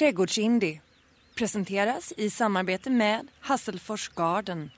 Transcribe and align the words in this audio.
Trädgårdsindie 0.00 0.80
presenteras 1.34 2.12
i 2.16 2.30
samarbete 2.30 2.90
med 2.90 3.28
Hasselfors 3.40 4.08
Garden. 4.08 4.70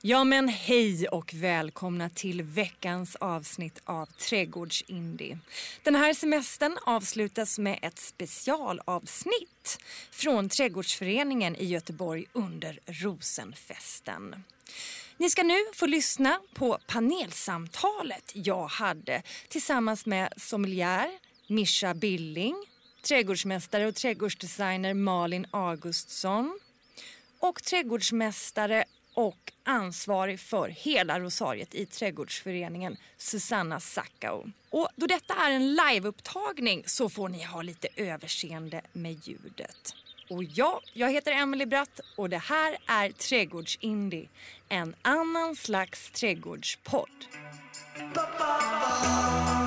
Ja 0.00 0.24
men 0.24 0.48
hej 0.48 1.08
och 1.08 1.34
välkomna 1.34 2.08
till 2.08 2.42
veckans 2.42 3.16
avsnitt 3.16 3.82
av 3.84 4.06
Trädgårdsindie. 4.06 5.38
Den 5.82 5.94
här 5.94 6.14
semestern 6.14 6.78
avslutas 6.86 7.58
med 7.58 7.78
ett 7.82 7.98
specialavsnitt 7.98 9.78
från 10.10 10.48
Trädgårdsföreningen 10.48 11.56
i 11.56 11.64
Göteborg 11.64 12.24
under 12.32 12.78
Rosenfesten. 12.86 14.44
Ni 15.16 15.30
ska 15.30 15.42
nu 15.42 15.58
få 15.74 15.86
lyssna 15.86 16.40
på 16.54 16.78
panelsamtalet 16.86 18.32
jag 18.34 18.66
hade 18.66 19.22
tillsammans 19.48 20.06
med 20.06 20.32
sommelier 20.36 21.10
Mischa 21.46 21.94
Billing, 21.94 22.56
trädgårdsmästare 23.02 23.86
och 23.86 23.94
trädgårdsdesigner 23.94 24.94
Malin 24.94 25.46
Augustsson 25.50 26.58
och 27.38 27.62
trädgårdsmästare 27.62 28.84
och 29.14 29.52
ansvarig 29.64 30.40
för 30.40 30.68
hela 30.68 31.20
Rosariet 31.20 31.74
i 31.74 31.86
Trädgårdsföreningen, 31.86 32.96
Susanna 33.16 33.80
Sackau. 33.80 34.44
Och 34.70 34.88
då 34.96 35.06
detta 35.06 35.34
är 35.34 35.50
en 35.50 35.74
liveupptagning 35.74 36.82
så 36.86 37.08
får 37.08 37.28
ni 37.28 37.44
ha 37.44 37.62
lite 37.62 37.88
överseende 37.96 38.82
med 38.92 39.26
ljudet. 39.28 39.94
Och 40.30 40.44
ja, 40.44 40.80
jag 40.92 41.12
heter 41.12 41.32
Emily 41.32 41.66
Bratt 41.66 42.00
och 42.16 42.30
det 42.30 42.38
här 42.38 42.76
är 42.86 43.10
Trädgårdsindie, 43.10 44.28
en 44.68 44.94
annan 45.02 45.56
slags 45.56 46.10
trädgårdspodd. 46.10 47.26
Ba, 48.14 48.22
ba, 48.38 48.58
ba. 48.78 49.61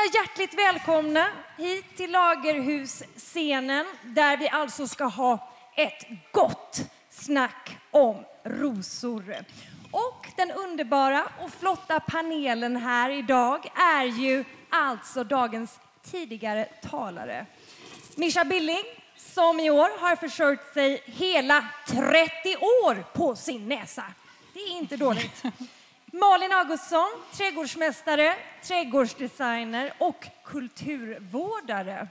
Vara 0.00 0.22
hjärtligt 0.22 0.54
välkomna 0.54 1.26
hit 1.56 1.96
till 1.96 2.10
Lagerhusscenen 2.10 3.86
där 4.02 4.36
vi 4.36 4.48
alltså 4.48 4.88
ska 4.88 5.04
ha 5.04 5.52
ett 5.76 6.06
gott 6.32 6.80
snack 7.10 7.76
om 7.90 8.24
rosor. 8.44 9.36
Och 9.90 10.26
den 10.36 10.50
underbara 10.50 11.28
och 11.38 11.50
flotta 11.50 12.00
panelen 12.00 12.76
här 12.76 13.10
idag 13.10 13.66
är 13.74 14.04
ju 14.04 14.44
alltså 14.70 15.24
dagens 15.24 15.78
tidigare 16.10 16.64
talare. 16.64 17.46
Mischa 18.16 18.44
Billing, 18.44 18.84
som 19.16 19.60
i 19.60 19.70
år 19.70 20.00
har 20.00 20.16
försörjt 20.16 20.74
sig 20.74 21.02
hela 21.04 21.64
30 21.86 22.56
år 22.56 23.04
på 23.14 23.36
sin 23.36 23.68
näsa. 23.68 24.04
Det 24.54 24.60
är 24.60 24.78
inte 24.78 24.96
dåligt. 24.96 25.42
Malin 26.12 26.52
Augustsson, 26.52 27.08
trädgårdsmästare, 27.32 28.34
trädgårdsdesigner 28.62 29.92
och 29.98 30.26
kulturvårdare 30.44 32.08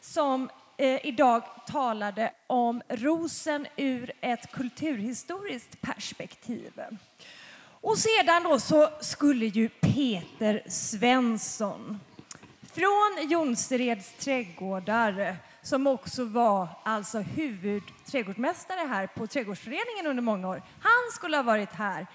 som 0.00 0.50
eh, 0.76 1.06
idag 1.06 1.42
talade 1.66 2.32
om 2.46 2.82
rosen 2.88 3.66
ur 3.76 4.12
ett 4.20 4.52
kulturhistoriskt 4.52 5.80
perspektiv. 5.80 6.72
Och 7.80 7.98
sedan 7.98 8.42
då 8.42 8.58
så 8.58 8.88
skulle 9.00 9.46
ju 9.46 9.68
Peter 9.68 10.62
Svensson 10.68 12.00
från 12.72 13.28
Jonsereds 13.28 14.12
trädgårdar 14.12 15.36
som 15.62 15.86
också 15.86 16.24
var 16.24 16.68
alltså 16.84 17.18
huvudträdgårdsmästare 17.18 18.88
här 18.88 19.06
på 19.06 19.26
Trädgårdsföreningen 19.26 20.06
under 20.06 20.22
många 20.22 20.48
år. 20.48 20.62
Han 20.80 21.12
skulle 21.12 21.36
ha 21.36 21.42
varit 21.42 21.72
här. 21.72 22.06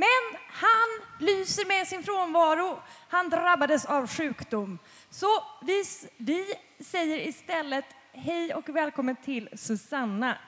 Men 0.00 0.40
han 0.48 0.88
lyser 1.18 1.66
med 1.66 1.86
sin 1.86 2.02
frånvaro. 2.02 2.82
Han 3.08 3.30
drabbades 3.30 3.84
av 3.84 4.06
sjukdom. 4.06 4.78
Så 5.10 5.26
vi, 5.62 5.84
vi 6.16 6.54
säger 6.84 7.18
istället 7.28 7.84
hej 8.12 8.54
och 8.54 8.68
välkommen 8.68 9.16
till 9.16 9.48
Susanna 9.54 10.38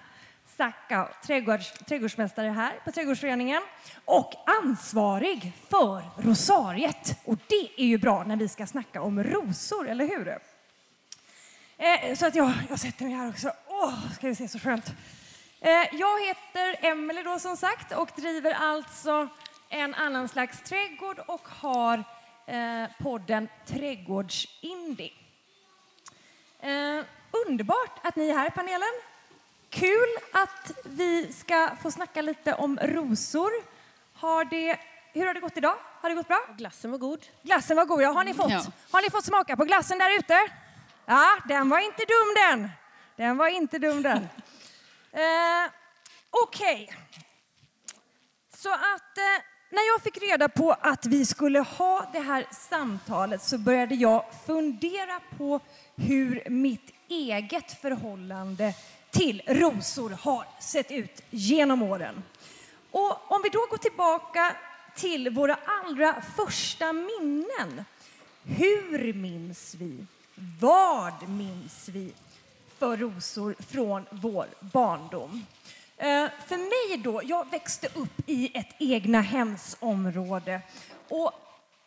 Sacka, 0.56 1.08
trädgårds, 1.26 1.72
trädgårdsmästare 1.72 2.48
här 2.48 2.80
på 2.84 2.92
Trädgårdsföreningen 2.92 3.62
och 4.04 4.32
ansvarig 4.62 5.52
för 5.70 6.02
rosariet. 6.22 7.20
Och 7.24 7.38
det 7.46 7.82
är 7.82 7.86
ju 7.86 7.98
bra 7.98 8.24
när 8.24 8.36
vi 8.36 8.48
ska 8.48 8.66
snacka 8.66 9.02
om 9.02 9.24
rosor, 9.24 9.88
eller 9.88 10.08
hur? 10.08 10.38
Eh, 11.78 12.16
så 12.16 12.26
att 12.26 12.34
jag, 12.34 12.52
jag 12.68 12.78
sätter 12.78 13.04
mig 13.04 13.14
här 13.14 13.28
också. 13.28 13.52
Åh, 13.66 14.12
ska 14.14 14.28
vi 14.28 14.34
se 14.34 14.48
så 14.48 14.58
skönt. 14.58 14.92
Eh, 15.64 15.70
jag 15.92 16.26
heter 16.26 16.86
Emelie 16.86 17.22
då 17.22 17.38
som 17.38 17.56
sagt 17.56 17.92
och 17.92 18.10
driver 18.16 18.52
alltså 18.52 19.28
en 19.72 19.94
annan 19.94 20.28
slags 20.28 20.62
trädgård 20.62 21.18
och 21.26 21.48
har 21.48 22.04
eh, 22.46 22.84
podden 22.98 23.48
Trädgårdsindie. 23.66 25.12
Eh, 26.60 27.04
underbart 27.46 28.00
att 28.06 28.16
ni 28.16 28.28
är 28.28 28.34
här 28.38 28.46
i 28.48 28.50
panelen. 28.50 28.88
Kul 29.70 30.08
att 30.32 30.72
vi 30.84 31.32
ska 31.32 31.70
få 31.82 31.90
snacka 31.90 32.22
lite 32.22 32.54
om 32.54 32.78
rosor. 32.82 33.50
Har 34.14 34.44
det, 34.44 34.78
hur 35.12 35.26
har 35.26 35.34
det 35.34 35.40
gått 35.40 35.56
idag? 35.56 35.76
Har 36.00 36.08
det 36.08 36.14
gått 36.14 36.28
bra? 36.28 36.40
Glassen 36.56 36.90
var 36.90 36.98
god. 36.98 37.26
Glassen 37.42 37.76
var 37.76 37.84
god, 37.84 38.02
ja. 38.02 38.10
Har 38.12 38.24
ni 38.24 38.34
fått, 38.34 38.50
Ja. 38.50 38.62
har 38.90 39.02
ni 39.02 39.10
fått 39.10 39.24
smaka 39.24 39.56
på 39.56 39.64
glassen 39.64 39.98
där 39.98 40.18
ute? 40.18 40.38
Ja, 41.06 41.36
den 41.48 41.68
var 41.68 41.78
inte 41.78 42.02
dum 42.04 42.34
den. 42.48 42.70
Den 43.16 43.36
var 43.36 43.48
inte 43.48 43.78
dum 43.78 44.02
den. 44.02 44.28
Eh, 45.14 45.70
Okej. 46.30 46.96
Så 48.56 48.72
att 48.72 49.18
eh, 49.18 49.44
när 49.72 49.92
jag 49.92 50.02
fick 50.02 50.22
reda 50.22 50.48
på 50.48 50.72
att 50.80 51.06
vi 51.06 51.26
skulle 51.26 51.58
ha 51.58 52.06
det 52.12 52.20
här 52.20 52.46
samtalet 52.50 53.42
så 53.42 53.58
började 53.58 53.94
jag 53.94 54.24
fundera 54.46 55.20
på 55.38 55.60
hur 55.96 56.50
mitt 56.50 56.90
eget 57.08 57.80
förhållande 57.80 58.74
till 59.10 59.42
rosor 59.46 60.10
har 60.10 60.46
sett 60.60 60.90
ut 60.90 61.22
genom 61.30 61.82
åren. 61.82 62.22
Och 62.90 63.32
om 63.32 63.40
vi 63.42 63.48
då 63.48 63.66
går 63.70 63.76
tillbaka 63.76 64.56
till 64.96 65.30
våra 65.30 65.58
allra 65.64 66.22
första 66.36 66.92
minnen. 66.92 67.84
Hur 68.44 69.12
minns 69.12 69.74
vi? 69.74 70.06
Vad 70.60 71.28
minns 71.28 71.88
vi 71.88 72.12
för 72.78 72.96
rosor 72.96 73.54
från 73.68 74.06
vår 74.10 74.46
barndom? 74.60 75.44
Eh, 76.02 76.30
för 76.46 76.56
mig 76.56 76.98
då, 76.98 77.20
jag 77.24 77.50
växte 77.50 77.86
upp 77.94 78.20
i 78.26 78.58
ett 78.58 78.74
egna 78.78 79.20
hemsområde 79.20 80.60
och 81.08 81.32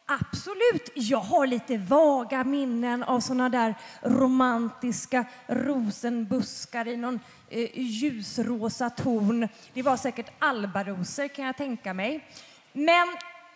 Absolut, 0.07 0.89
jag 0.93 1.17
har 1.17 1.47
lite 1.47 1.77
vaga 1.77 2.43
minnen 2.43 3.03
av 3.03 3.19
såna 3.19 3.49
där 3.49 3.75
romantiska 4.01 5.25
rosenbuskar 5.47 6.87
i 6.87 6.97
någon 6.97 7.19
eh, 7.49 7.79
ljusrosa 7.79 8.89
ton. 8.89 9.47
Det 9.73 9.81
var 9.81 9.97
säkert 9.97 10.31
albarosor 10.39 11.27
kan 11.27 11.45
jag 11.45 11.57
tänka 11.57 11.93
mig. 11.93 12.27
Men 12.73 13.07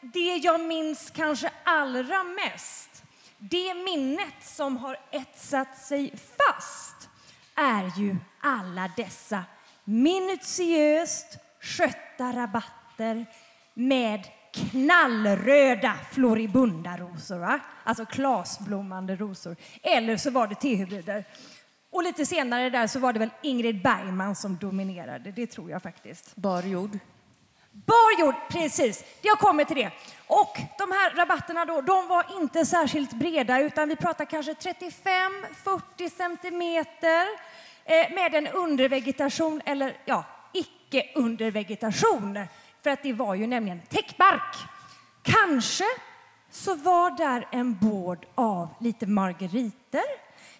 det 0.02 0.36
jag 0.36 0.62
minns 0.62 1.12
kanske 1.16 1.52
allra 1.64 2.24
mest, 2.24 3.04
det 3.38 3.74
minnet 3.74 4.36
som 4.42 4.78
har 4.78 4.98
etsat 5.12 5.78
sig 5.78 6.14
fast, 6.38 7.10
är 7.56 8.00
ju 8.00 8.16
alla 8.42 8.92
dessa 8.98 9.44
minutiöst 9.90 11.38
skötta 11.62 12.32
rabatter 12.34 13.26
med 13.74 14.28
knallröda 14.54 15.94
floribundarosor, 16.12 17.38
va? 17.38 17.60
alltså 17.84 18.06
klasblommande 18.06 19.16
rosor. 19.16 19.56
Eller 19.82 20.18
så 20.18 20.30
var 20.30 20.48
det 20.48 20.56
tehybrider. 20.56 21.26
Och 21.92 22.04
lite 22.04 22.26
senare 22.26 22.70
där 22.70 22.88
så 22.88 23.00
var 23.00 23.14
det 23.14 23.20
väl 23.20 23.30
Ingrid 23.42 23.82
Bergman 23.82 24.36
som 24.36 24.58
dominerade, 24.58 25.32
det 25.32 25.48
tror 25.48 25.72
jag 25.72 25.82
faktiskt. 25.82 26.36
Bar 26.36 26.64
jord. 26.64 27.00
Bar 27.72 28.20
jord, 28.20 28.36
precis. 28.50 29.04
Jag 29.22 29.40
kommer 29.40 29.64
till 29.64 29.76
det. 29.76 29.92
Och 30.28 30.58
de 30.78 30.92
här 30.92 31.16
rabatterna 31.16 31.66
då, 31.66 31.82
de 31.82 32.08
var 32.08 32.42
inte 32.42 32.66
särskilt 32.66 33.14
breda 33.14 33.60
utan 33.60 33.90
vi 33.90 33.96
pratar 33.96 34.26
kanske 34.26 34.54
35-40 34.54 36.10
centimeter 36.18 37.28
Eh, 37.90 38.14
med 38.14 38.36
en 38.36 38.48
undervegetation 38.48 39.62
eller 39.66 39.98
ja, 40.06 40.24
icke 40.54 41.06
undervegetation. 41.16 42.40
För 42.84 42.90
att 42.90 43.04
det 43.04 43.14
var 43.14 43.36
ju 43.36 43.48
nämligen 43.48 43.82
täckbark. 43.82 44.56
Kanske 45.24 45.84
så 46.52 46.76
var 46.76 47.18
där 47.18 47.48
en 47.52 47.78
bård 47.78 48.26
av 48.36 48.68
lite 48.80 49.08
margeriter. 49.08 50.04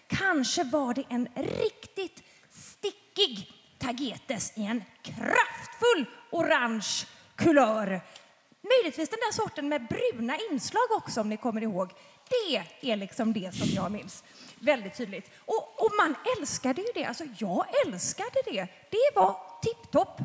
Kanske 0.06 0.64
var 0.64 0.94
det 0.94 1.04
en 1.08 1.28
riktigt 1.36 2.22
stickig 2.50 3.52
tagetes 3.78 4.52
i 4.56 4.64
en 4.64 4.84
kraftfull 5.02 6.06
orange 6.30 7.06
kulör. 7.36 8.00
Möjligtvis 8.62 9.08
den 9.08 9.18
där 9.18 9.32
sorten 9.32 9.68
med 9.68 9.86
bruna 9.86 10.36
inslag 10.50 10.86
också 10.96 11.20
om 11.20 11.28
ni 11.28 11.36
kommer 11.36 11.62
ihåg. 11.62 11.90
Det 12.28 12.64
är 12.92 12.96
liksom 12.96 13.32
det 13.32 13.54
som 13.54 13.68
jag 13.68 13.92
minns 13.92 14.24
väldigt 14.60 14.96
tydligt. 14.96 15.30
Och, 15.38 15.84
och 15.84 15.90
man 15.98 16.14
älskade 16.38 16.80
ju 16.80 16.88
det. 16.94 17.04
Alltså, 17.04 17.24
jag 17.38 17.66
älskade 17.86 18.42
det. 18.44 18.68
Det 18.90 19.10
var 19.14 19.36
tipptopp. 19.62 20.20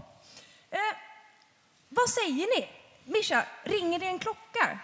Eh, 0.72 0.98
vad 1.90 2.10
säger 2.10 2.60
ni? 2.60 2.68
Mischa, 3.04 3.46
ringer 3.64 4.00
det 4.00 4.06
en 4.06 4.20
klocka? 4.20 4.80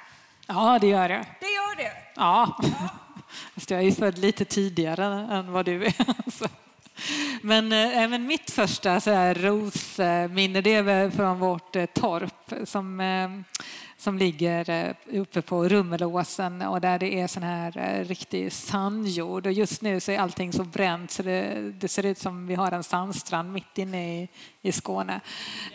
Ja, 0.48 0.80
det 0.82 0.88
gör 0.88 1.10
det. 1.10 1.26
Det 1.40 1.46
gör 1.46 1.76
det? 1.76 1.94
Ja. 2.16 2.60
Fast 3.54 3.72
jag 3.72 3.84
är 3.84 3.92
född 3.92 4.18
lite 4.18 4.46
tidigare 4.46 5.06
än 5.06 5.52
vad 5.52 5.66
du 5.66 5.86
är. 5.86 5.94
Men 7.44 7.72
eh, 7.72 8.04
även 8.04 8.28
mitt 8.28 8.52
första 8.52 9.00
så 9.00 9.12
här, 9.12 9.36
rosminne 9.36 10.62
det 10.62 10.74
är 10.74 11.10
från 11.10 11.40
vårt 11.40 11.76
eh, 11.76 11.86
torp 11.86 12.54
som, 12.64 13.00
eh, 13.00 13.30
som 13.98 14.18
ligger 14.18 14.70
eh, 14.70 15.20
uppe 15.22 15.42
på 15.42 15.68
Rummelåsen 15.68 16.62
och 16.62 16.82
där 16.82 17.00
det 17.00 17.20
är 17.20 17.28
sån 17.28 17.44
här 17.44 17.78
eh, 17.78 18.06
riktig 18.06 18.52
sandjord. 18.52 19.46
Och 19.46 19.52
just 19.52 19.82
nu 19.82 20.00
så 20.00 20.12
är 20.12 20.20
allting 20.20 20.54
så 20.54 20.64
bränt 20.64 21.12
så 21.12 21.24
det, 21.24 21.72
det 21.72 21.88
ser 21.88 22.06
ut 22.06 22.18
som 22.18 22.48
vi 22.48 22.56
har 22.56 22.72
en 22.72 22.84
sandstrand 22.84 23.54
mitt 23.54 23.78
inne 23.78 24.22
i, 24.22 24.28
i 24.62 24.72
Skåne. 24.72 25.22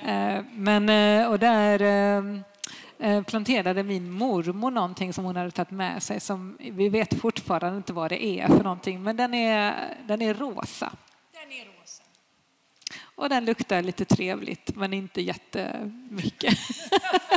Eh, 0.07 0.39
men, 0.53 0.83
och 1.29 1.39
där 1.39 2.45
planterade 3.23 3.83
min 3.83 4.11
mormor 4.11 4.71
någonting 4.71 5.13
som 5.13 5.25
hon 5.25 5.37
hade 5.37 5.51
tagit 5.51 5.71
med 5.71 6.03
sig 6.03 6.21
som 6.21 6.57
vi 6.59 6.89
vet 6.89 7.21
fortfarande 7.21 7.77
inte 7.77 7.93
vad 7.93 8.11
det 8.11 8.25
är 8.25 8.47
för 8.47 8.65
någonting 8.65 9.03
men 9.03 9.17
den 9.17 9.35
är, 9.35 9.75
den 10.07 10.23
är 10.23 10.35
rosa. 10.35 10.93
Och 13.17 13.29
den 13.29 13.45
luktar 13.45 13.83
lite 13.83 14.05
trevligt, 14.05 14.77
men 14.77 14.93
inte 14.93 15.21
jättemycket. 15.21 16.59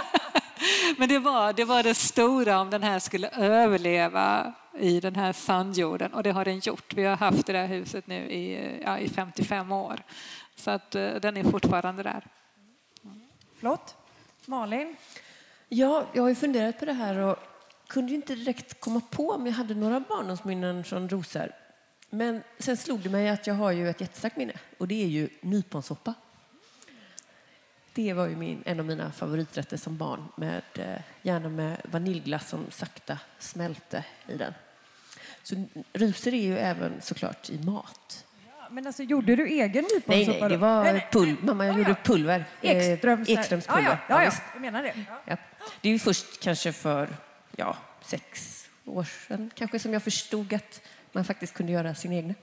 men 0.98 1.10
det 1.10 1.20
var, 1.20 1.54
det 1.54 1.66
var 1.66 1.84
det 1.84 1.96
stora 1.96 2.60
om 2.60 2.70
den 2.70 2.84
här 2.84 3.00
skulle 3.00 3.30
överleva 3.30 4.54
i 4.80 5.00
den 5.00 5.16
här 5.16 5.34
sandjorden 5.34 6.14
och 6.14 6.24
det 6.24 6.32
har 6.32 6.46
den 6.46 6.60
gjort. 6.60 6.94
Vi 6.94 7.06
har 7.06 7.18
haft 7.18 7.46
det 7.46 7.54
där 7.54 7.68
huset 7.68 8.08
nu 8.08 8.16
i, 8.16 8.80
ja, 8.86 8.98
i 8.98 9.10
55 9.10 9.72
år. 9.72 10.04
Så 10.56 10.72
att 10.72 10.96
uh, 10.96 11.16
den 11.16 11.38
är 11.38 11.44
fortfarande 11.44 12.04
där. 12.04 12.28
Flott. 13.60 13.96
Malin? 14.46 14.96
Ja, 15.70 16.06
jag 16.14 16.24
har 16.24 16.30
ju 16.30 16.36
funderat 16.36 16.80
på 16.80 16.86
det 16.86 16.94
här 16.94 17.18
och 17.18 17.38
kunde 17.88 18.12
ju 18.12 18.16
inte 18.16 18.36
direkt 18.36 18.80
komma 18.80 19.02
på 19.10 19.32
om 19.32 19.46
jag 19.46 19.54
hade 19.54 19.76
några 19.76 20.00
barndomsminnen 20.00 20.84
från 20.84 21.10
rosor. 21.10 21.52
Men 22.10 22.44
sen 22.60 22.78
slog 22.78 23.00
det 23.00 23.10
mig 23.10 23.30
att 23.30 23.48
jag 23.48 23.54
har 23.54 23.72
ju 23.72 23.90
ett 23.90 24.02
jättestarkt 24.02 24.38
minne 24.38 24.54
och 24.78 24.88
det 24.88 25.04
är 25.04 25.08
ju 25.08 25.30
nyponsoppa. 25.42 26.14
Det 27.94 28.14
var 28.14 28.28
ju 28.28 28.36
min, 28.36 28.64
en 28.66 28.80
av 28.80 28.86
mina 28.86 29.12
favoriträtter 29.12 29.78
som 29.78 29.98
barn, 29.98 30.28
med, 30.36 30.62
eh, 30.74 31.02
gärna 31.22 31.50
med 31.50 31.82
vaniljglass 31.84 32.50
som 32.50 32.66
sakta 32.72 33.20
smälte 33.40 34.04
i 34.28 34.38
den. 34.38 34.54
Så 35.44 35.66
rusor 35.94 36.34
är 36.34 36.42
ju 36.42 36.58
även 36.58 37.02
såklart 37.02 37.50
i 37.50 37.58
mat. 37.58 38.26
Ja, 38.48 38.68
men 38.72 38.88
alltså, 38.88 39.04
gjorde 39.04 39.36
du 39.36 39.48
egen 39.48 39.84
nyponsoppa? 39.84 40.12
Nej, 40.16 40.40
nej, 40.40 40.50
det 40.50 40.58
var 40.58 41.12
pul 41.12 41.36
mamma 41.42 41.66
jag 41.66 41.78
gjorde 41.78 41.96
pulver. 42.04 42.46
Ekströms, 42.62 43.30
Ekströms 43.30 43.68
pulver. 43.68 43.84
Ja, 43.84 43.98
ja, 44.10 44.24
ja, 44.24 44.24
ja. 44.24 44.32
jag 44.54 44.62
menar 44.62 44.84
det. 44.84 45.06
Ja. 45.26 45.38
Det 45.82 45.90
är 45.90 45.94
ju 45.94 46.00
först 46.00 46.44
kanske 46.44 46.74
för 46.74 47.10
ja, 47.56 47.78
sex 48.02 48.60
år 48.86 49.04
sedan 49.04 49.52
kanske 49.56 49.80
som 49.80 49.94
jag 49.94 50.04
förstod 50.04 50.54
att 50.54 50.82
man 51.12 51.26
faktiskt 51.26 51.54
kunde 51.54 51.72
göra 51.72 51.96
sin 51.96 52.14
egna. 52.14 52.34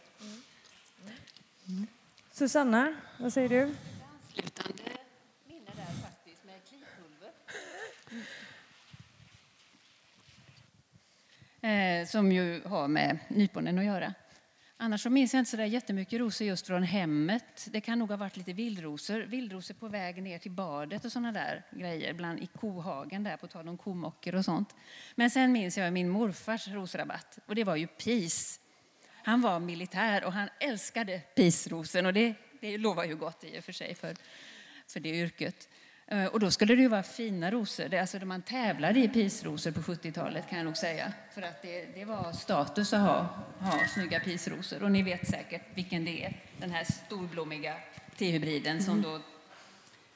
Mm. 1.69 1.87
Susanna, 2.33 2.95
vad 3.19 3.33
säger 3.33 3.49
du? 3.49 3.63
Anslutande 3.63 4.83
minne 5.45 5.71
där 5.77 6.03
faktiskt 6.03 6.45
med 6.45 6.61
klipulver. 6.69 7.31
Eh, 12.01 12.07
som 12.07 12.33
ju 12.33 12.63
har 12.65 12.89
med 12.89 13.19
nyponen 13.29 13.79
att 13.79 13.85
göra. 13.85 14.15
Annars 14.87 15.03
så 15.03 15.11
minns 15.11 15.35
jag 15.35 15.41
inte 15.41 15.51
så 15.51 15.57
där 15.57 15.65
jättemycket 15.65 16.21
rosor 16.21 16.47
just 16.47 16.67
från 16.67 16.83
hemmet. 16.83 17.69
Det 17.71 17.81
kan 17.81 17.99
nog 17.99 18.09
ha 18.09 18.17
varit 18.17 18.37
lite 18.37 18.53
vildrosor. 18.53 19.21
Vildrosor 19.21 19.75
på 19.75 19.89
väg 19.89 20.23
ner 20.23 20.39
till 20.39 20.51
badet 20.51 21.05
och 21.05 21.13
sådana 21.13 21.33
där 21.33 21.63
grejer. 21.71 22.13
Bland 22.13 22.41
i 22.43 22.47
kohagen 22.47 23.25
där, 23.25 23.37
på 23.37 23.47
tal 23.47 23.69
om 23.69 23.79
komocker 23.79 24.35
och 24.35 24.45
sånt. 24.45 24.75
Men 25.15 25.31
sen 25.31 25.53
minns 25.53 25.79
jag 25.79 25.93
min 25.93 26.09
morfars 26.09 26.69
rosrabatt. 26.69 27.39
Och 27.47 27.55
det 27.55 27.65
var 27.65 27.77
ju 27.77 27.87
pis. 27.87 28.61
Han 29.13 29.41
var 29.41 29.61
militär 29.61 30.25
och 30.25 30.33
han 30.33 30.49
älskade 30.61 31.19
pisrosen. 31.19 32.07
Och 32.07 32.13
det, 32.13 32.35
det 32.61 32.79
lovar 32.79 33.05
ju 33.05 33.17
gott 33.17 33.45
i 33.45 33.59
och 33.59 33.65
för 33.65 33.73
sig 33.73 33.95
för, 33.95 34.17
för 34.87 35.01
det 35.01 35.11
yrket. 35.11 35.69
Eh, 36.09 36.27
och 36.27 36.41
då 36.41 36.51
skulle 36.51 36.75
det 36.75 36.83
ju 36.83 36.89
vara 36.89 37.03
fina 37.03 37.51
rosor. 37.51 37.89
Det, 37.89 37.99
alltså 37.99 38.19
man 38.19 38.43
tävlade 38.43 39.01
i 39.01 39.09
pisrosor 39.09 39.71
på 39.71 39.81
70-talet 39.81 40.49
kan 40.49 40.59
jag 40.59 40.65
nog 40.65 40.77
säga. 40.77 41.13
För 41.35 41.43
att 41.43 41.63
det, 41.63 41.87
det 41.95 42.05
var 42.05 42.33
status 42.33 42.93
att 42.93 43.01
ha, 43.01 43.29
ha 43.61 43.87
snygga 43.95 44.21
pisrosor. 44.21 44.83
Och 44.83 44.93
ni 44.93 45.03
vet 45.03 45.29
säkert 45.29 45.63
vilken 45.75 46.05
det 46.05 46.25
är. 46.25 46.37
Den 46.59 46.71
här 46.71 46.85
storblommiga 46.85 47.75
T-hybriden 48.17 48.83
som 48.83 49.03
då 49.03 49.15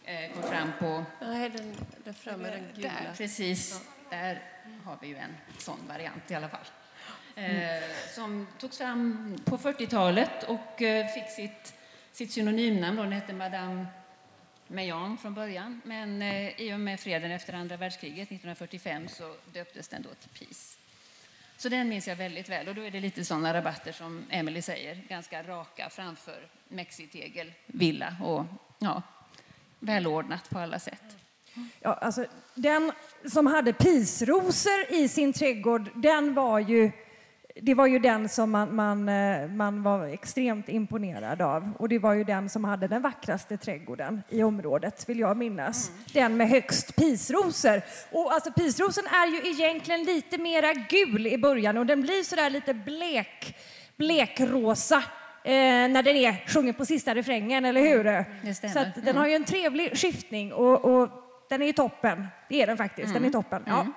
eh, 0.05 0.33
kom 0.35 0.43
fram 0.43 0.73
på... 0.79 1.05
Nej, 1.21 1.51
den, 1.51 1.77
där 2.05 2.13
framme, 2.13 2.51
den 2.51 2.65
gula. 2.75 2.89
Där, 2.89 3.15
precis. 3.17 3.85
Där 4.11 4.43
har 4.85 4.99
vi 5.01 5.09
ju 5.09 5.17
en 5.17 5.37
sån 5.59 5.79
variant 5.89 6.31
i 6.31 6.35
alla 6.35 6.49
fall. 6.49 6.67
Eh, 7.35 7.83
som 8.15 8.47
togs 8.59 8.79
fram 8.79 9.37
på 9.45 9.59
40-talet 9.59 10.43
och 10.43 10.83
eh, 10.83 11.07
fick 11.07 11.31
sitt, 11.31 11.75
sitt 12.13 12.33
synonymnamn. 12.33 12.97
Den 12.97 13.13
hette 13.13 13.33
Madame 13.33 13.87
Meillan 14.71 15.19
från 15.19 15.35
början, 15.35 15.81
men 15.85 16.23
eh, 16.23 16.61
i 16.61 16.75
och 16.75 16.81
med 16.81 17.01
freden 17.01 17.31
efter 17.31 17.53
andra 17.53 17.77
världskriget 17.77 18.29
1945 18.29 19.09
så 19.09 19.35
döptes 19.53 19.89
den 19.89 20.03
då 20.03 20.09
till 20.09 20.47
Peace. 20.47 20.79
Så 21.57 21.69
den 21.69 21.89
minns 21.89 22.09
jag 22.09 22.17
väldigt 22.17 22.49
väl. 22.49 22.69
Och 22.69 22.75
då 22.75 22.83
är 22.83 22.91
det 22.91 23.01
lite 23.01 23.25
sådana 23.25 23.55
rabatter 23.55 23.93
som 23.93 24.25
Emily 24.31 24.63
säger, 24.63 25.03
ganska 25.09 25.43
raka 25.43 25.91
framför 25.91 26.47
mexitegel, 26.69 27.53
villa 27.67 28.17
och 28.23 28.45
ja, 28.79 29.03
välordnat 29.79 30.51
på 30.51 30.59
alla 30.59 30.79
sätt. 30.79 31.17
Ja, 31.81 31.95
alltså, 31.95 32.27
den 32.55 32.93
som 33.33 33.47
hade 33.47 33.73
pisrosor 33.73 34.93
i 34.93 35.09
sin 35.09 35.33
trädgård, 35.33 35.91
den 35.95 36.35
var 36.35 36.59
ju 36.59 36.93
det 37.63 37.75
var 37.75 37.87
ju 37.87 37.99
den 37.99 38.29
som 38.29 38.51
man, 38.51 38.75
man, 38.75 39.09
eh, 39.09 39.49
man 39.49 39.83
var 39.83 40.07
extremt 40.07 40.69
imponerad 40.69 41.43
av. 41.43 41.73
Och 41.79 41.89
det 41.89 41.99
var 41.99 42.13
ju 42.15 42.25
den 42.25 42.49
som 42.49 42.65
hade 42.65 42.89
den 42.89 43.03
vackraste 43.03 43.57
trädgården 43.57 44.23
i 44.29 44.43
området, 44.43 45.09
vill 45.09 45.19
jag 45.19 45.37
minnas. 45.37 45.89
Mm. 45.89 46.01
Den 46.13 46.37
med 46.37 46.49
högst 46.49 46.97
pisrosor. 46.97 47.83
Och 48.13 48.33
alltså 48.33 48.53
pisrosen 48.53 49.07
är 49.07 49.27
ju 49.27 49.51
egentligen 49.51 50.03
lite 50.03 50.39
mera 50.39 50.73
gul 50.73 51.27
i 51.27 51.39
början 51.39 51.77
och 51.77 51.87
den 51.87 52.01
blir 52.03 52.23
sådär 52.23 52.51
lite 52.51 52.75
blek, 52.75 53.57
blekrosa 53.97 54.97
eh, 55.45 55.53
när 55.89 56.03
den 56.03 56.17
är 56.17 56.45
sjungen 56.47 56.75
på 56.75 56.85
sista 56.85 57.15
refrängen, 57.15 57.65
eller 57.65 57.81
hur? 57.81 58.07
Mm, 58.07 58.55
Så 58.55 58.79
att 58.79 59.05
den 59.05 59.17
har 59.17 59.27
ju 59.27 59.35
en 59.35 59.45
trevlig 59.45 59.99
skiftning 59.99 60.53
och, 60.53 60.85
och 60.85 61.09
den 61.49 61.63
är 61.63 61.67
ju 61.67 61.73
toppen. 61.73 62.27
Det 62.49 62.63
är 62.63 62.67
den 62.67 62.77
faktiskt. 62.77 63.09
Mm. 63.11 63.23
Den 63.23 63.29
är 63.29 63.33
toppen. 63.33 63.63
Ja. 63.67 63.81
Mm. 63.81 63.93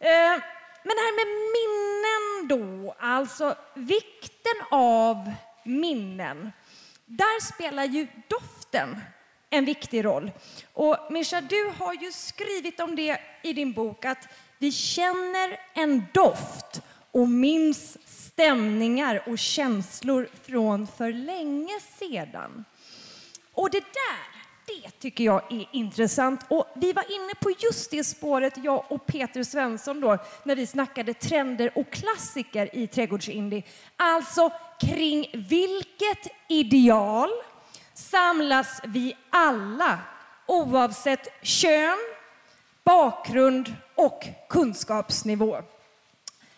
Eh, 0.00 0.42
men 0.82 0.94
det 0.96 1.04
här 1.06 1.14
med 1.20 1.28
minnen 1.56 1.79
då, 2.48 2.94
alltså 2.98 3.54
vikten 3.74 4.52
av 4.70 5.32
minnen. 5.64 6.52
Där 7.06 7.40
spelar 7.40 7.84
ju 7.84 8.06
doften 8.28 9.00
en 9.50 9.64
viktig 9.64 10.04
roll. 10.04 10.30
Och 10.72 10.96
Mischa, 11.10 11.40
du 11.40 11.72
har 11.78 11.94
ju 11.94 12.12
skrivit 12.12 12.80
om 12.80 12.96
det 12.96 13.20
i 13.42 13.52
din 13.52 13.72
bok 13.72 14.04
att 14.04 14.28
vi 14.58 14.72
känner 14.72 15.60
en 15.74 16.04
doft 16.14 16.82
och 17.10 17.28
minns 17.28 17.98
stämningar 18.26 19.22
och 19.26 19.38
känslor 19.38 20.28
från 20.42 20.86
för 20.86 21.12
länge 21.12 21.80
sedan. 21.98 22.64
Och 23.52 23.70
det 23.70 23.80
där 23.80 24.29
det 24.70 24.90
tycker 24.98 25.24
jag 25.24 25.52
är 25.52 25.66
intressant. 25.72 26.40
Och 26.48 26.66
vi 26.74 26.92
var 26.92 27.04
inne 27.14 27.34
på 27.40 27.50
just 27.58 27.90
det 27.90 28.04
spåret, 28.04 28.54
jag 28.56 28.84
och 28.88 29.06
Peter 29.06 29.42
Svensson, 29.42 30.00
då, 30.00 30.18
när 30.42 30.56
vi 30.56 30.66
snackade 30.66 31.14
trender 31.14 31.78
och 31.78 31.90
klassiker 31.90 32.76
i 32.76 32.86
trädgårdsindie. 32.86 33.62
Alltså 33.96 34.52
kring 34.80 35.30
vilket 35.48 36.32
ideal 36.48 37.30
samlas 37.94 38.80
vi 38.84 39.16
alla 39.30 39.98
oavsett 40.46 41.28
kön, 41.42 41.98
bakgrund 42.84 43.74
och 43.94 44.24
kunskapsnivå. 44.48 45.62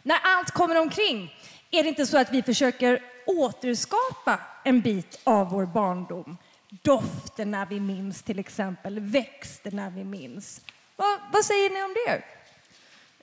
När 0.02 0.18
allt 0.22 0.50
kommer 0.50 0.80
omkring 0.80 1.34
är 1.70 1.82
det 1.82 1.88
inte 1.88 2.06
så 2.06 2.18
att 2.18 2.32
vi 2.32 2.42
försöker 2.42 3.02
återskapa 3.26 4.40
en 4.64 4.80
bit 4.80 5.20
av 5.24 5.50
vår 5.50 5.66
barndom 5.66 6.36
dofterna 6.82 7.64
vi 7.64 7.80
minns 7.80 8.22
till 8.22 8.38
exempel, 8.38 9.00
växterna 9.00 9.90
vi 9.90 10.04
minns. 10.04 10.60
Vad, 10.96 11.20
vad 11.32 11.44
säger 11.44 11.70
ni 11.70 11.82
om 11.82 11.94
det? 12.06 12.22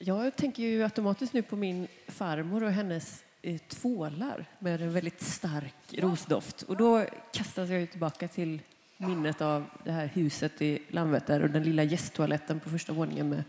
Jag 0.05 0.35
tänker 0.35 0.63
ju 0.63 0.83
automatiskt 0.83 1.33
nu 1.33 1.41
på 1.41 1.55
min 1.55 1.87
farmor 2.07 2.63
och 2.63 2.71
hennes 2.71 3.23
eh, 3.41 3.57
tvålar 3.57 4.45
med 4.59 4.81
en 4.81 4.93
väldigt 4.93 5.21
stark 5.21 5.75
rosdoft. 5.91 6.61
Och 6.61 6.77
då 6.77 7.05
kastas 7.33 7.69
jag 7.69 7.91
tillbaka 7.91 8.27
till 8.27 8.61
minnet 8.97 9.41
av 9.41 9.65
det 9.83 9.91
här 9.91 10.07
huset 10.07 10.61
i 10.61 10.81
Landvetter 10.87 11.41
och 11.43 11.49
den 11.49 11.63
lilla 11.63 11.83
gästtoaletten 11.83 12.59
på 12.59 12.69
första 12.69 12.93
våningen. 12.93 13.29
Med, 13.29 13.43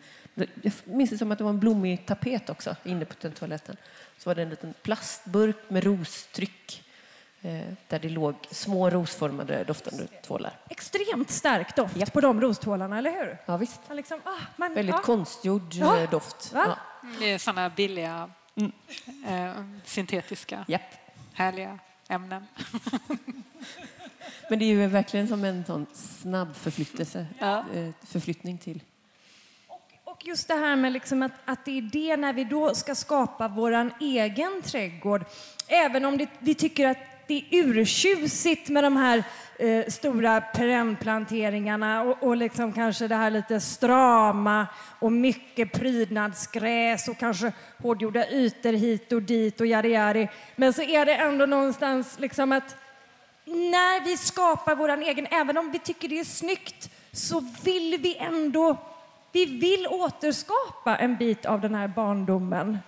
jag 0.63 0.73
minns 0.85 1.11
det 1.11 1.19
som 1.19 1.33
att 1.33 1.39
det 1.39 1.45
var 1.45 1.51
en 1.51 1.61
blommig 1.61 2.07
tapet 2.07 2.51
också 2.51 2.77
inne 2.85 3.05
på 3.05 3.15
den 3.21 3.33
toaletten. 3.33 3.77
Så 4.19 4.31
var 4.31 4.35
det 4.35 4.43
en 4.43 4.51
liten 4.51 4.75
plastburk 4.83 5.57
med 5.69 5.85
rostryck 5.85 6.90
där 7.89 7.99
det 7.99 8.09
låg 8.09 8.35
små 8.51 8.91
rosformade 8.91 9.65
doftande 9.65 10.07
tvålar. 10.07 10.53
Extremt 10.69 11.31
stark 11.31 11.77
doft 11.77 12.13
på 12.13 12.21
de 12.21 12.41
rostvålarna, 12.41 12.99
eller 12.99 13.11
hur? 13.11 13.39
Ja, 13.47 13.57
visst. 13.57 13.81
Ja, 13.89 13.95
liksom, 13.95 14.21
ah, 14.25 14.39
man, 14.57 14.75
Väldigt 14.75 14.95
ja. 14.95 15.03
konstgjord 15.03 15.75
Ja. 15.75 16.01
eh, 16.01 16.11
doft. 16.11 16.53
Va? 16.53 16.65
Ja. 16.67 17.09
Det 17.19 17.33
är 17.33 17.39
sådana 17.39 17.71
billiga, 17.71 18.31
eh, 19.29 19.53
syntetiska, 19.85 20.65
Japp. 20.69 20.83
härliga 21.33 21.79
ämnen. 22.09 22.47
Men 24.51 24.59
det 24.59 24.65
är 24.65 24.67
ju 24.67 24.87
verkligen 24.87 25.29
som 25.29 25.45
en 25.45 25.65
sån 25.65 25.87
snabb 25.95 26.57
förflyttelse, 26.57 27.27
Ja. 27.39 27.65
eh, 27.75 27.91
förflyttning 28.03 28.59
till. 28.59 28.83
Och 30.05 30.27
just 30.27 30.49
det 30.49 30.55
här 30.55 30.77
med 30.77 30.93
liksom 30.93 31.23
att, 31.23 31.33
att 31.45 31.65
det 31.65 31.79
är 31.79 31.83
det 31.83 32.17
när 32.17 32.33
vi 32.33 32.45
då 32.45 32.75
ska 32.75 32.95
skapa 32.95 33.49
vår 33.49 33.91
egen 34.01 34.63
trädgård. 34.63 35.25
Även 35.69 36.05
om 36.05 36.19
det, 36.19 36.29
vi 36.39 36.55
tycker 36.55 36.87
att 36.89 36.99
det 37.31 37.45
är 37.51 37.65
urtjusigt 37.65 38.69
med 38.69 38.85
de 38.85 38.97
här 38.97 39.25
eh, 39.59 39.87
stora 39.87 40.41
perennplanteringarna 40.41 42.03
och, 42.03 42.23
och 42.23 42.37
liksom 42.37 42.73
kanske 42.73 43.09
det 43.09 43.15
här 43.15 43.31
lite 43.31 43.61
strama 43.61 44.67
och 44.99 45.13
mycket 45.13 45.73
prydnadsgräs 45.73 47.09
och 47.09 47.19
kanske 47.19 47.53
hårdgjorda 47.83 48.31
ytor 48.31 48.73
hit 48.73 49.13
och 49.13 49.23
dit 49.23 49.61
och 49.61 49.67
yari, 49.67 49.93
yari. 49.93 50.29
Men 50.57 50.73
så 50.73 50.83
är 50.83 51.07
det 51.07 51.15
ändå 51.15 51.47
någonstans 51.47 52.19
liksom 52.19 52.53
att 52.53 52.77
när 53.45 54.05
vi 54.05 54.17
skapar 54.17 54.75
vår 54.75 55.03
egen, 55.03 55.27
även 55.31 55.59
om 55.59 55.73
vi 55.73 55.79
tycker 55.79 56.09
det 56.09 56.21
är 56.21 56.25
snyggt, 56.25 56.91
så 57.13 57.45
vill 57.65 57.99
vi 58.03 58.17
ändå 58.17 58.77
vi 59.33 59.45
vill 59.45 59.87
återskapa 59.87 60.97
en 60.97 61.17
bit 61.17 61.47
av 61.47 61.61
den 61.61 61.75
här 61.75 61.89
barndomen. 61.89 62.79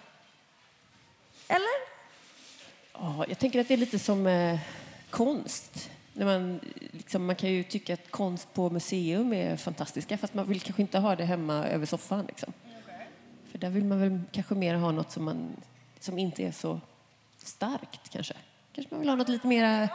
Eller? 1.48 1.91
Ja, 3.04 3.24
jag 3.28 3.38
tänker 3.38 3.60
att 3.60 3.68
det 3.68 3.74
är 3.74 3.78
lite 3.78 3.98
som 3.98 4.26
eh, 4.26 4.58
konst. 5.10 5.90
När 6.12 6.26
man, 6.26 6.60
liksom, 6.90 7.26
man 7.26 7.36
kan 7.36 7.50
ju 7.50 7.62
tycka 7.62 7.94
att 7.94 8.10
konst 8.10 8.54
på 8.54 8.70
museum 8.70 9.32
är 9.32 9.56
fantastiska 9.56 10.18
fast 10.18 10.34
man 10.34 10.48
vill 10.48 10.60
kanske 10.60 10.82
inte 10.82 10.98
ha 10.98 11.16
det 11.16 11.24
hemma 11.24 11.66
över 11.66 11.86
soffan. 11.86 12.26
Liksom. 12.26 12.52
För 13.50 13.58
där 13.58 13.70
vill 13.70 13.84
man 13.84 14.00
väl 14.00 14.20
kanske 14.32 14.54
mer 14.54 14.74
ha 14.74 14.92
något 14.92 15.12
som, 15.12 15.24
man, 15.24 15.56
som 16.00 16.18
inte 16.18 16.42
är 16.42 16.52
så 16.52 16.80
starkt 17.38 18.08
kanske. 18.10 18.34
Kanske 18.72 18.94
man 18.94 19.00
vill 19.00 19.08
ha 19.08 19.16
något 19.16 19.28
lite 19.28 19.46
mer 19.46 19.88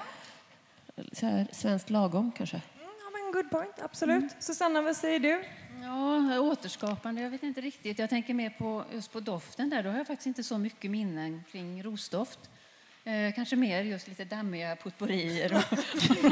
svenskt 1.52 1.90
lagom 1.90 2.32
kanske. 2.38 2.62
Mm, 2.76 2.88
Ja, 3.00 3.10
men 3.14 3.32
good 3.32 3.52
point, 3.52 3.82
absolut. 3.82 4.36
Susanna, 4.40 4.82
vad 4.82 4.96
säger 4.96 5.20
du? 5.20 5.44
Ja, 5.84 6.40
återskapande, 6.40 7.22
jag 7.22 7.30
vet 7.30 7.44
inte 7.44 7.62
riktigt. 7.62 8.00
Jag 8.00 8.10
tänker 8.10 8.34
mer 8.34 8.50
på, 8.50 8.84
just 8.94 9.12
på 9.14 9.20
doften 9.20 9.70
där. 9.70 9.84
Då 9.84 9.90
har 9.90 9.98
jag 9.98 10.08
faktiskt 10.08 10.28
inte 10.28 10.44
så 10.44 10.58
mycket 10.58 10.92
minnen 10.92 11.44
kring 11.52 11.84
rosdoft. 11.84 12.50
Eh, 13.08 13.34
kanske 13.34 13.56
mer 13.56 13.82
just 13.82 14.08
lite 14.08 14.26
dammiga 14.26 14.76
potpourrier 14.76 15.56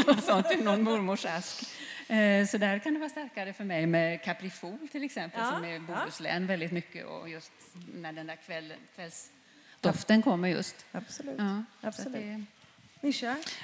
och 0.07 0.23
sånt 0.23 0.47
ur 0.51 0.63
någon 0.63 0.83
mormors 0.83 1.25
ask. 1.25 1.75
Eh, 2.07 2.45
så 2.47 2.57
där 2.57 2.79
kan 2.79 2.93
det 2.93 2.99
vara 2.99 3.09
starkare 3.09 3.53
för 3.53 3.63
mig 3.63 3.85
med 3.85 4.23
kaprifol 4.23 4.87
till 4.91 5.03
exempel, 5.03 5.41
Ja, 5.43 5.51
som 5.51 5.63
är 5.63 5.69
i 5.69 5.73
ja. 5.73 5.79
Bohuslän 5.79 6.47
väldigt 6.47 6.71
mycket 6.71 7.05
och 7.05 7.29
just 7.29 7.51
när 7.93 8.13
den 8.13 8.27
där 8.27 8.35
kvällen, 8.35 8.77
kvällsdoften 8.95 10.21
kommer 10.21 10.47
just. 10.47 10.85
Absolut. 10.91 11.35
Ja, 11.37 11.63
absolut. 11.81 12.45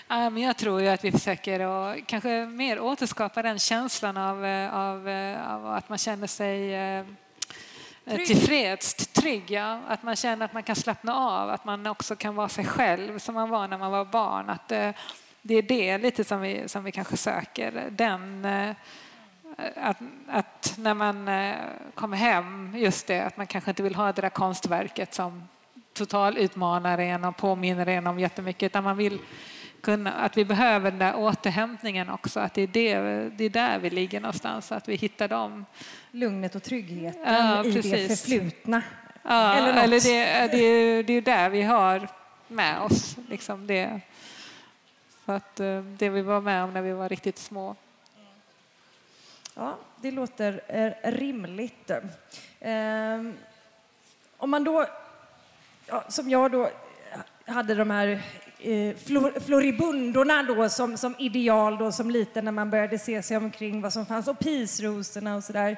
Ja, 0.07 0.29
men 0.29 0.37
jag 0.37 0.57
tror 0.57 0.81
ju 0.81 0.87
att 0.87 1.03
vi 1.03 1.11
försöker 1.11 1.59
att 1.59 2.07
kanske 2.07 2.45
mer 2.45 2.79
återskapa 2.79 3.41
den 3.41 3.59
känslan 3.59 4.17
av, 4.17 4.45
eh, 4.45 4.75
av, 4.75 5.09
eh, 5.09 5.53
av 5.53 5.67
att 5.67 5.89
man 5.89 5.97
känner 5.97 6.27
sig 6.27 6.73
eh, 6.73 7.05
Trygg. 8.05 8.27
tillfreds, 8.27 8.93
trygg. 8.93 9.51
Ja. 9.51 9.79
Att 9.87 10.03
man 10.03 10.15
känner 10.15 10.45
att 10.45 10.53
man 10.53 10.63
kan 10.63 10.75
slappna 10.75 11.15
av, 11.15 11.49
att 11.49 11.65
man 11.65 11.87
också 11.87 12.15
kan 12.15 12.35
vara 12.35 12.49
sig 12.49 12.65
själv 12.65 13.19
som 13.19 13.35
man 13.35 13.49
var 13.49 13.67
när 13.67 13.77
man 13.77 13.91
var 13.91 14.05
barn. 14.05 14.49
Att, 14.49 14.71
eh, 14.71 14.89
det 15.41 15.55
är 15.55 15.61
det 15.61 15.97
lite 15.97 16.23
som 16.23 16.41
vi, 16.41 16.69
som 16.69 16.83
vi 16.83 16.91
kanske 16.91 17.17
söker. 17.17 17.83
Den, 17.89 18.45
eh, 18.45 18.75
att, 19.75 19.97
att 20.27 20.73
när 20.77 20.93
man 20.93 21.27
eh, 21.27 21.55
kommer 21.95 22.17
hem, 22.17 22.73
just 22.77 23.07
det, 23.07 23.21
att 23.21 23.37
man 23.37 23.47
kanske 23.47 23.71
inte 23.71 23.83
vill 23.83 23.95
ha 23.95 24.11
det 24.11 24.21
där 24.21 24.29
konstverket 24.29 25.13
som 25.13 25.47
total 25.93 26.37
utmanar 26.37 26.97
en 26.97 27.25
och 27.25 27.37
påminner 27.37 27.87
en 27.87 28.07
om 28.07 28.19
jättemycket, 28.19 28.65
utan 28.65 28.83
man 28.83 28.97
vill 28.97 29.19
kunna, 29.81 30.11
att 30.13 30.37
vi 30.37 30.45
behöver 30.45 30.89
den 30.91 30.99
där 30.99 31.15
återhämtningen 31.15 32.09
också, 32.09 32.39
att 32.39 32.53
det 32.53 32.61
är, 32.61 32.67
det, 32.67 33.29
det 33.29 33.43
är 33.43 33.49
där 33.49 33.79
vi 33.79 33.89
ligger 33.89 34.19
någonstans, 34.19 34.71
att 34.71 34.87
vi 34.89 34.95
hittar 34.95 35.27
dem. 35.27 35.65
Lugnet 36.11 36.55
och 36.55 36.63
tryggheten 36.63 37.21
Ja, 37.35 37.63
i 37.65 37.67
det 37.71 37.73
precis. 37.81 38.07
förflutna. 38.21 38.81
Ja, 39.23 39.53
Eller 39.53 39.83
eller, 39.83 39.99
det, 39.99 40.47
det, 40.57 40.63
är- 40.63 41.03
det 41.03 41.13
är 41.13 41.21
där 41.21 41.49
vi 41.49 41.61
har 41.61 42.07
med 42.47 42.81
oss, 42.81 43.15
liksom 43.29 43.67
det. 43.67 44.01
Så 45.25 45.31
att 45.31 45.59
eh, 45.59 45.81
det 45.81 46.09
vi 46.09 46.21
var 46.21 46.41
med 46.41 46.63
om 46.63 46.73
när 46.73 46.81
vi 46.81 46.93
var 46.93 47.09
riktigt 47.09 47.37
små. 47.37 47.75
Ja, 49.55 49.77
det 50.01 50.11
låter 50.11 50.61
eh, 50.67 51.11
rimligt. 51.11 51.91
Ehm, 52.59 53.33
om 54.37 54.49
man 54.49 54.63
då, 54.63 54.85
ja, 55.87 56.03
som 56.09 56.29
jag 56.29 56.51
då 56.51 56.69
hade 57.45 57.75
de 57.75 57.89
här 57.91 58.21
eh, 58.61 58.95
flor, 59.05 59.39
floribundorna 59.39 60.43
då 60.43 60.69
som, 60.69 60.97
som 60.97 61.15
ideal 61.19 61.77
då 61.77 61.91
som 61.91 62.11
liten 62.11 62.45
när 62.45 62.51
man 62.51 62.69
började 62.69 62.99
se 62.99 63.23
sig 63.23 63.37
omkring 63.37 63.81
vad 63.81 63.93
som 63.93 64.05
fanns 64.05 64.27
och 64.27 64.39
pisrosorna 64.39 65.35
och 65.35 65.43
sådär. 65.43 65.77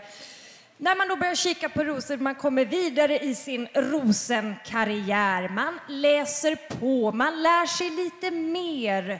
När 0.77 0.95
man 0.95 1.07
då 1.07 1.15
börjar 1.15 1.35
kika 1.35 1.69
på 1.69 1.83
rosor, 1.83 2.17
man 2.17 2.35
kommer 2.35 2.65
vidare 2.65 3.19
i 3.19 3.35
sin 3.35 3.67
rosenkarriär, 3.73 5.49
man 5.49 5.79
läser 5.87 6.55
på, 6.79 7.11
man 7.11 7.43
lär 7.43 7.65
sig 7.65 7.89
lite 7.89 8.31
mer. 8.31 9.19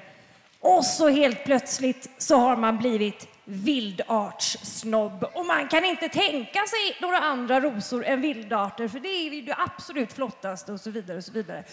Och 0.60 0.86
så 0.86 1.10
helt 1.10 1.44
plötsligt 1.44 2.10
så 2.18 2.36
har 2.36 2.58
man 2.58 2.78
blivit 2.78 3.28
vildartssnobb 3.46 5.26
och 5.34 5.46
man 5.46 5.68
kan 5.68 5.86
inte 5.86 6.10
tänka 6.10 6.60
sig 6.60 6.98
några 7.02 7.18
andra 7.18 7.60
rosor 7.60 8.06
än 8.06 8.22
vildarter 8.22 8.88
för 8.88 9.00
det 9.00 9.10
är 9.10 9.34
ju 9.34 9.42
det 9.42 9.56
absolut 9.58 10.14
flottaste 10.14 10.72
och 10.72 10.80
så 10.80 10.90
vidare 10.90 11.18
och 11.18 11.24
så 11.24 11.32
vidare. 11.32 11.64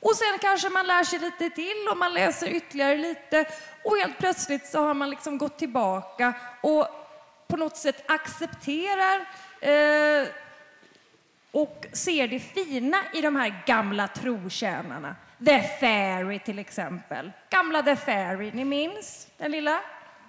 Och 0.00 0.16
sen 0.16 0.38
kanske 0.40 0.68
man 0.68 0.86
lär 0.86 1.04
sig 1.04 1.18
lite 1.18 1.50
till 1.50 1.88
och 1.90 1.96
man 1.96 2.14
läser 2.14 2.48
ytterligare 2.48 2.96
lite 2.96 3.44
och 3.84 3.96
helt 3.96 4.18
plötsligt 4.18 4.66
så 4.66 4.78
har 4.78 4.94
man 4.94 5.10
liksom 5.10 5.38
gått 5.38 5.58
tillbaka 5.58 6.34
och 6.62 6.88
på 7.48 7.56
något 7.56 7.76
sätt 7.76 8.04
accepterar 8.10 9.20
eh, 9.60 10.28
och 11.50 11.86
ser 11.92 12.28
det 12.28 12.40
fina 12.40 12.96
i 13.14 13.20
de 13.20 13.36
här 13.36 13.62
gamla 13.66 14.08
trotjänarna. 14.08 15.16
The 15.46 15.62
Fairy 15.80 16.38
till 16.38 16.58
exempel. 16.58 17.32
Gamla 17.50 17.82
The 17.82 17.96
Fairy, 17.96 18.50
ni 18.52 18.64
minns 18.64 19.26
den 19.36 19.50
lilla, 19.50 19.80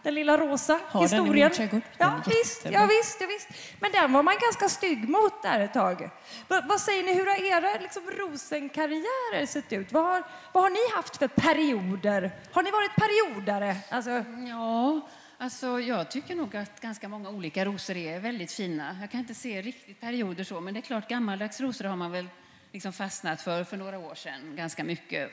den 0.03 0.13
lilla 0.13 0.37
rosa 0.37 0.79
Har 0.87 1.07
den 1.07 1.25
i 1.25 1.29
min 1.29 1.43
historien? 1.43 1.69
Den 1.69 1.81
Ja, 1.97 2.05
är 2.07 2.29
visst, 2.29 2.65
ja, 2.65 2.85
visst, 2.85 3.21
ja, 3.21 3.27
visst. 3.27 3.47
Men 3.79 3.91
den 3.91 4.13
var 4.13 4.23
man 4.23 4.35
ganska 4.41 4.69
stygg 4.69 5.09
mot 5.09 5.43
där 5.43 5.59
ett 5.59 5.73
tag. 5.73 6.09
Va, 6.47 6.61
vad 6.69 6.81
säger 6.81 7.03
ni, 7.03 7.13
hur 7.13 7.25
har 7.25 7.43
era 7.43 7.79
liksom, 7.81 8.03
rosenkarriärer 8.11 9.45
sett 9.45 9.73
ut? 9.73 9.91
Vad 9.91 10.03
har, 10.03 10.23
vad 10.53 10.63
har 10.63 10.69
ni 10.69 10.95
haft 10.95 11.17
för 11.17 11.27
perioder? 11.27 12.31
Har 12.51 12.63
ni 12.63 12.71
varit 12.71 12.91
periodare? 12.95 13.75
Alltså, 13.89 14.23
Ja, 14.49 15.01
alltså 15.37 15.79
jag 15.79 16.11
tycker 16.11 16.35
nog 16.35 16.55
att 16.55 16.81
ganska 16.81 17.07
många 17.09 17.29
olika 17.29 17.65
rosor 17.65 17.97
är 17.97 18.19
väldigt 18.19 18.51
fina. 18.51 18.97
Jag 19.01 19.11
kan 19.11 19.19
inte 19.19 19.33
se 19.33 19.61
riktigt 19.61 19.99
perioder 20.01 20.43
så, 20.43 20.61
men 20.61 20.73
det 20.73 20.79
är 20.79 20.81
klart 20.81 21.07
gammaldags 21.09 21.61
rosor 21.61 21.85
har 21.85 21.95
man 21.95 22.11
väl 22.11 22.27
liksom 22.71 22.93
fastnat 22.93 23.41
för 23.41 23.63
för 23.63 23.77
några 23.77 23.99
år 23.99 24.15
sedan 24.15 24.55
ganska 24.55 24.83
mycket. 24.83 25.31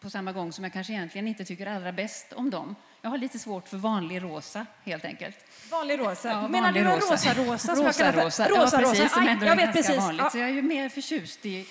På 0.00 0.10
samma 0.10 0.32
gång 0.32 0.52
som 0.52 0.64
jag 0.64 0.72
kanske 0.72 0.92
egentligen 0.92 1.28
inte 1.28 1.44
tycker 1.44 1.66
allra 1.66 1.92
bäst 1.92 2.32
om 2.32 2.50
dem. 2.50 2.74
Jag 3.04 3.10
har 3.10 3.18
lite 3.18 3.38
svårt 3.38 3.68
för 3.68 3.76
vanlig 3.76 4.22
rosa 4.22 4.66
helt 4.84 5.04
enkelt. 5.04 5.36
vanlig 5.70 5.98
rosa. 5.98 6.28
Ja, 6.28 6.48
Menar 6.48 6.66
vanlig 6.66 6.84
du 6.84 6.90
rosa-rosa? 6.90 7.74
Rosa-rosa, 7.74 8.48
rosa, 8.48 9.08
ja, 9.24 9.46
jag 9.46 9.56
vet 9.56 9.72
precis. 9.72 9.96
vanligt. 9.96 10.22
Ja. 10.24 10.30
Så 10.30 10.38
jag 10.38 10.48
är 10.48 10.52
ju 10.52 10.62
mer 10.62 10.88
förtjust 10.88 11.46
i 11.46 11.66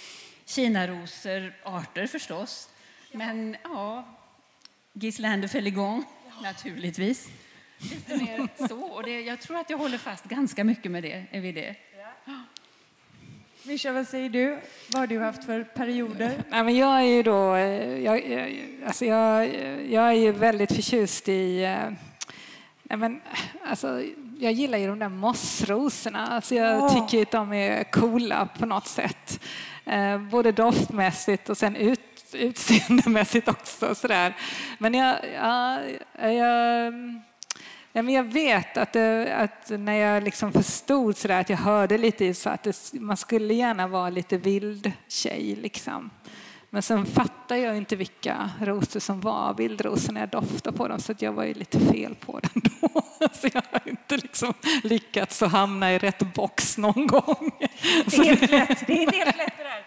kinarosor, 0.45 1.53
arter 1.63 2.07
förstås. 2.07 2.69
Men 3.11 3.57
ja, 3.63 4.07
Gislander 4.93 5.47
Feligon, 5.47 6.03
naturligtvis. 6.43 7.29
Lite 7.77 8.17
mer 8.17 8.67
så. 8.67 8.81
Och 8.81 9.03
det, 9.03 9.21
jag 9.21 9.39
tror 9.39 9.57
att 9.57 9.69
jag 9.69 9.77
håller 9.77 9.97
fast 9.97 10.23
ganska 10.23 10.63
mycket 10.63 10.91
med 10.91 11.03
det, 11.03 11.39
vid 11.39 11.55
det. 11.55 11.75
Mischa, 13.63 13.91
vad 13.91 14.07
säger 14.07 14.29
du? 14.29 14.59
Vad 14.91 14.99
har 14.99 15.07
du 15.07 15.19
haft 15.19 15.43
för 15.43 15.63
perioder? 15.63 16.43
Nej, 16.49 16.63
men 16.63 16.75
jag 16.75 16.99
är 16.99 17.05
ju 17.05 17.23
då, 17.23 17.55
eh, 17.55 17.99
jag, 18.03 18.29
jag, 18.29 18.55
alltså 18.85 19.05
jag, 19.05 19.47
jag 19.89 20.07
är 20.07 20.13
ju 20.13 20.31
väldigt 20.31 20.75
förtjust 20.75 21.29
i, 21.29 21.63
eh, 21.63 21.91
nej 22.83 22.97
men, 22.97 23.21
alltså, 23.65 24.03
jag 24.39 24.51
gillar 24.51 24.77
ju 24.77 24.87
de 24.87 24.99
där 24.99 25.09
mossrosorna. 25.09 26.27
Alltså 26.27 26.55
jag 26.55 26.83
Åh. 26.83 26.93
tycker 26.93 27.21
att 27.21 27.31
de 27.31 27.53
är 27.53 27.83
coola 27.83 28.47
på 28.59 28.65
något 28.65 28.87
sätt. 28.87 29.39
Eh, 29.85 30.17
både 30.17 30.51
doftmässigt 30.51 31.49
och 31.49 31.57
sen 31.57 31.75
ut, 31.75 32.01
utseendemässigt 32.33 33.47
också. 33.47 33.95
Sådär. 33.95 34.35
Men 34.77 34.93
jag, 34.93 35.15
ja, 35.35 35.79
jag, 36.29 36.93
Ja, 37.93 38.01
men 38.01 38.13
jag 38.13 38.23
vet 38.23 38.77
att, 38.77 38.93
det, 38.93 39.35
att 39.35 39.69
när 39.79 39.93
jag 39.93 40.23
liksom 40.23 40.53
förstod 40.53 41.17
så 41.17 41.31
att 41.31 41.49
jag 41.49 41.57
hörde 41.57 41.97
lite 41.97 42.33
så 42.33 42.49
att 42.49 42.63
det, 42.63 42.93
man 42.93 43.17
skulle 43.17 43.53
gärna 43.53 43.87
vara 43.87 44.09
lite 44.09 44.37
vild 44.37 44.91
tjej. 45.07 45.55
Liksom. 45.55 46.09
Men 46.73 46.81
sen 46.81 47.05
fattade 47.05 47.59
jag 47.59 47.77
inte 47.77 47.95
vilka 47.95 48.49
rosor 48.61 48.99
som 48.99 49.21
var 49.21 49.53
vildrosor 49.53 50.13
när 50.13 50.21
jag 50.21 50.29
doftade 50.29 50.77
på 50.77 50.87
dem 50.87 50.99
så 50.99 51.13
jag 51.19 51.33
var 51.33 51.43
ju 51.43 51.53
lite 51.53 51.79
fel 51.79 52.15
på 52.15 52.39
den 52.39 52.61
då. 52.63 53.01
Så 53.33 53.47
jag 53.53 53.61
har 53.71 53.81
inte 53.89 54.17
liksom 54.17 54.53
lyckats 54.83 55.41
att 55.41 55.51
hamna 55.51 55.93
i 55.93 55.97
rätt 55.97 56.33
box 56.33 56.77
någon 56.77 57.07
gång. 57.07 57.51
Det 58.05 58.17
är 58.17 58.23
helt 58.23 58.51
rätt. 58.51 58.87
Det 58.87 59.03
är 59.03 59.11
helt 59.11 59.37
rätt 59.37 59.53
det 59.57 59.63
där. 59.63 59.83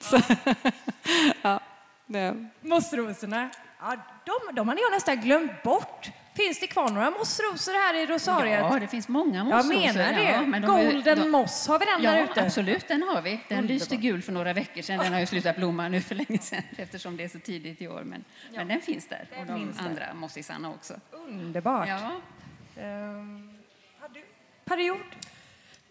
Så, 0.00 0.20
ja, 1.42 1.60
det, 2.06 2.48
Mossrosorna, 2.60 3.50
ja, 3.84 3.96
de, 4.24 4.54
de 4.54 4.68
har 4.68 4.76
jag 4.76 4.92
nästan 4.92 5.20
glömt 5.20 5.62
bort. 5.62 6.10
Finns 6.36 6.60
det 6.60 6.66
kvar 6.66 6.88
några 6.88 7.10
mossrosor 7.10 7.72
här 7.72 7.94
i 7.94 8.06
Rosariet? 8.06 8.60
Ja, 8.60 8.78
det 8.78 8.88
finns 8.88 9.08
många 9.08 9.36
jag 9.38 9.46
mossrosor. 9.46 9.74
menar 9.80 10.12
det. 10.12 10.22
Ja, 10.22 10.40
men 10.42 10.62
de 10.62 10.76
är- 10.76 10.92
Golden 10.92 11.18
de- 11.18 11.28
moss, 11.30 11.68
har 11.68 11.78
vi 11.78 11.84
den 11.84 12.02
där 12.02 12.18
Ja, 12.18 12.24
ute? 12.30 12.42
absolut, 12.44 12.88
den 12.88 13.02
har 13.02 13.22
vi. 13.22 13.40
Den 13.48 13.66
lyste 13.66 13.96
gul 13.96 14.22
för 14.22 14.32
några 14.32 14.52
veckor 14.52 14.82
sedan. 14.82 14.98
Den 14.98 15.12
har 15.12 15.20
ju 15.20 15.26
slutat 15.26 15.56
blomma 15.56 15.88
nu 15.88 16.00
för 16.00 16.14
länge 16.14 16.38
sedan 16.38 16.62
eftersom 16.76 17.16
det 17.16 17.24
är 17.24 17.28
så 17.28 17.38
tidigt 17.38 17.82
i 17.82 17.88
år. 17.88 18.02
Men, 18.04 18.24
men 18.54 18.68
den 18.68 18.80
finns 18.80 19.08
där. 19.08 19.26
och 19.40 19.46
de 19.46 19.58
finns 19.66 19.78
där. 19.78 19.84
andra 19.84 20.14
mossisarna 20.14 20.70
också. 20.70 20.94
Underbart. 21.10 21.88
Ja. 21.88 22.10
Ehm, 22.82 23.50
har 24.00 24.08
du 24.08 24.24
period? 24.64 25.00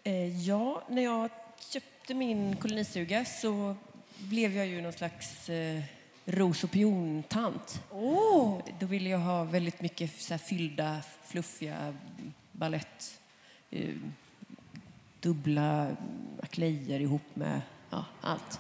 Eh, 0.04 0.48
ja, 0.48 0.84
när 0.90 1.02
jag 1.04 1.30
köpte 1.60 2.14
min 2.14 2.56
kolonistuga 2.56 3.26
så 3.26 3.76
blev 4.18 4.58
jag 4.58 4.68
ju 4.68 4.82
någon 4.82 4.94
slags 4.94 5.50
eh, 5.50 5.82
ros 6.26 6.64
och 6.64 6.72
piontant. 6.72 7.84
Oh. 7.92 8.62
Då 8.80 8.86
ville 8.86 9.10
jag 9.10 9.20
ha 9.20 9.44
väldigt 9.44 9.82
mycket 9.82 10.22
så 10.22 10.34
här 10.34 10.38
fyllda, 10.40 11.02
fluffiga 11.24 11.94
ballett. 12.52 13.20
Eh, 13.72 13.96
dubbla 15.20 15.88
aklejer 16.42 17.00
ihop 17.00 17.36
med 17.36 17.62
ja, 17.90 18.06
allt. 18.22 18.60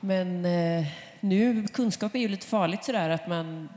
Men 0.00 0.44
eh, 0.44 0.86
nu, 1.20 1.66
kunskap 1.66 2.14
är 2.14 2.18
ju 2.18 2.28
lite 2.28 2.46
farligt 2.46 2.84
sådär 2.84 3.10
att 3.10 3.28
man 3.28 3.68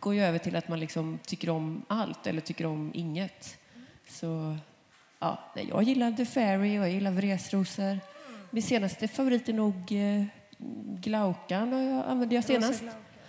går 0.00 0.14
ju 0.14 0.22
över 0.22 0.38
till 0.38 0.56
att 0.56 0.68
man 0.68 0.80
liksom 0.80 1.18
tycker 1.26 1.50
om 1.50 1.84
allt 1.88 2.26
eller 2.26 2.40
tycker 2.40 2.66
om 2.66 2.90
inget. 2.94 3.58
Så 4.08 4.56
ja, 5.18 5.38
jag 5.54 5.82
gillar 5.82 6.12
The 6.12 6.26
Fairy 6.26 6.78
och 6.78 6.82
jag 6.82 6.90
gillar 6.90 7.10
vresrosor. 7.10 7.98
Min 8.50 8.62
senaste 8.62 9.08
favorit 9.08 9.48
är 9.48 9.52
nog 9.52 9.92
eh, 9.92 10.24
Glaukan 11.00 11.74
använde 12.02 12.34
jag 12.34 12.44
senast. 12.44 12.82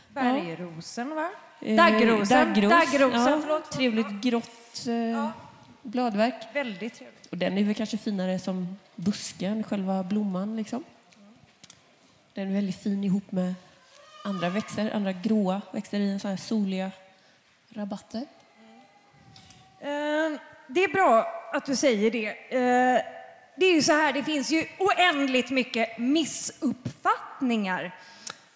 Bergrosen, 0.10 1.15
va? 1.15 1.29
Eh, 1.62 1.75
Daggrosen. 1.75 2.53
Daggros. 2.53 2.70
Daggrosen, 2.70 3.44
ja. 3.48 3.62
Trevligt 3.72 4.12
grått 4.24 4.88
eh, 4.88 5.29
bladverk. 5.82 6.36
Väldigt 6.53 6.94
trevligt. 6.94 7.27
Och 7.32 7.38
den 7.38 7.58
är 7.58 7.63
väl 7.63 7.75
kanske 7.75 7.98
finare 7.98 8.39
som 8.39 8.77
busken, 8.96 9.63
själva 9.63 10.03
blomman. 10.03 10.55
Liksom. 10.55 10.84
Den 12.34 12.48
är 12.50 12.53
väldigt 12.53 12.84
fin 12.84 13.03
ihop 13.03 13.32
med 13.32 13.53
andra 14.24 14.50
växter, 14.50 14.91
andra 14.96 15.12
gråa 15.12 15.62
växter 15.72 16.00
i 16.00 16.12
en 16.12 16.20
sån 16.20 16.29
här 16.29 16.38
soliga 16.38 16.91
rabatter. 17.70 18.25
Ehm, 19.82 20.38
det 20.67 20.84
är 20.84 20.94
bra 20.94 21.27
att 21.53 21.65
du 21.65 21.75
säger 21.75 22.12
det 22.12 22.36
det 23.55 23.65
är 23.65 23.74
ju 23.74 23.81
så 23.81 23.93
här, 23.93 24.13
det 24.13 24.24
finns 24.24 24.51
ju 24.51 24.65
oändligt 24.79 25.50
mycket 25.50 25.97
missuppfattningar 25.97 27.95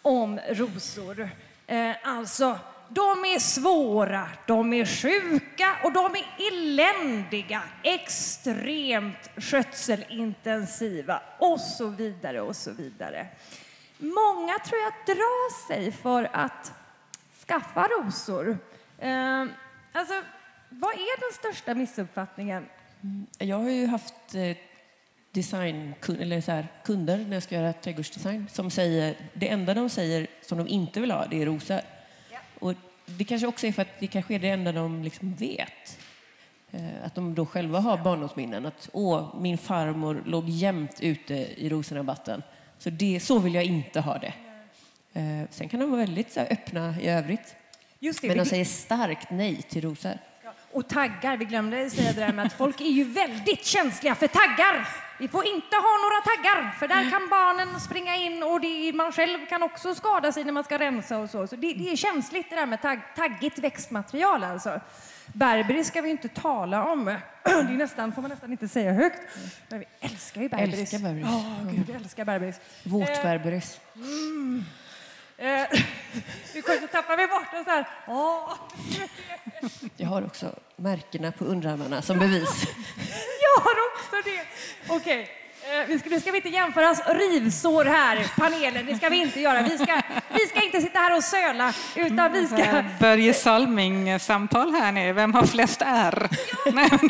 om 0.01 0.39
rosor. 0.49 1.29
Eh, 1.67 1.95
alltså, 2.03 2.59
de 2.89 3.25
är 3.25 3.39
svåra, 3.39 4.27
de 4.47 4.73
är 4.73 4.85
sjuka 4.85 5.77
och 5.83 5.93
de 5.93 6.15
är 6.15 6.25
eländiga, 6.51 7.61
extremt 7.83 9.29
skötselintensiva 9.37 11.21
och 11.39 11.59
så 11.59 11.87
vidare 11.87 12.41
och 12.41 12.55
så 12.55 12.71
vidare. 12.71 13.27
Många 13.97 14.59
tror 14.59 14.81
jag 14.81 15.15
drar 15.15 15.67
sig 15.67 15.91
för 15.91 16.29
att 16.33 16.73
skaffa 17.47 17.87
rosor. 17.87 18.57
Eh, 18.97 19.45
alltså, 19.93 20.21
vad 20.69 20.93
är 20.93 21.19
den 21.19 21.33
största 21.33 21.73
missuppfattningen? 21.75 22.65
Jag 23.37 23.57
har 23.57 23.69
ju 23.69 23.87
haft 23.87 24.35
eh, 24.35 24.57
design, 25.39 25.93
eller 26.19 26.41
så 26.41 26.51
här, 26.51 26.67
kunder 26.83 27.17
när 27.17 27.33
jag 27.35 27.43
ska 27.43 27.55
göra 27.55 27.73
trädgårdsdesign 27.73 28.47
som 28.51 28.69
säger 28.71 29.15
det 29.33 29.49
enda 29.49 29.73
de 29.73 29.89
säger 29.89 30.27
som 30.41 30.57
de 30.57 30.67
inte 30.67 30.99
vill 31.01 31.11
ha 31.11 31.25
det 31.25 31.41
är 31.41 31.45
rosor. 31.45 31.81
Och 32.59 32.73
det 33.05 33.23
kanske 33.23 33.47
också 33.47 33.67
är 33.67 33.71
för 33.71 33.81
att 33.81 33.99
det 33.99 34.07
kanske 34.07 34.35
är 34.35 34.39
det 34.39 34.49
enda 34.49 34.71
de 34.71 35.03
liksom 35.03 35.33
vet. 35.33 35.99
Eh, 36.71 37.05
Att 37.05 37.15
de 37.15 37.35
då 37.35 37.45
själva 37.45 37.79
har 37.79 37.97
barndomsminnen. 37.97 38.65
Att 38.65 38.89
åh, 38.93 39.35
min 39.41 39.57
farmor 39.57 40.23
låg 40.25 40.49
jämt 40.49 40.99
ute 41.01 41.33
i 41.35 41.69
rosenrabatten. 41.69 42.43
Så, 42.77 42.89
det, 42.89 43.19
så 43.19 43.39
vill 43.39 43.53
jag 43.55 43.63
inte 43.63 43.99
ha 43.99 44.17
det. 44.17 44.33
Eh, 45.13 45.47
Sen 45.49 45.69
kan 45.69 45.79
de 45.79 45.91
vara 45.91 46.01
väldigt 46.01 46.31
så 46.31 46.39
här, 46.39 46.47
öppna 46.51 46.95
i 47.01 47.07
övrigt. 47.07 47.55
Just 47.99 48.21
det, 48.21 48.27
Men 48.27 48.37
de 48.37 48.45
säger 48.45 48.65
starkt 48.65 49.31
nej 49.31 49.55
till 49.61 49.81
rosor. 49.81 50.17
Och 50.71 50.87
taggar, 50.87 51.37
vi 51.37 51.45
glömde 51.45 51.89
säga 51.89 52.13
det 52.13 52.19
där 52.19 52.33
med 52.33 52.45
att 52.45 52.53
folk 52.53 52.81
är 52.81 52.85
ju 52.85 53.03
väldigt 53.03 53.65
känsliga 53.65 54.15
för 54.15 54.27
taggar. 54.27 54.87
Vi 55.19 55.27
får 55.27 55.45
inte 55.47 55.75
ha 55.75 55.93
några 56.03 56.21
taggar, 56.21 56.71
för 56.79 56.87
där 56.87 57.09
kan 57.09 57.29
barnen 57.29 57.79
springa 57.79 58.15
in 58.15 58.43
och 58.43 58.61
det, 58.61 58.93
man 58.93 59.11
själv 59.11 59.45
kan 59.45 59.63
också 59.63 59.95
skada 59.95 60.31
sig 60.31 60.43
när 60.43 60.51
man 60.51 60.63
ska 60.63 60.79
rensa 60.79 61.17
och 61.17 61.29
så. 61.29 61.47
Så 61.47 61.55
det, 61.55 61.73
det 61.73 61.91
är 61.91 61.95
känsligt 61.95 62.49
det 62.49 62.55
där 62.55 62.65
med 62.65 62.81
tagg, 62.81 62.99
taggigt 63.15 63.59
växtmaterial 63.59 64.43
alltså. 64.43 64.79
Berberis 65.33 65.87
ska 65.87 66.01
vi 66.01 66.09
inte 66.09 66.27
tala 66.27 66.85
om. 66.91 67.05
Det 67.43 67.51
är 67.51 67.63
nästan, 67.63 68.11
får 68.13 68.21
man 68.21 68.31
nästan 68.31 68.51
inte 68.51 68.67
säga 68.67 68.93
högt. 68.93 69.19
Men 69.69 69.79
vi 69.79 69.85
älskar 69.99 70.41
ju 70.41 70.49
berberis. 70.49 70.79
Älskar 70.79 70.99
berberis. 70.99 71.25
Ja, 71.27 71.55
gud, 71.71 71.95
älskar 71.95 72.25
berberis. 72.25 72.59
Vårt 72.83 73.09
Eh, 73.09 73.23
berberis. 73.23 73.79
Eh, 75.39 75.47
nu 76.55 76.61
kommer 76.61 76.79
jag 76.81 76.91
tappa 76.91 77.15
mig 77.15 77.27
bort 77.27 77.47
och 77.59 77.65
så 77.65 77.71
här. 77.71 77.85
Åh. 78.07 78.53
Jag 79.97 80.07
har 80.09 80.25
också 80.25 80.51
märkena 80.75 81.31
på 81.31 81.45
underarmarna 81.45 82.01
som 82.01 82.19
bevis. 82.19 82.63
Jag 83.55 83.63
har 83.63 83.71
också 83.93 84.29
det. 84.29 84.45
Okej, 84.93 85.29
eh, 85.63 85.87
vi 85.87 85.99
ska, 85.99 86.09
nu 86.09 86.19
ska 86.19 86.31
vi 86.31 86.37
inte 86.37 86.49
jämföras 86.49 87.01
rivsår 87.07 87.85
här, 87.85 88.31
panelen. 88.37 88.85
Det 88.85 88.95
ska 88.97 89.09
vi 89.09 89.17
inte 89.21 89.39
göra. 89.41 89.61
Vi 89.61 89.77
ska, 89.77 90.01
vi 90.33 90.47
ska 90.47 90.61
inte 90.63 90.81
sitta 90.81 90.99
här 90.99 91.15
och 91.17 91.23
söla, 91.23 91.73
utan 91.95 92.33
vi 92.33 92.47
ska... 92.47 92.57
Eh, 92.63 92.85
Börje 92.99 93.33
Salming-samtal 93.33 94.71
här 94.73 94.91
nu. 94.91 95.13
Vem 95.13 95.33
har 95.33 95.45
flest 95.45 95.81
R? 95.85 96.29
Nej, 96.73 96.89
men- 96.91 97.09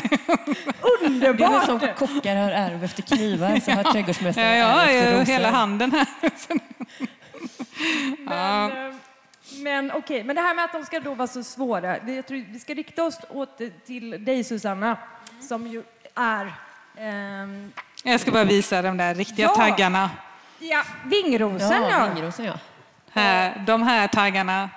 Det 1.00 1.06
är 1.06 1.06
Underbart! 1.06 1.64
som 1.66 1.80
kockar 1.80 2.36
har 2.36 2.50
ärv 2.50 2.84
efter 2.84 3.02
knivar 3.02 3.60
så 3.64 3.70
har 3.70 3.84
ja, 3.84 3.92
trädgårdsmästare 3.92 4.56
jag 4.56 4.66
har 4.66 4.82
ärv 4.86 4.90
efter 4.98 5.12
rosor. 5.20 5.32
hela 5.32 5.50
handen 5.50 5.92
här. 5.92 6.06
Men, 8.18 8.72
eh, 8.90 8.94
men 9.62 9.92
okej, 9.92 10.24
men 10.24 10.36
det 10.36 10.42
här 10.42 10.54
med 10.54 10.64
att 10.64 10.72
de 10.72 10.84
ska 10.84 11.00
då 11.00 11.14
vara 11.14 11.28
så 11.28 11.44
svåra. 11.44 11.98
Jag 12.10 12.26
tror 12.26 12.44
vi 12.52 12.58
ska 12.58 12.74
rikta 12.74 13.04
oss 13.04 13.18
åt, 13.28 13.60
till 13.86 14.24
dig 14.24 14.44
Susanna, 14.44 14.96
som 15.48 15.66
ju 15.66 15.82
är... 16.14 16.52
ehm, 16.98 17.72
Jag 18.04 18.20
ska 18.20 18.30
bara 18.30 18.44
visa 18.44 18.82
de 18.82 18.96
där 18.96 19.14
riktiga 19.14 19.46
Ja. 19.46 19.54
taggarna. 19.54 20.10
ja, 20.58 20.82
vingrosen 21.04 21.82
Ja, 21.82 21.90
ja. 21.90 22.06
vingrosen 22.14 22.44
ja. 22.44 22.52
Här, 23.12 23.62
de 23.66 23.82
här 23.82 24.08
taggarna. 24.08 24.70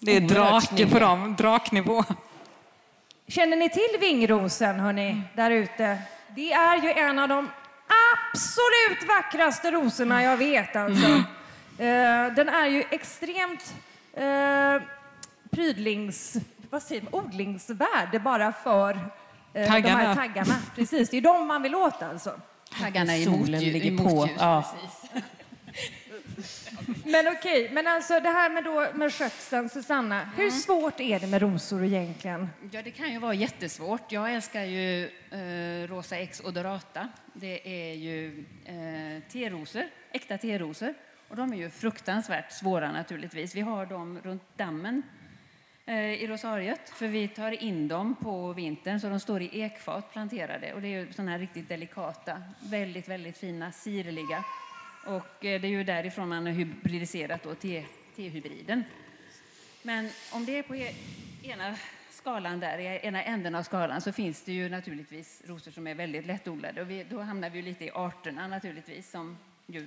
Det 0.00 0.16
är 0.16 0.20
drake 0.20 0.86
på 0.86 0.98
dem, 0.98 1.36
draknivå. 1.38 2.04
Känner 3.28 3.56
ni 3.56 3.70
till 3.70 4.00
vingrosen, 4.00 4.80
hörni, 4.80 5.22
där 5.34 5.50
ute? 5.50 5.98
Det 6.36 6.52
är 6.52 6.76
ju 6.82 6.90
en 6.92 7.18
av 7.18 7.28
de 7.28 7.48
absolut 8.32 9.08
vackraste 9.08 9.70
rosorna 9.70 10.22
jag 10.22 10.36
vet. 10.36 10.76
Alltså. 10.76 11.22
Eh, 11.82 12.34
den 12.34 12.48
är 12.48 12.66
ju 12.66 12.84
extremt 12.90 13.74
uh, 14.18 14.82
prydlings... 15.50 16.36
Vad 16.70 16.82
säger 16.82 17.02
man? 17.02 17.14
Odlingsvärd 17.14 18.22
bara 18.22 18.52
för 18.52 18.90
eh, 18.90 18.98
de 19.52 19.60
här 19.60 19.68
Taggarna. 19.68 20.14
taggarna. 20.14 20.54
Precis, 20.74 21.10
det 21.10 21.16
är 21.16 21.20
de 21.20 21.46
man 21.46 21.62
vill 21.62 21.74
åt 21.74 22.02
alltså. 22.02 22.40
Taggarna 22.80 23.16
är 23.16 23.24
Solen 23.24 23.60
ligger 23.60 23.92
i 23.92 23.98
på. 23.98 24.28
Ja. 24.38 24.64
Men 27.04 27.28
okej, 27.28 27.70
men 27.72 27.86
alltså 27.86 28.20
det 28.20 28.28
här 28.28 28.50
med, 28.50 28.64
då, 28.64 28.86
med 28.94 29.14
skötseln, 29.14 29.68
Susanna. 29.68 30.30
Hur 30.36 30.50
svårt 30.50 31.00
är 31.00 31.20
det 31.20 31.26
med 31.26 31.42
rosor 31.42 31.84
egentligen? 31.84 32.48
Ja, 32.70 32.82
det 32.82 32.90
kan 32.90 33.12
ju 33.12 33.18
vara 33.18 33.34
jättesvårt. 33.34 34.12
Jag 34.12 34.34
älskar 34.34 34.62
ju 34.64 35.04
eh, 35.04 35.88
Rosa 35.88 36.16
X 36.16 36.42
odorata. 36.44 37.08
Det 37.32 37.88
är 37.90 37.94
ju 37.94 38.44
eh, 38.64 39.32
terosor, 39.32 39.84
äkta 40.12 40.38
terosor. 40.38 40.94
Och 41.32 41.38
de 41.38 41.52
är 41.52 41.56
ju 41.56 41.70
fruktansvärt 41.70 42.52
svåra 42.52 42.92
naturligtvis. 42.92 43.54
Vi 43.54 43.60
har 43.60 43.86
dem 43.86 44.20
runt 44.22 44.42
dammen 44.56 45.02
eh, 45.86 45.96
i 45.96 46.26
Rosariet, 46.26 46.90
för 46.90 47.08
vi 47.08 47.28
tar 47.28 47.62
in 47.62 47.88
dem 47.88 48.14
på 48.14 48.52
vintern 48.52 49.00
så 49.00 49.08
de 49.08 49.20
står 49.20 49.42
i 49.42 49.60
ekfat 49.60 50.12
planterade. 50.12 50.74
Och 50.74 50.82
det 50.82 50.88
är 50.88 51.00
ju 51.00 51.12
sådana 51.12 51.30
här 51.30 51.38
riktigt 51.38 51.68
delikata, 51.68 52.42
väldigt, 52.60 53.08
väldigt 53.08 53.38
fina, 53.38 53.72
sirliga. 53.72 54.44
Och 55.06 55.44
eh, 55.44 55.60
det 55.60 55.66
är 55.66 55.70
ju 55.70 55.84
därifrån 55.84 56.28
man 56.28 56.46
har 56.46 56.52
hybridiserat 56.52 57.42
då 57.42 57.54
te- 57.54 57.86
tehybriden. 58.16 58.84
Men 59.82 60.10
om 60.32 60.44
det 60.44 60.58
är 60.58 60.62
på 60.62 60.76
e-, 60.76 60.94
ena 61.42 61.74
skalan 62.10 62.60
där, 62.60 62.78
i 62.78 63.06
ena 63.06 63.22
änden 63.22 63.54
av 63.54 63.62
skalan, 63.62 64.00
så 64.00 64.12
finns 64.12 64.42
det 64.42 64.52
ju 64.52 64.68
naturligtvis 64.68 65.42
rosor 65.46 65.70
som 65.70 65.86
är 65.86 65.94
väldigt 65.94 66.26
lättodlade. 66.26 66.82
Och 66.82 66.90
vi, 66.90 67.04
då 67.04 67.20
hamnar 67.20 67.50
vi 67.50 67.58
ju 67.58 67.64
lite 67.64 67.84
i 67.84 67.90
arterna 67.90 68.48
naturligtvis, 68.48 69.10
som 69.10 69.38
ju 69.66 69.86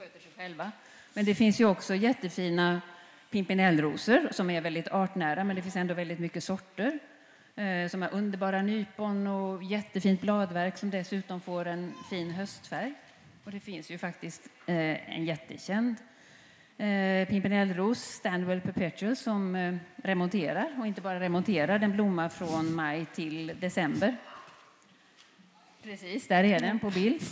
sköter 0.00 0.20
sig 0.20 0.30
själva. 0.36 0.72
Men 1.14 1.24
det 1.24 1.34
finns 1.34 1.60
ju 1.60 1.64
också 1.64 1.94
jättefina 1.94 2.80
pimpinellrosor 3.30 4.28
som 4.32 4.50
är 4.50 4.60
väldigt 4.60 4.88
artnära, 4.88 5.44
men 5.44 5.56
det 5.56 5.62
finns 5.62 5.76
ändå 5.76 5.94
väldigt 5.94 6.18
mycket 6.18 6.44
sorter. 6.44 6.98
Eh, 7.56 7.88
som 7.88 8.02
har 8.02 8.14
underbara 8.14 8.62
nypon 8.62 9.26
och 9.26 9.62
jättefint 9.62 10.20
bladverk 10.20 10.78
som 10.78 10.90
dessutom 10.90 11.40
får 11.40 11.66
en 11.66 11.94
fin 12.10 12.30
höstfärg. 12.30 12.94
Och 13.44 13.50
det 13.50 13.60
finns 13.60 13.90
ju 13.90 13.98
faktiskt 13.98 14.48
eh, 14.66 15.16
en 15.16 15.24
jättekänd 15.24 15.96
eh, 16.78 17.28
pimpinellros, 17.28 17.98
Stanwell 17.98 18.60
perpetual, 18.60 19.16
som 19.16 19.54
eh, 19.54 19.76
remonterar. 19.96 20.76
Och 20.78 20.86
inte 20.86 21.00
bara 21.00 21.20
remonterar, 21.20 21.78
den 21.78 21.92
blommar 21.92 22.28
från 22.28 22.74
maj 22.74 23.06
till 23.14 23.52
december. 23.60 24.16
Precis, 25.82 26.28
där 26.28 26.44
är 26.44 26.60
den 26.60 26.78
på 26.78 26.90
bild. 26.90 27.22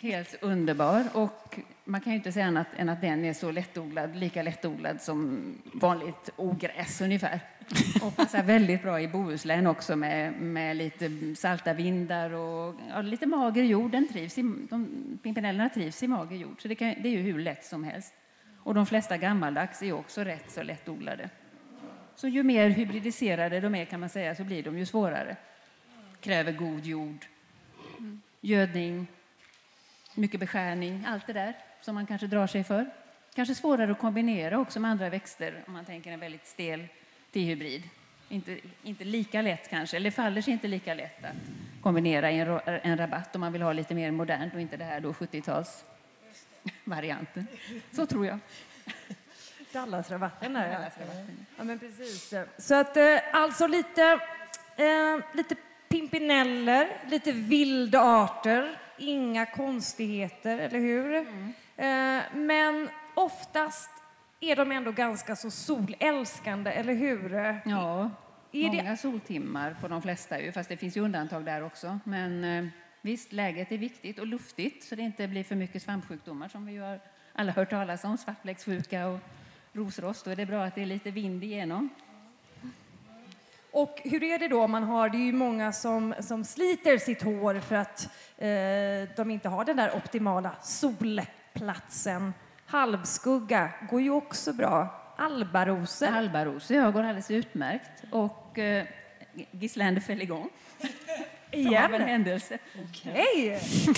Helt 0.00 0.34
underbar. 0.40 1.04
Och 1.12 1.58
man 1.84 2.00
kan 2.00 2.12
ju 2.12 2.16
inte 2.16 2.32
säga 2.32 2.46
annat 2.46 2.66
än 2.76 2.88
att 2.88 3.00
den 3.00 3.24
är 3.24 3.32
så 3.32 3.50
lättodlad, 3.50 4.16
lika 4.16 4.42
lättodlad 4.42 5.02
som 5.02 5.42
vanligt 5.74 6.30
ogräs 6.36 7.00
ungefär. 7.00 7.40
Och 8.02 8.16
passar 8.16 8.42
väldigt 8.42 8.82
bra 8.82 9.00
i 9.00 9.08
Bohuslän 9.08 9.66
också 9.66 9.96
med, 9.96 10.32
med 10.32 10.76
lite 10.76 11.34
salta 11.36 11.72
vindar 11.72 12.30
och 12.30 12.74
ja, 12.88 13.02
lite 13.02 13.26
mager 13.26 13.62
jord. 13.62 13.90
Den 13.90 14.08
trivs 14.08 14.38
i, 14.38 14.42
de, 14.42 15.18
pimpinellerna 15.22 15.68
trivs 15.68 16.02
i 16.02 16.08
mager 16.08 16.36
jord, 16.36 16.62
så 16.62 16.68
det, 16.68 16.74
kan, 16.74 16.94
det 17.02 17.08
är 17.08 17.12
ju 17.12 17.22
hur 17.22 17.38
lätt 17.38 17.64
som 17.64 17.84
helst. 17.84 18.14
Och 18.58 18.74
de 18.74 18.86
flesta 18.86 19.16
gammaldags 19.16 19.82
är 19.82 19.92
också 19.92 20.20
rätt 20.20 20.50
så 20.50 20.62
lättodlade. 20.62 21.30
Så 22.16 22.28
ju 22.28 22.42
mer 22.42 22.68
hybridiserade 22.68 23.60
de 23.60 23.74
är 23.74 23.84
kan 23.84 24.00
man 24.00 24.08
säga 24.08 24.34
så 24.34 24.44
blir 24.44 24.62
de 24.62 24.78
ju 24.78 24.86
svårare. 24.86 25.36
Kräver 26.20 26.52
god 26.52 26.84
jord, 26.84 27.26
gödning, 28.40 29.06
mycket 30.16 30.40
beskärning, 30.40 31.04
allt 31.08 31.26
det 31.26 31.32
där 31.32 31.54
som 31.80 31.94
man 31.94 32.06
kanske 32.06 32.26
drar 32.26 32.46
sig 32.46 32.64
för. 32.64 32.90
Kanske 33.34 33.54
svårare 33.54 33.92
att 33.92 33.98
kombinera 33.98 34.58
också 34.58 34.80
med 34.80 34.90
andra 34.90 35.08
växter 35.08 35.62
om 35.66 35.72
man 35.72 35.84
tänker 35.84 36.12
en 36.12 36.20
väldigt 36.20 36.46
stel 36.46 36.86
dihybrid. 37.32 37.82
Inte, 38.28 38.58
inte 38.82 39.04
lika 39.04 39.42
lätt 39.42 39.70
kanske, 39.70 39.96
eller 39.96 40.10
faller 40.10 40.42
sig 40.42 40.52
inte 40.52 40.68
lika 40.68 40.94
lätt 40.94 41.24
att 41.24 41.32
kombinera 41.82 42.30
i 42.30 42.38
en, 42.38 42.60
en 42.66 42.98
rabatt 42.98 43.34
om 43.34 43.40
man 43.40 43.52
vill 43.52 43.62
ha 43.62 43.72
lite 43.72 43.94
mer 43.94 44.10
modernt 44.10 44.54
och 44.54 44.60
inte 44.60 44.76
det 44.76 44.84
här 44.84 45.00
då 45.00 45.12
70-talsvarianten. 45.12 47.46
Så 47.92 48.06
tror 48.06 48.26
jag. 48.26 48.38
Dallasrabatten 49.72 50.52
där. 50.52 50.72
Dallasrabatten. 50.72 51.46
ja 51.56 51.64
men 51.64 51.78
precis. 51.78 52.34
Så 52.58 52.74
att 52.74 52.96
eh, 52.96 53.18
alltså 53.32 53.66
lite, 53.66 54.20
eh, 54.76 55.18
lite 55.34 55.54
pimpineller, 55.88 56.88
lite 57.10 57.32
vilda 57.32 58.00
arter, 58.00 58.78
inga 58.98 59.46
konstigheter, 59.46 60.58
eller 60.58 60.78
hur? 60.78 61.14
Eh, 61.16 62.22
men 62.34 62.88
oftast 63.14 63.90
är 64.40 64.56
de 64.56 64.72
ändå 64.72 64.92
ganska 64.92 65.36
så 65.36 65.50
solälskande, 65.50 66.70
eller 66.70 66.94
hur? 66.94 67.32
Ja, 67.64 68.10
Är 68.52 68.70
det- 68.70 68.76
många 68.76 68.96
soltimmar 68.96 69.76
på 69.80 69.88
de 69.88 70.02
flesta, 70.02 70.40
ju, 70.40 70.52
fast 70.52 70.68
det 70.68 70.76
finns 70.76 70.96
ju 70.96 71.00
undantag 71.00 71.44
där 71.44 71.62
också. 71.62 71.98
Men 72.04 72.44
eh, 72.44 72.66
visst, 73.02 73.32
läget 73.32 73.72
är 73.72 73.78
viktigt 73.78 74.18
och 74.18 74.26
luftigt 74.26 74.84
så 74.84 74.94
det 74.94 75.02
inte 75.02 75.28
blir 75.28 75.44
för 75.44 75.54
mycket 75.54 75.82
svampsjukdomar 75.82 76.48
som 76.48 76.66
vi 76.66 76.72
ju 76.72 76.80
har 76.80 77.00
alla 77.32 77.52
hört 77.52 77.70
talas 77.70 78.04
om, 78.04 78.18
svartbläckssjuka 78.18 79.06
och 79.06 79.18
rosrost. 79.72 80.24
Då 80.24 80.30
är 80.30 80.36
det 80.36 80.46
bra 80.46 80.64
att 80.64 80.74
det 80.74 80.82
är 80.82 80.86
lite 80.86 81.10
vind 81.10 81.44
igenom. 81.44 81.88
Och 83.76 84.00
hur 84.04 84.22
är 84.22 84.38
det 84.38 84.48
då 84.48 84.66
man 84.66 84.82
har, 84.82 85.08
det 85.08 85.16
är 85.16 85.26
ju 85.26 85.32
många 85.32 85.72
som, 85.72 86.14
som 86.20 86.44
sliter 86.44 86.98
sitt 86.98 87.22
hår 87.22 87.60
för 87.60 87.76
att 87.76 88.08
eh, 88.38 89.16
de 89.16 89.30
inte 89.30 89.48
har 89.48 89.64
den 89.64 89.76
där 89.76 89.96
optimala 89.96 90.50
solplatsen. 90.62 92.34
Halvskugga 92.66 93.70
går 93.90 94.00
ju 94.00 94.10
också 94.10 94.52
bra. 94.52 95.02
Albarosor. 95.18 96.06
Albarosor 96.06 96.76
ja, 96.76 96.90
går 96.90 97.02
alldeles 97.02 97.30
utmärkt. 97.30 98.04
Och 98.10 98.58
eh, 98.58 98.84
Gislander 99.50 100.00
Feligon, 100.00 100.48
som 100.80 100.88
av 101.66 101.94
en 101.94 101.94
Igen. 101.94 102.00
händelse. 102.00 102.58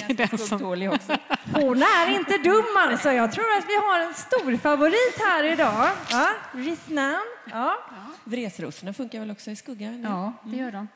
Ganska 0.08 0.38
skuggtålig 0.38 0.92
också. 0.92 1.16
Hon 1.54 1.82
är 1.82 2.16
inte 2.16 2.38
dum 2.38 2.76
alltså. 2.76 3.12
Jag 3.12 3.32
tror 3.32 3.56
att 3.58 3.64
vi 3.68 3.76
har 3.76 4.00
en 4.00 4.14
stor 4.14 4.56
favorit 4.56 5.18
här 5.18 5.44
idag. 5.44 5.90
Ja, 6.10 6.28
Risnan. 6.52 7.37
Ja. 7.52 7.74
Vresrosorna 8.24 8.92
funkar 8.92 9.20
väl 9.20 9.30
också 9.30 9.50
i 9.50 9.56
skugga? 9.56 9.88
eller? 9.88 10.08
Ja, 10.08 10.32
det 10.44 10.56
gör 10.56 10.72
de. 10.72 10.88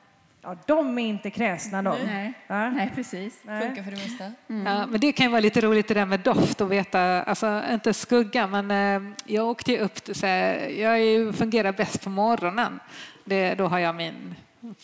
ja, 0.43 0.57
de 0.67 0.99
är 0.99 1.07
inte 1.07 1.31
kräsna 1.31 1.83
de. 1.83 1.97
Nej, 2.07 2.33
Ja. 2.47 2.71
Nej 2.71 2.93
precis. 2.95 3.41
Funkar 3.43 3.83
för 3.83 3.91
det 3.91 3.97
mesta. 3.97 4.25
Ja, 4.71 4.87
men 4.87 5.01
det 5.01 5.13
kan 5.13 5.27
ju 5.27 5.31
vara 5.33 5.41
lite 5.41 5.61
roligt 5.61 5.89
det 5.89 5.95
där 5.95 6.07
med 6.07 6.21
doft 6.21 6.61
och 6.61 6.73
veta, 6.73 7.23
alltså 7.23 7.63
inte 7.71 7.95
skugga, 7.95 8.47
men 8.47 8.71
eh, 8.71 9.13
jag 9.25 9.47
åkte 9.49 9.73
ju 9.73 9.79
upp, 9.79 9.95
till- 9.95 10.15
så 10.15 10.27
här, 10.27 10.69
jag 10.69 11.35
fungerar 11.35 11.73
bäst 11.73 12.05
på 12.05 12.11
morgonen. 12.11 12.81
Det, 13.25 13.55
då 13.55 13.67
har 13.67 13.79
jag 13.79 13.95
min 13.95 14.35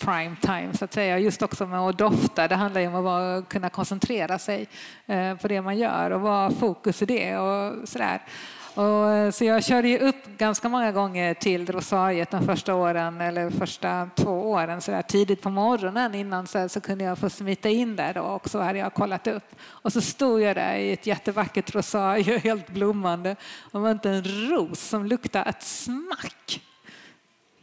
prime 0.00 0.37
time 0.40 0.68
så 0.74 0.85
att 0.85 0.92
säga. 0.92 1.18
Just 1.18 1.42
också 1.42 1.66
med 1.66 1.81
att 1.81 1.98
dofta, 1.98 2.48
det 2.48 2.54
handlar 2.54 2.81
ju 2.81 2.87
om 2.88 2.94
att 2.94 3.04
vara, 3.04 3.42
kunna 3.42 3.70
koncentrera 3.70 4.38
sig 4.38 4.66
eh, 5.07 5.35
på 5.37 5.48
det 5.48 5.61
man 5.62 5.78
gör 5.78 6.11
och 6.11 6.20
vara 6.20 6.50
fokus 6.50 7.02
i 7.02 7.07
det 7.07 7.37
och 7.38 7.88
sådär. 7.88 8.20
Och, 8.78 9.10
eh, 9.10 9.30
så 9.30 9.44
jag 9.44 9.64
körde 9.64 9.88
ju 9.88 9.98
upp 9.98 10.26
ganska 10.38 10.68
många 10.68 10.92
gånger 10.92 11.34
till 11.34 11.72
Rosariet 11.72 12.30
de 12.30 12.46
första 12.46 12.74
åren 12.74 13.20
eller 13.20 13.50
första 13.50 14.10
två 14.14 14.50
åren 14.50 14.80
så 14.80 14.90
där, 14.90 15.02
tidigt 15.02 15.42
på 15.42 15.50
morgonen 15.50 16.14
innan 16.14 16.46
så, 16.46 16.68
så 16.68 16.80
kunde 16.80 17.04
jag 17.04 17.18
få 17.18 17.30
smita 17.30 17.68
in 17.68 17.96
där 17.96 18.14
då 18.14 18.20
och 18.20 18.50
så 18.50 18.60
hade 18.60 18.78
jag 18.78 18.94
kollat 18.94 19.26
upp. 19.26 19.54
Och 19.60 19.92
så 19.92 20.00
stod 20.00 20.40
jag 20.40 20.56
där 20.56 20.76
i 20.76 20.92
ett 20.92 21.06
jättevackert 21.06 21.74
rosarie, 21.74 22.38
helt 22.44 22.68
blommande 22.68 23.36
och 23.60 23.80
det 23.80 23.82
var 23.82 23.90
inte 23.90 24.10
en 24.10 24.24
ros 24.24 24.80
som 24.80 25.06
luktade 25.06 25.44
ett 25.44 25.62
smack. 25.62 26.62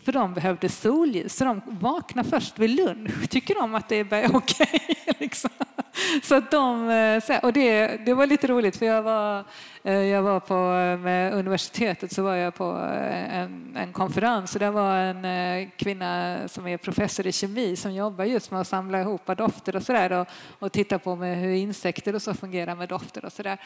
För 0.04 0.12
de 0.12 0.34
behövde 0.34 0.70
solljus, 0.70 1.36
så 1.36 1.46
de 1.46 1.62
vaknade 1.66 2.30
först 2.30 2.60
vid 2.60 2.70
lunch. 2.70 3.30
Tycker 3.30 3.56
de 3.56 3.76
att 3.76 3.90
det 3.90 4.12
är 4.12 4.36
okej? 4.36 4.82
liksom. 5.20 5.50
Så 6.24 6.36
att 6.36 6.52
de, 6.52 6.90
eh, 6.90 7.40
och 7.44 7.54
det, 7.54 7.88
det 8.06 8.14
var 8.14 8.26
lite 8.26 8.48
roligt 8.48 8.78
för 8.78 8.86
jag 8.86 9.02
var, 9.02 9.44
eh, 9.84 9.94
jag 9.94 10.22
var 10.22 10.40
på 10.40 10.56
med 11.04 11.34
universitetet 11.34 12.12
så 12.12 12.24
var 12.24 12.36
jag 12.36 12.56
på 12.56 12.72
eh, 12.72 13.38
en, 13.38 13.78
en 13.78 13.94
konferens 13.94 14.54
och 14.54 14.60
där 14.60 14.72
var 14.72 14.96
en 14.96 15.72
kvinna 15.72 16.38
som 16.48 16.68
är 16.68 16.78
professor 16.78 17.28
i 17.28 17.32
kemi 17.32 17.76
som 17.76 17.94
jobbar 17.94 18.26
just 18.26 18.52
med 18.52 18.62
att 18.62 18.68
samla 18.68 19.02
ihop 19.02 19.38
dofter 19.38 19.76
och 19.76 19.84
sådär 19.84 20.12
och, 20.12 20.28
och 20.60 20.72
titta 20.72 21.00
på 21.00 21.16
med 21.16 21.38
hur 21.38 21.54
insekter 21.54 22.16
och 22.16 22.22
så 22.22 22.34
fungerar 22.34 22.76
med 22.76 22.90
dofter 22.90 23.26
och 23.26 23.34
sådär. 23.34 23.58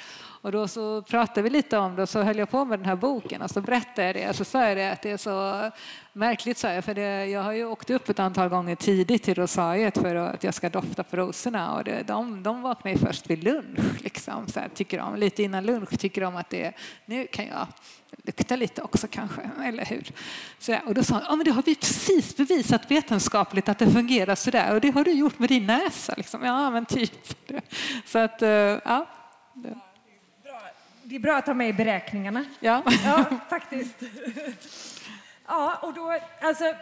Och 0.41 0.51
då 0.51 0.67
så 0.67 1.01
pratade 1.01 1.41
vi 1.41 1.49
lite 1.49 1.77
om 1.77 1.95
det 1.95 2.01
och 2.01 2.09
så 2.09 2.21
höll 2.21 2.37
jag 2.37 2.49
på 2.49 2.65
med 2.65 2.79
den 2.79 2.85
här 2.85 2.95
boken 2.95 3.41
och 3.41 3.51
så 3.51 3.61
berättade 3.61 4.07
jag 4.07 4.15
det 4.15 4.29
och 4.29 4.35
så 4.35 4.45
sa 4.45 4.67
jag 4.67 4.77
det 4.77 4.91
att 4.91 5.01
det 5.01 5.11
är 5.11 5.17
så 5.17 5.69
märkligt 6.13 6.57
sa 6.57 6.73
jag 6.73 6.83
för 6.83 6.93
det, 6.93 7.25
jag 7.25 7.43
har 7.43 7.51
ju 7.51 7.65
åkt 7.65 7.89
upp 7.89 8.09
ett 8.09 8.19
antal 8.19 8.49
gånger 8.49 8.75
tidigt 8.75 9.23
till 9.23 9.35
Rosariet 9.35 9.97
för 9.97 10.15
att 10.15 10.43
jag 10.43 10.53
ska 10.53 10.69
dofta 10.69 11.03
på 11.03 11.17
rosorna 11.17 11.75
och 11.75 11.83
det, 11.83 11.98
de, 12.03 12.43
de 12.43 12.61
vaknar 12.61 12.91
ju 12.91 12.97
först 12.97 13.29
vid 13.29 13.43
lunch 13.43 14.03
liksom, 14.03 14.47
så 14.47 14.59
här, 14.59 14.69
tycker 14.69 14.97
de. 14.97 15.15
Lite 15.15 15.43
innan 15.43 15.65
lunch 15.65 15.99
tycker 15.99 16.21
de 16.21 16.35
att 16.35 16.49
det, 16.49 16.73
nu 17.05 17.27
kan 17.27 17.47
jag 17.47 17.67
lukta 18.23 18.55
lite 18.55 18.81
också 18.81 19.07
kanske, 19.07 19.41
eller 19.63 19.85
hur? 19.85 20.11
Så, 20.59 20.77
och 20.85 20.93
då 20.93 21.03
sa 21.03 21.13
hon, 21.13 21.23
ja 21.27 21.35
men 21.35 21.45
det 21.45 21.51
har 21.51 21.63
vi 21.63 21.75
precis 21.75 22.37
bevisat 22.37 22.91
vetenskapligt 22.91 23.69
att 23.69 23.79
det 23.79 23.91
fungerar 23.91 24.35
så 24.35 24.51
där 24.51 24.73
och 24.75 24.81
det 24.81 24.89
har 24.91 25.03
du 25.03 25.11
gjort 25.11 25.39
med 25.39 25.49
din 25.49 25.65
näsa. 25.65 26.13
Liksom. 26.17 26.43
Ja 26.43 26.69
men 26.69 26.85
typ. 26.85 27.11
Så 28.05 28.19
att, 28.19 28.41
eh, 28.41 28.49
ja. 28.49 29.07
Det 31.03 31.15
är 31.15 31.19
bra 31.19 31.37
att 31.37 31.47
ha 31.47 31.53
med 31.53 31.69
i 31.69 31.73
beräkningarna. 31.73 32.45
ja. 32.59 32.83
Ja, 33.03 33.25
faktiskt. 33.49 33.95
Ja, 35.47 35.79
och 35.81 35.93
då, 35.93 36.19
alltså, 36.41 36.73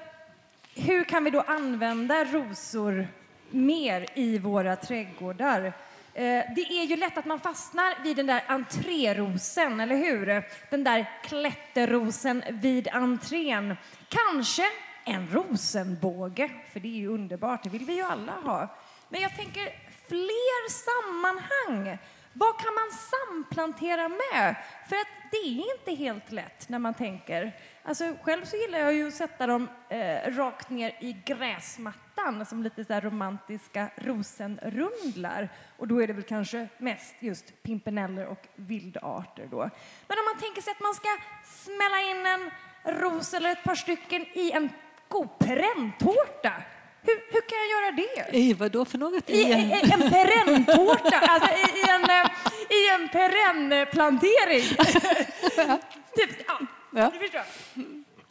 hur 0.75 1.03
kan 1.03 1.23
vi 1.23 1.29
då 1.29 1.41
använda 1.41 2.25
rosor 2.25 3.07
mer 3.51 4.05
i 4.13 4.37
våra 4.37 4.75
trädgårdar? 4.75 5.73
Eh, 6.13 6.43
det 6.55 6.61
är 6.61 6.83
ju 6.83 6.95
lätt 6.95 7.17
att 7.17 7.25
man 7.25 7.39
fastnar 7.39 8.03
vid 8.03 8.17
den 8.17 8.27
där 8.27 8.43
entrérosen, 8.47 9.79
eller 9.79 9.95
hur? 9.95 10.43
Den 10.69 10.83
där 10.83 11.11
klätterrosen 11.23 12.43
vid 12.49 12.87
entrén. 12.87 13.75
Kanske 14.09 14.63
en 15.05 15.27
rosenbåge, 15.31 16.49
för 16.73 16.79
det 16.79 16.87
är 16.87 16.99
ju 16.99 17.07
underbart, 17.07 17.63
det 17.63 17.69
vill 17.69 17.85
vi 17.85 17.93
ju 17.93 18.01
alla 18.01 18.31
ha. 18.31 18.75
Men 19.09 19.21
jag 19.21 19.35
tänker 19.35 19.65
fler 20.07 20.69
sammanhang. 20.69 21.97
Vad 22.33 22.59
kan 22.59 22.73
man 22.73 22.91
samplantera 22.91 24.09
med? 24.09 24.55
För 24.89 24.95
att 24.95 25.31
det 25.31 25.37
är 25.37 25.77
inte 25.77 26.03
helt 26.03 26.31
lätt 26.31 26.69
när 26.69 26.79
man 26.79 26.93
tänker. 26.93 27.51
Alltså, 27.83 28.13
själv 28.23 28.45
så 28.45 28.57
gillar 28.57 28.79
jag 28.79 28.93
ju 28.93 29.07
att 29.07 29.13
sätta 29.13 29.47
dem 29.47 29.69
eh, 29.89 30.31
rakt 30.35 30.69
ner 30.69 30.95
i 30.99 31.13
gräsmattan 31.25 32.06
som 32.49 32.63
lite 32.63 32.85
så 32.85 32.99
romantiska 32.99 33.89
rosenrundlar. 33.95 35.49
Och 35.77 35.87
då 35.87 36.01
är 36.03 36.07
det 36.07 36.13
väl 36.13 36.23
kanske 36.23 36.67
mest 36.77 37.15
just 37.19 37.63
pimpeneller 37.63 38.25
och 38.25 38.47
vildarter 38.55 39.47
då. 39.51 39.57
Men 40.07 40.17
om 40.19 40.25
man 40.33 40.41
tänker 40.41 40.61
sig 40.61 40.71
att 40.71 40.79
man 40.79 40.93
ska 40.93 41.07
smälla 41.45 42.01
in 42.01 42.25
en 42.25 42.51
ros 43.01 43.33
eller 43.33 43.51
ett 43.51 43.63
par 43.63 43.75
stycken 43.75 44.21
i 44.33 44.51
en 44.51 44.69
god 45.07 45.39
perenntårta. 45.39 46.53
Hur, 47.01 47.15
hur 47.33 47.41
kan 47.41 47.57
jag 47.57 47.69
göra 47.69 47.91
det? 48.31 48.37
I 48.37 48.53
vad 48.53 48.71
då 48.71 48.85
för 48.85 48.97
något? 48.97 49.29
I, 49.29 49.33
i, 49.33 49.51
i 49.51 49.91
en 49.93 49.99
perenntårta, 50.11 51.17
alltså 51.19 51.49
i, 51.51 51.79
i 51.79 51.89
en, 51.89 52.03
eh, 52.03 52.31
i 52.69 52.89
en 52.95 53.09
perennplantering. 53.09 54.61
typ, 56.15 56.45
ja, 56.47 56.59
Ja. 56.91 57.11
du 57.13 57.19
förstår. 57.19 57.43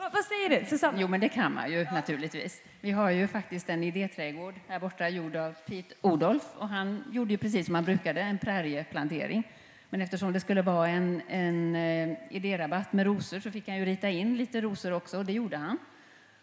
Vad, 0.07 0.12
vad 0.12 0.25
säger 0.25 0.61
du, 0.61 0.66
Susanne? 0.66 1.01
Jo, 1.01 1.09
men 1.09 1.21
det 1.21 1.29
kan 1.29 1.55
man 1.55 1.73
ju 1.73 1.85
naturligtvis. 1.85 2.62
Vi 2.81 2.90
har 2.90 3.11
ju 3.11 3.29
faktiskt 3.29 3.69
en 3.69 3.83
idéträdgård 3.83 4.55
här 4.69 4.81
borta 4.81 5.09
gjord 5.09 5.37
av 5.37 5.53
Pete 5.53 5.95
Odolf 6.01 6.42
och 6.59 6.69
han 6.69 7.05
gjorde 7.12 7.31
ju 7.31 7.38
precis 7.38 7.66
som 7.66 7.75
han 7.75 7.85
brukade, 7.85 8.21
en 8.21 8.38
prärieplantering. 8.38 9.42
Men 9.90 10.01
eftersom 10.01 10.33
det 10.33 10.40
skulle 10.40 10.62
vara 10.62 10.88
en, 10.88 11.23
en 11.29 11.77
eh, 11.77 12.16
idérabatt 12.31 12.92
med 12.92 13.07
rosor 13.07 13.40
så 13.40 13.51
fick 13.51 13.69
han 13.69 13.77
ju 13.77 13.85
rita 13.85 14.09
in 14.09 14.37
lite 14.37 14.61
rosor 14.61 14.92
också 14.92 15.19
och 15.19 15.25
det 15.25 15.33
gjorde 15.33 15.57
han. 15.57 15.79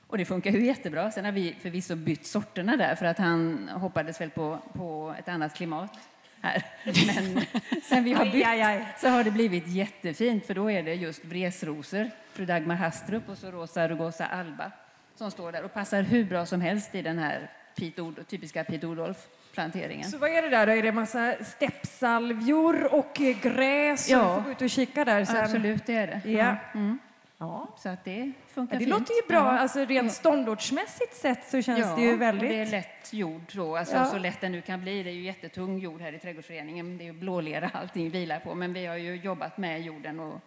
Och 0.08 0.18
det 0.18 0.26
funkar 0.26 0.52
ju 0.52 0.66
jättebra. 0.66 1.12
Sen 1.12 1.26
har 1.26 1.32
vi 1.32 1.56
förvisso 1.62 1.96
bytt 1.96 2.26
sorterna 2.26 2.78
där 2.78 2.96
för 2.96 3.06
att 3.06 3.18
han 3.18 3.70
hoppades 3.70 4.22
väl 4.22 4.30
på, 4.30 4.60
på 4.74 5.16
ett 5.20 5.28
annat 5.28 5.56
klimat 5.56 6.00
här. 6.44 6.66
Men 6.84 7.46
sen 7.84 8.04
vi 8.04 8.14
har 8.14 8.26
bytt 8.26 9.00
så 9.02 9.08
har 9.08 9.24
det 9.24 9.32
blivit 9.32 9.68
jättefint 9.68 10.46
för 10.46 10.54
då 10.54 10.72
är 10.72 10.84
det 10.84 10.94
just 10.94 11.26
vresrosor, 11.26 12.12
fru 12.34 12.46
Dagmar 12.46 12.76
Hastrup 12.76 13.30
och 13.30 13.38
så 13.38 13.52
Rosa 13.52 13.88
rugosa 13.88 14.26
alba 14.26 14.72
som 15.16 15.32
står 15.32 15.52
där 15.52 15.64
och 15.64 15.74
passar 15.74 16.02
hur 16.02 16.26
bra 16.26 16.46
som 16.46 16.62
helst 16.62 16.96
i 16.96 17.02
den 17.02 17.20
här 17.20 17.52
Pete 17.76 18.24
typiska 18.28 18.64
Pete 18.64 18.88
Odolf-planteringen. 18.88 20.04
Så 20.04 20.18
vad 20.18 20.30
är 20.30 20.42
det 20.42 20.50
där 20.50 20.68
då? 20.68 20.74
Är 20.74 20.84
det 20.84 20.92
massa 20.92 21.36
steppsalvior 21.44 22.94
och 22.94 23.14
gräs? 23.42 24.10
Ja. 24.10 24.18
Ja. 24.18 24.36
får 24.36 24.42
gå 24.42 24.52
ut 24.52 24.62
och 24.62 24.70
kika 24.70 25.06
där 25.06 25.26
sen. 25.26 25.38
Absolut, 25.38 25.86
det 25.86 25.96
är 25.96 26.08
det. 26.08 26.32
Ja. 26.32 26.56
Mm. 26.74 27.00
Ja. 27.38 27.68
Så 27.78 27.90
att 27.90 28.04
det 28.06 28.32
funkar 28.48 28.76
Ja, 28.76 28.80
det 28.80 28.86
fint. 28.86 29.00
låter 29.00 29.14
ju 29.14 29.28
bra. 29.28 29.38
Ja. 29.54 29.60
Alltså, 29.60 29.80
rent 29.86 30.14
ståndortsmässigt 30.14 31.16
sett 31.16 31.48
så 31.50 31.62
känns 31.62 31.96
det 31.96 32.02
ju 32.02 32.16
väldigt... 32.16 32.44
och 32.44 32.50
det 32.50 32.62
är 32.62 32.66
lätt 32.66 33.14
jord 33.14 33.42
då, 33.56 33.78
alltså 33.78 33.96
Ja. 33.96 34.06
så 34.06 34.18
lätt 34.18 34.42
det 34.42 34.50
nu 34.50 34.62
kan 34.62 34.82
bli. 34.82 35.04
Det 35.04 35.10
är 35.10 35.14
ju 35.14 35.22
jättetung 35.24 35.80
jord 35.80 36.02
här 36.02 36.14
i 36.14 36.20
trädgårdsföreningen. 36.20 36.98
Det 36.98 37.04
är 37.04 37.06
ju 37.06 37.14
blålera 37.14 37.70
allting 37.74 38.10
vilar 38.10 38.40
på, 38.40 38.56
men 38.56 38.74
vi 38.74 38.86
har 38.86 38.96
ju 38.96 39.16
jobbat 39.16 39.58
med 39.58 39.82
jorden 39.82 40.20
och, 40.20 40.42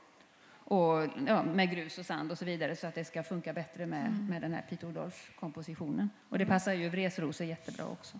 och 0.59 1.09
ja, 1.27 1.43
med 1.43 1.71
grus 1.71 1.99
och 1.99 2.07
sand 2.07 2.33
och 2.33 2.39
så 2.39 2.45
vidare 2.45 2.77
så 2.77 2.87
att 2.87 2.95
det 2.95 3.05
ska 3.05 3.23
funka 3.23 3.53
bättre 3.53 3.87
med, 3.87 4.07
Mm. 4.07 4.27
med 4.27 4.43
den 4.43 4.55
här 4.55 4.63
Pete 4.69 4.87
Odolf-kompositionen. 4.87 6.11
Och 6.29 6.39
det 6.39 6.47
passar 6.47 6.73
ju 6.73 6.89
vresrosor 6.89 7.47
jättebra 7.47 7.87
också. 7.87 8.19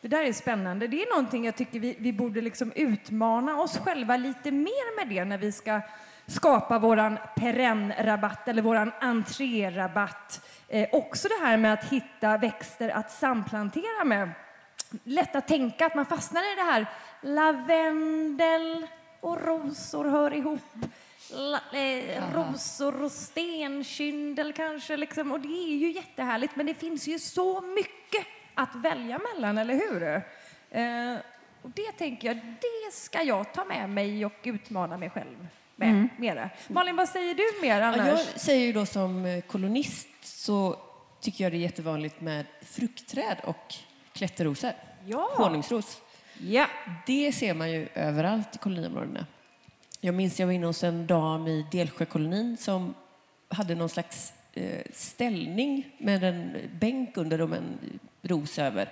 Det 0.00 0.08
där 0.08 0.24
är 0.24 0.32
spännande. 0.32 0.86
Det 0.88 1.02
är 1.02 1.14
någonting 1.16 1.44
jag 1.44 1.56
tycker 1.56 1.80
vi, 1.80 1.96
vi 1.98 2.12
borde 2.12 2.40
liksom 2.40 2.72
utmana 2.76 3.56
oss 3.60 3.78
själva 3.78 4.16
lite 4.16 4.50
mer 4.50 4.96
med 5.04 5.16
det 5.16 5.24
när 5.24 5.38
vi 5.38 5.52
ska 5.52 5.80
skapa 6.30 6.78
våran 6.78 7.18
perennrabatt 7.36 8.48
eller 8.48 8.62
våran 8.62 8.92
entrérabatt. 9.00 10.46
Eh, 10.68 10.88
också 10.92 11.28
det 11.28 11.46
här 11.46 11.56
med 11.56 11.72
att 11.72 11.84
hitta 11.84 12.36
växter 12.36 12.88
att 12.88 13.10
samplantera 13.10 14.04
med. 14.04 14.30
Lätt 15.04 15.36
att 15.36 15.48
tänka 15.48 15.86
att 15.86 15.94
man 15.94 16.06
fastnar 16.06 16.52
i 16.52 16.56
det 16.56 16.62
här 16.62 16.86
lavendel 17.20 18.86
och 19.20 19.46
rosor 19.46 20.04
hör 20.04 20.34
ihop. 20.34 20.60
La, 21.32 21.60
eh, 21.72 22.34
rosor 22.34 23.02
och 23.02 23.12
stenkyndel 23.12 24.52
kanske. 24.52 24.96
Liksom. 24.96 25.32
Och 25.32 25.40
det 25.40 25.72
är 25.72 25.76
ju 25.76 25.92
jättehärligt, 25.92 26.56
men 26.56 26.66
det 26.66 26.74
finns 26.74 27.08
ju 27.08 27.18
så 27.18 27.60
mycket 27.60 28.26
att 28.54 28.74
välja 28.74 29.20
mellan, 29.34 29.58
eller 29.58 29.74
hur? 29.74 30.02
Eh, 30.70 31.20
och 31.62 31.70
det 31.70 31.92
tänker 31.92 32.28
jag, 32.28 32.36
det 32.36 32.92
ska 32.92 33.22
jag 33.22 33.52
ta 33.52 33.64
med 33.64 33.90
mig 33.90 34.24
och 34.24 34.40
utmana 34.42 34.96
mig 34.96 35.10
själv 35.10 35.48
med 35.80 36.08
mera. 36.16 36.50
Malin, 36.68 36.96
vad 36.96 37.08
säger 37.08 37.34
du 37.34 37.62
mer 37.62 37.80
annars? 37.80 38.06
jag 38.06 38.40
säger 38.40 38.66
ju 38.66 38.72
då 38.72 38.86
som 38.86 39.24
eh, 39.24 39.40
kolonist 39.40 40.08
så 40.22 40.76
tycker 41.20 41.44
jag 41.44 41.52
det 41.52 41.56
är 41.56 41.60
jättevanligt 41.60 42.20
med 42.20 42.46
fruktträd 42.62 43.36
och 43.44 43.74
klätterrosor. 44.12 44.72
Ja. 45.06 45.30
Honungsros. 45.36 46.00
Ja. 46.38 46.66
Det 47.06 47.32
ser 47.32 47.54
man 47.54 47.70
ju 47.70 47.88
överallt 47.94 48.54
i 48.54 48.58
koloniområdena. 48.58 49.26
Jag 50.00 50.14
minns 50.14 50.40
jag 50.40 50.46
var 50.46 50.52
inne 50.52 50.66
hos 50.66 50.84
en 50.84 51.06
dam 51.06 51.46
i 51.46 51.66
Delsjökolonin 51.72 52.56
som 52.56 52.94
hade 53.48 53.74
någon 53.74 53.88
slags 53.88 54.32
eh, 54.52 54.82
ställning 54.92 55.96
med 55.98 56.24
en 56.24 56.56
bänk 56.80 57.16
under 57.16 57.40
och 57.40 57.56
en 57.56 57.98
ros 58.22 58.58
över. 58.58 58.88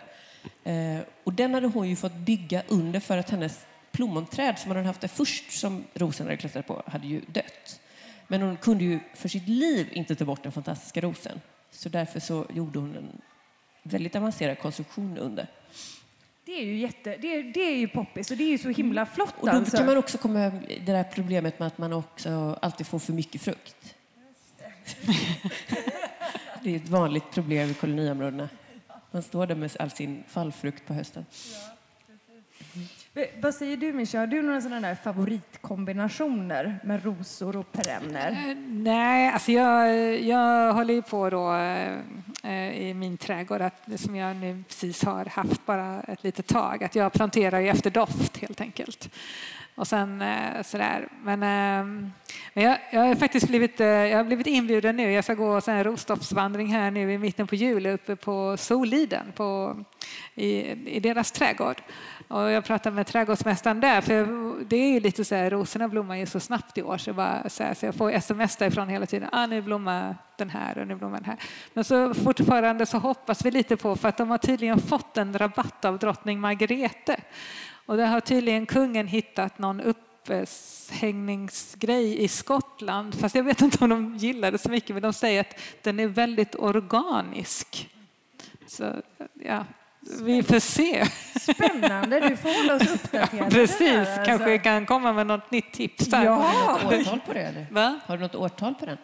Eh, 0.64 0.98
och 1.24 1.32
den 1.32 1.54
hade 1.54 1.66
hon 1.66 1.88
ju 1.88 1.96
fått 1.96 2.14
bygga 2.14 2.62
under 2.68 3.00
för 3.00 3.18
att 3.18 3.30
hennes 3.30 3.66
plommonträd 3.98 4.58
som 4.58 4.68
hon 4.70 4.76
hade 4.76 4.86
haft 4.88 5.00
där 5.00 5.08
först 5.08 5.52
som 5.52 5.84
rosen 5.94 6.26
hade 6.26 6.36
klättrat 6.36 6.66
på 6.66 6.82
hade 6.86 7.06
ju 7.06 7.20
dött. 7.20 7.80
Men 8.28 8.42
hon 8.42 8.56
kunde 8.56 8.84
ju 8.84 9.00
för 9.14 9.28
sitt 9.28 9.48
liv 9.48 9.88
inte 9.92 10.14
ta 10.14 10.24
bort 10.24 10.42
den 10.42 10.52
fantastiska 10.52 11.00
rosen. 11.00 11.40
Så 11.70 11.88
därför 11.88 12.20
så 12.20 12.46
gjorde 12.54 12.78
hon 12.78 12.96
en 12.96 13.20
väldigt 13.82 14.16
avancerad 14.16 14.58
konstruktion 14.58 15.18
under. 15.18 15.46
Det 16.44 16.52
är 16.52 16.64
ju 16.64 16.78
jätte, 16.78 17.16
det 17.16 17.34
är, 17.34 17.42
det 17.42 17.60
är 17.60 17.76
ju 17.76 17.88
poppis 17.88 18.30
och 18.30 18.36
det 18.36 18.44
är 18.44 18.48
ju 18.50 18.58
så 18.58 18.68
himla 18.68 19.06
flott 19.06 19.34
Och 19.40 19.46
då 19.46 19.52
alltså. 19.52 19.76
kan 19.76 19.86
man 19.86 19.96
också 19.96 20.18
komma 20.18 20.40
över 20.40 20.60
det 20.68 20.92
där 20.92 21.04
problemet 21.04 21.58
med 21.58 21.66
att 21.66 21.78
man 21.78 21.92
också 21.92 22.58
alltid 22.62 22.86
får 22.86 22.98
för 22.98 23.12
mycket 23.12 23.40
frukt. 23.42 23.94
Det 26.62 26.70
är 26.72 26.76
ett 26.76 26.88
vanligt 26.88 27.30
problem 27.30 27.70
i 27.70 27.74
koloniområdena. 27.74 28.48
Man 29.10 29.22
står 29.22 29.46
där 29.46 29.54
med 29.54 29.76
all 29.78 29.90
sin 29.90 30.24
fallfrukt 30.28 30.86
på 30.86 30.94
hösten. 30.94 31.26
V- 31.30 31.77
Eh, 33.18 33.26
vad 33.40 33.54
säger 33.54 33.76
du 33.76 33.92
Mischa, 33.92 34.18
har 34.18 34.26
du 34.26 34.42
några 34.42 34.60
sådana 34.60 34.88
där 34.88 34.94
favoritkombinationer 34.94 36.78
med 36.84 37.04
rosor 37.04 37.56
och 37.56 37.72
perenner? 37.72 38.30
Eh, 38.30 38.56
Nej, 38.68 39.32
alltså 39.32 39.52
jag, 39.52 40.20
jag 40.20 40.72
håller 40.72 40.94
ju 40.94 41.02
på 41.02 41.30
då 41.30 41.54
eh, 41.54 41.98
eh 42.42 42.88
i 42.88 42.94
min 42.94 43.16
trädgård, 43.16 43.60
att, 43.60 44.00
som 44.00 44.16
jag 44.16 44.36
nu 44.36 44.62
precis 44.68 45.04
har 45.04 45.24
haft 45.24 45.66
bara 45.66 46.00
ett 46.00 46.24
litet 46.24 46.46
tag, 46.46 46.84
att 46.84 46.94
jag 46.94 47.12
planterar 47.12 47.60
ju 47.60 47.68
efter 47.68 47.90
doft 47.90 48.36
helt 48.36 48.60
enkelt. 48.60 49.10
Och 49.78 49.88
sen 49.88 50.22
eh, 50.22 50.62
sådär. 50.62 51.08
Men, 51.22 51.42
ehm, 51.42 52.12
men 52.54 52.64
jag, 52.64 52.78
jag 52.90 53.00
har 53.00 53.14
faktiskt 53.14 53.48
blivit, 53.48 53.80
eh, 53.80 53.86
jag 53.86 54.16
har 54.16 54.24
blivit 54.24 54.46
inbjuden 54.46 54.96
nu. 54.96 55.12
Jag 55.12 55.24
ska 55.24 55.34
gå 55.34 55.60
en 55.66 55.84
rosdoftsvandring 55.84 56.66
här 56.66 56.90
nu 56.90 57.12
i 57.12 57.18
mitten 57.18 57.46
på 57.46 57.54
juli 57.54 57.90
uppe 57.90 58.16
på 58.16 58.56
Soliden 58.56 59.32
på, 59.36 59.76
i, 60.34 60.50
i 60.96 61.00
deras 61.00 61.32
trädgård. 61.32 61.82
Och 62.28 62.50
jag 62.50 62.64
pratade 62.64 62.96
med 62.96 63.06
trädgårdsmästaren 63.06 63.80
där, 63.80 64.00
för 64.00 64.26
det 64.64 64.76
är 64.76 64.92
ju 64.92 65.00
lite 65.00 65.24
så 65.24 65.34
här, 65.34 65.50
rosorna 65.50 65.88
blommar 65.88 66.16
ju 66.16 66.26
så 66.26 66.40
snabbt 66.40 66.78
i 66.78 66.82
år 66.82 66.98
så, 66.98 67.12
bara, 67.12 67.48
så, 67.48 67.62
här, 67.62 67.74
så 67.74 67.86
jag 67.86 67.94
får 67.94 68.12
sms 68.12 68.56
därifrån 68.56 68.88
hela 68.88 69.06
tiden. 69.06 69.28
Ah, 69.32 69.46
nu 69.46 69.62
blommar 69.62 70.16
den 70.36 70.50
här 70.50 70.78
och 70.78 70.86
nu 70.86 70.94
blommar 70.94 71.16
den 71.16 71.24
här. 71.24 71.36
Men 71.74 71.84
så 71.84 72.14
fortfarande 72.14 72.86
så 72.86 72.98
hoppas 72.98 73.44
vi 73.44 73.50
lite 73.50 73.76
på, 73.76 73.96
för 73.96 74.08
att 74.08 74.16
de 74.16 74.30
har 74.30 74.38
tydligen 74.38 74.78
fått 74.78 75.16
en 75.16 75.38
rabatt 75.38 75.84
av 75.84 75.98
drottning 75.98 76.40
Margrethe. 76.40 77.16
Och 77.88 77.96
där 77.96 78.06
har 78.06 78.20
tydligen 78.20 78.66
kungen 78.66 79.06
hittat 79.06 79.58
någon 79.58 79.80
upphängningsgrej 79.80 82.24
i 82.24 82.28
Skottland. 82.28 83.14
Fast 83.14 83.34
jag 83.34 83.42
vet 83.42 83.60
inte 83.60 83.84
om 83.84 83.90
de 83.90 84.16
gillar 84.16 84.52
det 84.52 84.58
så 84.58 84.70
mycket, 84.70 84.90
men 84.90 85.02
de 85.02 85.12
säger 85.12 85.40
att 85.40 85.60
den 85.82 86.00
är 86.00 86.06
väldigt 86.06 86.54
organisk. 86.54 87.90
Så 88.66 88.94
ja, 89.34 89.64
vi 90.00 90.42
får 90.42 90.58
se. 90.58 91.06
Spännande, 91.40 92.20
du 92.20 92.36
får 92.36 92.62
hålla 92.62 92.74
oss 92.74 92.82
uppdaterade. 92.94 93.50
Precis, 93.50 93.78
där, 93.78 94.00
alltså. 94.00 94.24
kanske 94.24 94.58
kan 94.58 94.86
komma 94.86 95.12
med 95.12 95.26
något 95.26 95.50
nytt 95.50 95.72
tips 95.72 96.06
där. 96.06 96.24
Ja. 96.24 96.34
Har 96.34 96.78
du 96.78 96.84
något 96.84 96.94
årtal 97.06 97.20
på 97.26 97.32
det? 97.32 97.42
Eller? 97.42 97.66
Va? 97.70 98.00
Har 98.06 98.16
du 98.16 98.22
något 98.22 98.34
årtal 98.34 98.74
på 98.74 98.86
den? 98.86 98.98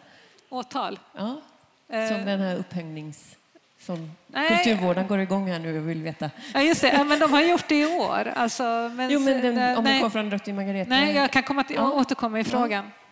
Åtal? 0.49 0.99
Ja. 1.15 1.41
Eh. 1.89 2.07
Som 2.07 2.25
den 2.25 2.39
här 2.39 2.55
upphängnings... 2.55 3.35
Som 3.85 4.11
Nej. 4.27 4.47
kulturvården 4.49 5.07
går 5.07 5.19
igång 5.19 5.51
här 5.51 5.59
nu 5.59 5.79
och 5.79 5.89
vill 5.89 6.01
veta. 6.03 6.29
Ja, 6.53 6.61
just 6.61 6.81
det. 6.81 6.93
Ja, 6.93 7.03
men 7.03 7.19
de 7.19 7.31
har 7.33 7.41
gjort 7.41 7.67
det 7.67 7.79
i 7.81 7.85
år. 7.85 8.31
Alltså, 8.35 8.63
men, 8.95 9.09
Jo, 9.09 9.19
men 9.19 9.41
den, 9.41 9.57
om 9.57 9.75
den 9.75 9.83
nej, 9.83 10.01
kom 10.01 10.11
från 10.11 10.29
drottning 10.29 10.55
Margareta. 10.55 10.89
nej, 10.89 11.15
jag 11.15 11.31
kan 11.31 11.43
komma 11.43 11.63
till, 11.63 11.75
Ja. 11.75 11.91
återkomma 11.91 12.39
i 12.39 12.43
frågan. 12.43 12.85
Ja, 12.85 13.04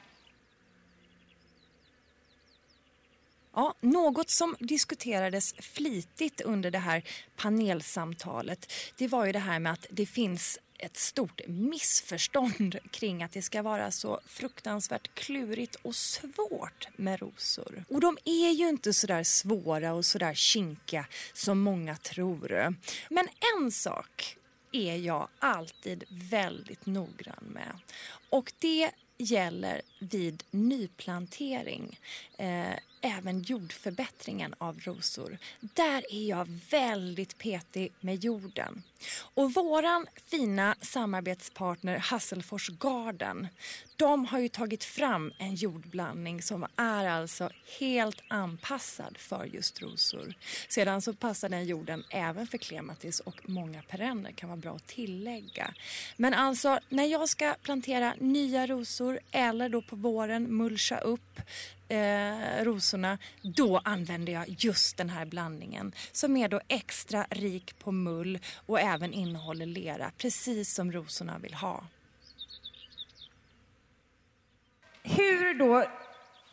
något 3.81 4.29
som 4.29 4.55
diskuterades 4.59 5.53
flitigt 5.53 6.41
under 6.41 6.71
det 6.71 6.79
här 6.79 7.03
panelsamtalet 7.35 8.73
det 8.97 9.07
var 9.07 9.25
ju 9.25 9.31
det 9.31 9.39
här 9.39 9.59
med 9.59 9.73
att 9.73 9.85
det 9.89 10.05
finns 10.05 10.59
ett 10.77 10.97
stort 10.97 11.41
missförstånd 11.47 12.77
kring 12.91 13.23
att 13.23 13.31
det 13.31 13.41
ska 13.41 13.61
vara 13.61 13.91
så 13.91 14.19
fruktansvärt 14.25 15.13
klurigt 15.13 15.75
och 15.75 15.95
svårt 15.95 16.87
med 16.95 17.19
rosor. 17.19 17.85
Och 17.89 17.99
de 17.99 18.17
är 18.25 18.49
ju 18.49 18.69
inte 18.69 18.93
så 18.93 19.07
där 19.07 19.23
svåra 19.23 19.93
och 19.93 20.05
så 20.05 20.17
där 20.17 20.33
kinkiga 20.33 21.05
som 21.33 21.59
många 21.59 21.95
tror. 21.95 22.75
Men 23.09 23.27
en 23.57 23.71
sak 23.71 24.37
är 24.71 24.95
jag 24.95 25.27
alltid 25.39 26.03
väldigt 26.09 26.85
noggrann 26.85 27.45
med 27.53 27.79
och 28.29 28.53
det 28.59 28.91
gäller 29.17 29.81
vid 29.99 30.43
nyplantering 30.51 31.99
eh, 32.37 32.73
även 33.03 33.41
jordförbättringen 33.41 34.53
av 34.57 34.79
rosor. 34.79 35.37
Där 35.59 36.13
är 36.13 36.29
jag 36.29 36.47
väldigt 36.69 37.37
petig 37.37 37.91
med 37.99 38.23
jorden. 38.23 38.83
Och 39.33 39.53
våran 39.53 40.07
fina 40.25 40.75
samarbetspartner 40.81 41.97
Hasselfors 41.97 42.69
Garden, 42.69 43.47
de 43.95 44.25
har 44.25 44.39
ju 44.39 44.49
tagit 44.49 44.83
fram 44.83 45.33
en 45.37 45.55
jordblandning 45.55 46.41
som 46.41 46.65
är 46.75 47.05
alltså 47.05 47.49
helt 47.79 48.23
anpassad 48.27 49.17
för 49.17 49.45
just 49.45 49.81
rosor. 49.81 50.33
Sedan 50.69 51.01
så 51.01 51.13
passar 51.13 51.49
den 51.49 51.65
jorden 51.65 52.03
även 52.09 52.47
för 52.47 52.57
klematis 52.57 53.19
och 53.19 53.49
många 53.49 53.81
perenner 53.81 54.31
kan 54.31 54.49
vara 54.49 54.57
bra 54.57 54.75
att 54.75 54.87
tillägga. 54.87 55.73
Men 56.17 56.33
alltså 56.33 56.79
när 56.89 57.05
jag 57.05 57.29
ska 57.29 57.55
plantera 57.61 58.13
nya 58.19 58.67
rosor 58.67 59.19
eller 59.31 59.69
då 59.69 59.81
på 59.81 59.95
våren 59.95 60.57
mulcha 60.57 60.97
upp 60.97 61.39
eh, 61.87 62.63
rosorna, 62.63 63.17
då 63.41 63.77
använder 63.77 64.33
jag 64.33 64.45
just 64.47 64.97
den 64.97 65.09
här 65.09 65.25
blandningen 65.25 65.93
som 66.11 66.37
är 66.37 66.47
då 66.47 66.61
extra 66.67 67.25
rik 67.29 67.79
på 67.79 67.91
mull 67.91 68.39
och 68.65 68.79
även 68.79 68.92
innehåller 69.13 69.65
lera, 69.65 70.11
precis 70.17 70.73
som 70.73 70.91
rosorna 70.91 71.37
vill 71.37 71.53
ha. 71.53 71.83
Hur 75.03 75.53
då 75.53 75.85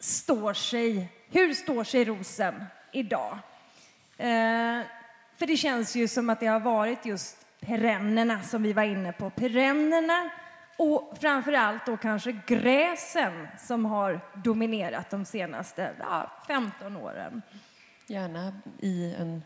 står 0.01 0.55
sig, 0.55 1.13
hur 1.31 1.55
står 1.55 1.85
sig 1.85 2.05
rosen 2.05 2.65
idag? 2.93 3.39
Eh, 4.17 4.81
för 5.37 5.47
det 5.47 5.57
känns 5.57 5.97
ju 5.97 6.09
som 6.09 6.31
att 6.31 6.41
det 6.41 6.47
har 6.47 6.61
varit 6.61 7.07
just 7.07 7.37
perennerna 7.61 8.43
som 8.43 8.63
vi 8.63 8.73
var 8.73 8.83
inne 8.83 9.13
på. 9.13 9.31
Perennerna 9.31 10.31
och 10.77 11.19
framför 11.21 11.53
allt 11.53 11.87
då 11.87 11.97
kanske 11.97 12.33
gräsen 12.47 13.49
som 13.59 13.85
har 13.85 14.21
dominerat 14.45 15.11
de 15.11 15.25
senaste 15.25 15.93
ja, 15.99 16.31
15 16.47 16.97
åren. 16.97 17.43
Gärna 18.07 18.53
i 18.79 19.15
en 19.19 19.43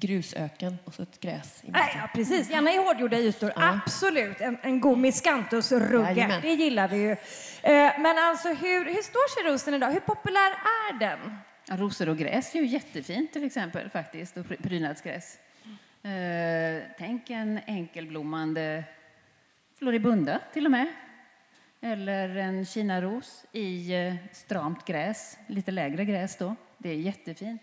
grusöken 0.00 0.76
och 0.84 0.94
så 0.94 1.02
ett 1.02 1.20
gräs 1.20 1.64
i 1.64 1.70
Nej, 1.70 1.82
mitten. 1.84 2.00
ja, 2.00 2.10
precis. 2.14 2.50
Gärna 2.50 2.72
i 2.72 2.76
hårdgjorda 2.76 3.18
ytor. 3.18 3.52
Ja. 3.56 3.80
Absolut. 3.84 4.40
En, 4.40 4.58
en 4.62 4.80
god 4.80 4.98
miscanthus-rugge. 4.98 6.38
Det 6.42 6.52
gillar 6.54 6.88
vi 6.88 6.96
ju. 6.96 7.10
Eh, 7.10 7.18
men 8.00 8.18
alltså, 8.18 8.48
hur, 8.48 8.84
hur 8.84 9.02
står 9.02 9.28
sig 9.42 9.52
rosen 9.52 9.74
idag? 9.74 9.90
Hur 9.90 10.00
populär 10.00 10.50
är 10.50 10.98
den? 10.98 11.18
Ja, 11.68 11.76
rosor 11.76 12.08
och 12.08 12.16
gräs 12.18 12.54
är 12.54 12.58
ju 12.58 12.66
jättefint 12.66 13.32
till 13.32 13.44
exempel 13.44 13.90
faktiskt, 13.90 14.36
och 14.36 14.46
pry- 14.46 14.62
prydnadsgräs. 14.62 15.38
Eh, 16.02 16.82
tänk 16.98 17.30
en 17.30 17.60
enkelblommande 17.66 18.84
floribunda 19.78 20.40
till 20.52 20.64
och 20.64 20.70
med. 20.70 20.86
Eller 21.80 22.36
en 22.36 22.66
kinaros 22.66 23.44
i 23.52 23.94
eh, 23.94 24.14
stramt 24.32 24.84
gräs, 24.86 25.38
lite 25.46 25.70
lägre 25.70 26.04
gräs 26.04 26.36
då. 26.36 26.56
Det 26.78 26.88
är 26.90 26.94
jättefint. 26.94 27.62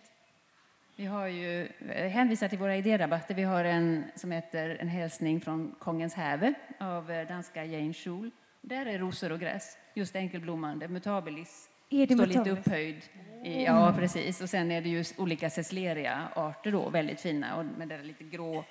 Vi 0.97 1.05
har 1.05 1.27
ju, 1.27 1.67
eh, 1.89 2.07
hänvisar 2.09 2.47
till 2.47 2.57
våra 2.59 2.77
idérabatter. 2.77 3.35
Vi 3.35 3.43
har 3.43 3.63
en 3.65 4.03
som 4.15 4.31
heter 4.31 4.77
En 4.79 4.87
hälsning 4.87 5.41
från 5.41 5.75
Kongens 5.79 6.13
häve 6.13 6.53
av 6.79 7.11
eh, 7.11 7.27
danska 7.27 7.65
Jane 7.65 7.93
Schul. 7.93 8.31
Där 8.61 8.85
är 8.85 8.99
rosor 8.99 9.31
och 9.31 9.39
gräs, 9.39 9.77
just 9.93 10.15
enkelblommande, 10.15 10.87
mutabilis. 10.87 11.69
Är 11.89 12.07
det 12.07 12.13
Står 12.13 12.25
lite 12.25 12.39
mutabilis? 12.39 12.67
upphöjd. 12.67 13.01
I, 13.43 13.63
ja, 13.63 13.93
precis. 13.97 14.41
Och 14.41 14.49
sen 14.49 14.71
är 14.71 14.81
det 14.81 14.89
ju 14.89 15.03
olika 15.17 15.49
Cecleria-arter 15.49 16.71
då, 16.71 16.89
väldigt 16.89 17.21
fina. 17.21 17.55
Och 17.55 17.65
med 17.65 17.87
det 17.87 17.97
där 17.97 18.03
lite 18.03 18.23
grå, 18.23 18.65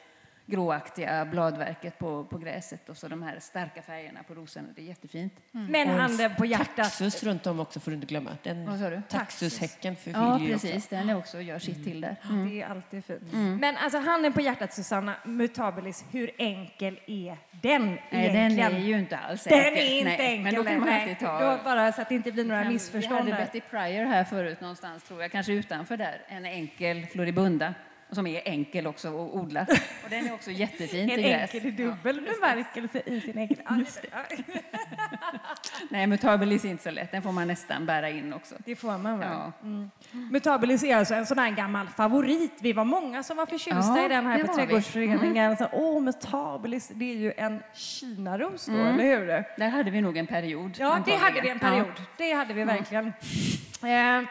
gråaktiga 0.47 1.25
bladverket 1.25 1.99
på, 1.99 2.25
på 2.25 2.39
gräset 2.39 2.89
och 2.89 2.97
så 2.97 3.09
de 3.09 3.23
här 3.23 3.39
starka 3.41 3.83
färgerna 3.83 4.23
på 4.23 4.35
rosorna. 4.35 4.69
Det 4.77 4.83
är 4.83 4.87
jättefint. 4.87 5.33
Men 5.51 5.89
handen 5.89 6.35
på 6.39 6.47
hjärtat. 6.47 6.77
Taxus 6.77 7.23
runt 7.23 7.47
om 7.47 7.61
också 7.61 7.81
får 7.81 7.91
du 7.91 7.95
inte 7.95 8.07
glömma. 8.07 8.31
Den 8.43 8.67
Vad 8.67 8.79
sa 8.79 8.91
du? 8.91 9.03
Taxushäcken 9.09 9.97
Ja, 10.05 10.39
ju 10.41 10.55
också. 10.55 10.67
precis. 10.67 10.89
Den 10.89 11.11
är 11.11 11.17
också 11.17 11.41
gör 11.41 11.59
sitt 11.59 11.85
till 11.85 12.01
där. 12.01 12.17
Det 12.51 12.63
är 12.63 12.67
alltid 12.69 13.05
fint. 13.05 13.23
Men 13.61 13.77
alltså 13.77 13.99
handen 13.99 14.33
på 14.33 14.41
hjärtat 14.41 14.73
Susanna, 14.75 15.15
mutabilis, 15.25 16.05
hur 16.11 16.31
enkel 16.39 17.01
är 17.07 17.37
den 17.63 17.87
Nej, 17.87 18.01
egentligen? 18.11 18.57
den 18.73 18.83
är 18.83 18.87
ju 18.87 18.99
inte 18.99 19.17
alls 19.19 19.45
Den 19.45 19.59
enkel. 19.59 19.79
är 19.85 19.99
inte 19.99 20.11
Nej, 20.11 20.27
enkel. 20.27 20.43
Men 20.45 20.55
då 20.55 20.65
kan 20.65 20.81
man 20.81 20.89
alltid 20.89 21.19
ta... 21.19 21.41
Då 21.57 21.59
bara 21.65 21.93
så 21.93 22.03
att 22.03 22.09
det 22.09 22.15
inte 22.15 22.33
blir 22.33 22.45
några 22.45 22.63
kan- 22.63 22.73
missförstånd. 22.73 23.25
Vi 23.25 23.31
hade 23.33 23.45
Betty 23.45 23.61
Pryor 23.61 24.05
här 24.05 24.25
förut 24.25 24.61
någonstans, 24.61 25.03
tror 25.05 25.23
jag, 25.23 25.31
kanske 25.33 25.53
utanför 25.53 25.97
där. 25.97 26.23
En 26.29 26.47
enkel 26.47 27.07
floribunda, 27.07 27.75
som 28.15 28.27
är 28.27 28.43
enkel 28.45 28.87
också 28.87 29.09
att 29.09 29.15
odla. 29.35 29.67
Och 30.05 30.11
den 30.11 30.27
är 30.27 30.35
också 30.35 30.51
jättefin 30.65 31.01
En 31.11 31.17
till 31.17 31.23
gräs. 31.25 31.55
enkel 31.55 31.69
i 31.69 31.71
dubbel 31.71 32.21
bemärkelse 32.21 33.03
i 33.07 33.21
sin. 33.21 33.49
Ja. 33.65 33.77
Ja, 34.13 34.25
Nej, 35.91 36.07
mutabilis 36.07 36.65
är 36.65 36.69
inte 36.69 36.83
så 36.83 36.91
lätt. 36.91 37.13
Den 37.13 37.23
får 37.23 37.33
man 37.33 37.49
nästan 37.49 37.87
bära 37.87 38.11
in 38.11 38.33
också. 38.33 38.55
det 38.65 38.77
får 38.77 38.99
man 38.99 39.19
väl. 39.19 39.29
Ja. 39.33 39.53
Mutabilis 40.11 40.85
är 40.85 40.97
alltså 40.97 41.15
en 41.15 41.27
sån 41.27 41.39
här 41.39 41.51
gammal 41.51 41.89
favorit. 41.89 42.53
Vi 42.61 42.73
var 42.73 42.85
många 42.85 43.23
som 43.23 43.37
var 43.37 43.47
förtjusta 43.47 43.97
Ja, 43.97 44.05
i 44.05 44.09
den 44.09 44.27
här 44.27 44.39
på. 44.39 44.45
Mm. 44.45 44.57
Trädgårdsföreningen. 44.57 45.57
Så, 45.57 45.67
Åh, 45.73 46.01
Mutabilis, 46.03 46.89
det 46.95 47.05
är 47.13 47.17
ju 47.17 47.33
en 47.37 47.63
kinaros 47.75 48.67
då, 48.67 48.73
Mm. 48.73 48.87
eller 48.87 49.05
hur? 49.05 49.27
Där 49.59 49.69
hade 49.69 49.91
vi 49.91 50.01
nog 50.01 50.17
en 50.17 50.27
period. 50.27 50.77
Ja, 50.79 51.03
det 51.07 51.15
hade 51.17 51.41
vi 51.41 51.49
en 51.49 51.59
period. 51.59 51.93
Ja. 51.97 52.03
Det 52.17 52.33
hade 52.33 52.55
vi 52.55 52.65
verkligen. 52.65 53.07
Eh, 53.83 54.29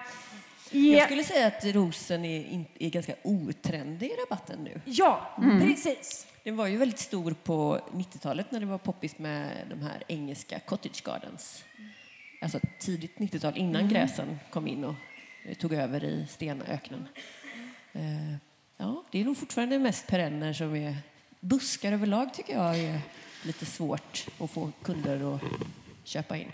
Jag 0.74 0.84
ja, 1.02 1.06
skulle 1.06 1.24
säga 1.24 1.48
att 1.48 1.66
rosen 1.66 2.26
är, 2.26 2.46
in- 2.46 2.66
är 2.80 2.90
ganska 2.90 3.16
otrendig 3.24 4.08
i 4.08 4.14
rabatten 4.14 4.60
nu. 4.64 4.82
ja 4.86 5.36
Mm. 5.38 5.60
precis. 5.68 6.28
Den 6.44 6.56
var 6.56 6.68
ju 6.68 6.78
väldigt 6.78 7.00
stor 7.00 7.36
på 7.44 7.80
90-talet 7.92 8.52
när 8.52 8.60
det 8.60 8.66
var 8.66 8.78
poppis 8.78 9.18
med 9.18 9.52
de 9.70 9.82
här 9.82 10.04
engelska 10.08 10.60
cottage 10.60 11.04
gardens. 11.04 11.64
Alltså 12.42 12.60
tidigt 12.80 13.18
90-tal, 13.18 13.58
innan 13.58 13.90
gräsen 13.90 14.40
kom 14.52 14.68
in 14.68 14.84
och 14.84 14.96
eh, 15.46 15.56
tog 15.56 15.74
över 15.74 16.04
i 16.04 16.26
stenöknen. 16.30 17.08
Eh, 17.94 18.02
Ja, 18.78 19.04
det 19.12 19.22
är 19.22 19.26
nog 19.26 19.38
fortfarande 19.38 19.80
mest 19.80 20.08
perenner 20.08 20.54
som 20.54 20.76
är 20.76 20.96
buskar 21.40 21.92
överlag 21.92 22.34
tycker 22.34 22.54
jag 22.54 22.80
är 22.80 23.00
lite 23.46 23.66
svårt 23.66 24.26
att 24.40 24.52
få 24.52 24.72
kunder 24.84 25.36
att 25.36 25.42
köpa 26.04 26.38
in. 26.38 26.52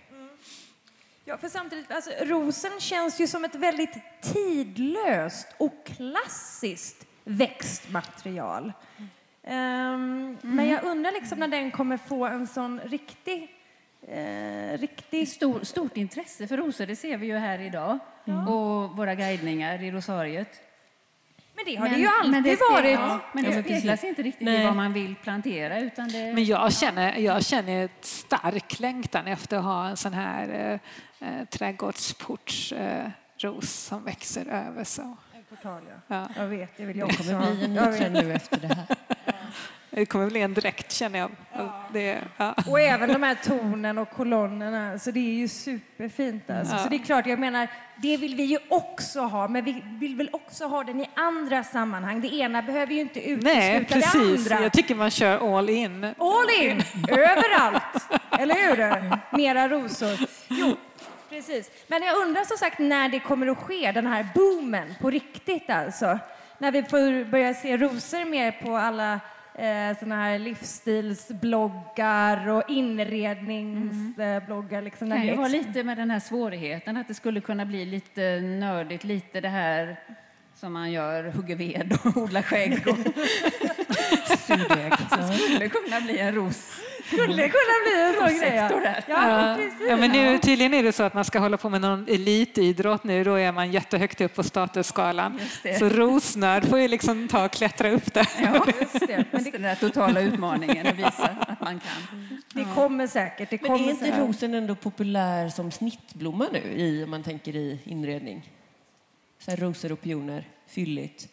Ja, 1.29 1.37
för 1.37 1.49
samtidigt, 1.49 1.91
alltså, 1.91 2.11
rosen 2.21 2.79
känns 2.79 3.21
ju 3.21 3.27
som 3.27 3.45
ett 3.45 3.55
väldigt 3.55 3.97
tidlöst 4.21 5.47
och 5.57 5.85
klassiskt 5.85 7.05
växtmaterial. 7.23 8.73
Ehm, 9.43 10.37
Men 10.41 10.69
jag 10.69 10.83
undrar 10.83 11.11
liksom 11.11 11.39
när 11.39 11.47
den 11.47 11.71
kommer 11.71 11.97
få 11.97 12.25
en 12.25 12.47
sån 12.47 12.79
riktig, 12.79 13.55
eh, 14.07 14.77
riktig... 14.77 15.27
stor, 15.27 15.63
stort 15.63 15.97
intresse 15.97 16.47
för 16.47 16.57
rosor, 16.57 16.85
det 16.85 16.95
ser 16.95 17.17
vi 17.17 17.27
ju 17.27 17.37
här 17.37 17.59
idag. 17.59 17.99
Och 18.47 18.97
våra 18.97 19.15
guidningar 19.15 19.83
i 19.83 19.91
rosariet. 19.91 20.61
Men 21.65 21.73
det 21.73 21.79
har 21.79 21.89
det 21.89 21.95
ju 21.97 22.07
alltid 22.07 22.43
det 22.43 22.55
ska- 22.55 22.71
varit. 22.73 22.91
Ja, 22.91 23.19
men 23.33 23.43
det 23.43 23.51
Ja, 23.55 23.63
speglas 23.63 24.03
inte 24.03 24.21
riktigt 24.23 24.41
i 24.41 24.45
Nej. 24.45 24.65
vad 24.65 24.75
man 24.75 24.93
vill 24.93 25.15
plantera. 25.15 25.79
Utan 25.79 26.09
det, 26.09 26.33
Men 26.33 26.45
jag 26.45 26.73
känner, 26.73 27.17
jag 27.17 27.45
känner 27.45 27.85
ett 27.85 28.05
stark 28.05 28.79
längtan 28.79 29.27
efter 29.27 29.57
att 29.57 29.63
ha 29.63 29.87
en 29.87 29.97
sån 29.97 30.13
här 30.13 30.79
eh, 31.21 31.29
eh, 31.29 31.45
trädgårdsportsros 31.45 32.71
eh, 32.71 33.09
ros 33.37 33.71
som 33.73 34.03
växer 34.03 34.45
över 34.47 34.83
så. 34.83 35.17
Ja. 36.07 36.27
Jag 36.35 36.47
vet, 36.47 36.77
det 36.77 36.85
vill 36.85 36.97
jag 36.97 37.07
Det 37.09 37.13
också 37.13 37.23
kommer 37.23 37.45
ha. 37.45 37.51
bli 37.51 37.65
en 37.65 37.75
Jag 37.75 37.85
ny 37.85 37.91
vet. 37.91 37.99
trend 37.99 38.13
nu 38.27 38.33
efter 38.33 38.57
det 38.59 38.67
här. 38.67 38.85
Det 39.99 40.05
kommer 40.05 40.29
bli 40.29 40.41
en 40.41 40.53
dräkt 40.53 40.91
känner 40.91 41.19
jag. 41.19 41.31
Det, 41.93 42.17
ja. 42.37 42.55
Och 42.67 42.79
även 42.79 43.13
de 43.13 43.23
här 43.23 43.35
tornen 43.43 43.97
och 43.97 44.09
kolonnerna, 44.09 44.99
så 44.99 45.11
det 45.11 45.19
är 45.19 45.33
ju 45.33 45.47
superfint. 45.47 46.49
Alltså. 46.49 46.75
Ja. 46.75 46.83
Så 46.83 46.89
det 46.89 46.95
är 46.95 47.03
klart, 47.03 47.25
jag 47.27 47.39
menar, 47.39 47.67
det 47.97 48.17
vill 48.17 48.35
vi 48.35 48.43
ju 48.43 48.57
också 48.69 49.21
ha, 49.21 49.47
men 49.47 49.63
vi 49.65 49.83
vill 49.99 50.15
väl 50.15 50.29
också 50.33 50.65
ha 50.65 50.83
den 50.83 51.01
i 51.01 51.09
andra 51.15 51.63
sammanhang. 51.63 52.21
Det 52.21 52.27
ena 52.27 52.61
behöver 52.61 52.93
ju 52.93 53.01
inte 53.01 53.29
utesluta 53.29 53.59
Nej, 53.59 53.79
det 53.79 53.85
precis. 53.85 54.51
andra. 54.51 54.63
Jag 54.63 54.73
tycker 54.73 54.95
man 54.95 55.11
kör 55.11 55.57
all 55.57 55.69
in. 55.69 56.03
All 56.03 56.63
in, 56.63 56.83
överallt. 57.09 58.09
Eller 58.39 58.55
hur? 58.55 59.37
Mera 59.37 59.67
rosor. 59.67 60.27
Jo, 60.47 60.75
precis. 61.29 61.71
Men 61.87 62.03
jag 62.03 62.21
undrar 62.21 62.43
som 62.43 62.57
sagt 62.57 62.79
när 62.79 63.09
det 63.09 63.19
kommer 63.19 63.47
att 63.47 63.57
ske, 63.57 63.91
den 63.91 64.07
här 64.07 64.27
boomen 64.35 64.95
på 65.01 65.09
riktigt 65.09 65.69
alltså. 65.69 66.19
När 66.57 66.71
vi 66.71 66.83
får 66.83 67.25
börja 67.25 67.53
se 67.53 67.77
rosor 67.77 68.25
mer 68.25 68.51
på 68.51 68.75
alla 68.77 69.19
eh, 69.59 69.97
såna 69.99 70.15
här 70.15 70.39
livsstilsbloggar 70.39 72.49
och 72.49 72.63
inredningsbloggar. 72.67 74.81
Liksom, 74.81 75.09
det 75.09 75.15
ex- 75.15 75.51
lite 75.51 75.83
med 75.83 75.97
den 75.97 76.11
här 76.11 76.19
svårigheten 76.19 76.97
att 76.97 77.07
det 77.07 77.13
skulle 77.13 77.41
kunna 77.41 77.65
bli 77.65 77.85
lite 77.85 78.39
nördigt, 78.39 79.03
lite 79.03 79.41
det 79.41 79.49
här 79.49 79.99
som 80.55 80.73
man 80.73 80.91
gör, 80.91 81.23
hugger 81.23 81.55
ved 81.55 81.97
och 82.03 82.17
odlar 82.23 82.41
skägg. 82.41 82.87
Och 82.87 82.97
det 84.37 85.37
skulle 85.47 85.69
kunna 85.69 86.01
bli 86.01 86.17
en 86.19 86.35
ros 86.35 86.78
Skulle 87.13 87.49
kunna 87.49 87.75
bli 87.83 88.01
en 88.07 88.13
sån 88.13 88.39
grej. 88.39 88.55
Ja, 89.07 89.57
ja 89.89 89.97
men 89.97 90.11
nu, 90.11 90.37
tydligen 90.37 90.73
är 90.73 90.83
det 90.83 90.91
så 90.91 91.03
att 91.03 91.13
man 91.13 91.25
ska 91.25 91.39
hålla 91.39 91.57
på 91.57 91.69
med 91.69 91.81
någon 91.81 92.07
elitidrott 92.07 93.03
nu, 93.03 93.23
då 93.23 93.33
är 93.35 93.51
man 93.51 93.71
jättehögt 93.71 94.21
upp 94.21 94.35
på 94.35 94.43
statusskalan. 94.43 95.39
Så 95.79 95.89
rosnörd 95.89 96.65
får 96.65 96.79
ju 96.79 96.87
liksom 96.87 97.27
ta 97.27 97.45
och 97.45 97.51
klättra 97.51 97.89
upp 97.91 98.13
där. 98.13 98.27
Ja, 98.43 98.65
Just 98.81 99.07
det. 99.07 99.25
Men 99.31 99.43
den 99.43 99.51
det, 99.51 99.57
där 99.57 99.75
totala 99.75 100.21
utmaningen 100.21 100.87
och 100.87 100.99
visa 100.99 101.35
att 101.39 101.61
man 101.61 101.79
kan. 101.79 102.27
det 102.53 102.65
kommer 102.75 103.07
säkert. 103.07 103.49
Det 103.49 103.61
Men 103.61 103.71
kommer 103.71 103.85
är 103.87 103.91
inte 103.91 104.05
säkert. 104.05 104.19
rosen 104.19 104.53
ändå 104.53 104.75
populär 104.75 105.49
som 105.49 105.71
snittblomma 105.71 106.47
nu, 106.51 106.59
i, 106.75 107.03
om 107.03 107.09
man 107.09 107.23
tänker 107.23 107.55
i 107.55 107.79
inredning? 107.83 108.51
Så 109.39 109.51
här 109.51 109.57
rosor 109.57 109.91
och 109.91 110.01
pioner, 110.01 110.47
fylligt. 110.67 111.27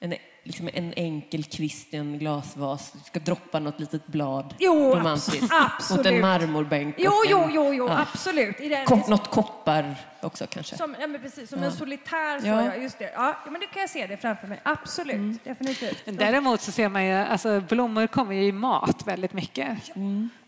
En, 0.00 0.14
liksom 0.44 0.68
en 0.74 0.92
enkel 0.96 1.44
kvist 1.44 1.94
i 1.94 1.96
en 1.96 2.18
glasvas. 2.18 2.92
Du 2.92 2.98
ska 3.04 3.20
droppa 3.20 3.58
något 3.58 3.80
litet 3.80 4.06
blad. 4.06 4.54
Jo, 4.58 4.94
romantiskt. 4.94 5.52
absolut. 5.52 6.04
Mot 6.04 6.12
en 6.14 6.20
marmorbänk. 6.20 6.94
Jo, 6.98 7.10
och 7.10 7.24
jo, 7.28 7.38
en, 7.42 7.54
jo, 7.54 7.74
jo 7.74 7.88
ja. 7.88 7.98
absolut. 8.12 8.60
I 8.60 8.68
den, 8.68 8.84
Ko- 8.86 9.00
något 9.08 9.30
koppar 9.30 9.94
också 10.20 10.46
kanske. 10.50 10.76
som, 10.76 10.96
ja, 11.00 11.06
men 11.06 11.20
precis, 11.20 11.50
som 11.50 11.62
en 11.62 11.72
solitär. 11.72 12.40
Så, 12.40 12.46
Ja. 12.46 12.64
ja. 12.64 12.74
just 12.76 12.98
det. 12.98 13.12
Ja, 13.14 13.36
ja, 13.44 13.50
men 13.50 13.60
det 13.60 13.66
kan 13.66 13.80
jag 13.80 13.90
se 13.90 14.06
det 14.06 14.16
framför 14.16 14.46
mig. 14.46 14.60
Absolut, 14.62 15.14
Mm. 15.16 15.38
definitivt. 15.44 16.02
Däremot 16.04 16.60
så 16.60 16.72
ser 16.72 16.88
man 16.88 17.04
ju, 17.06 17.12
alltså 17.14 17.60
blommor 17.60 18.06
kommer 18.06 18.34
ju 18.34 18.44
i 18.44 18.52
mat 18.52 19.06
väldigt 19.06 19.32
mycket. 19.32 19.78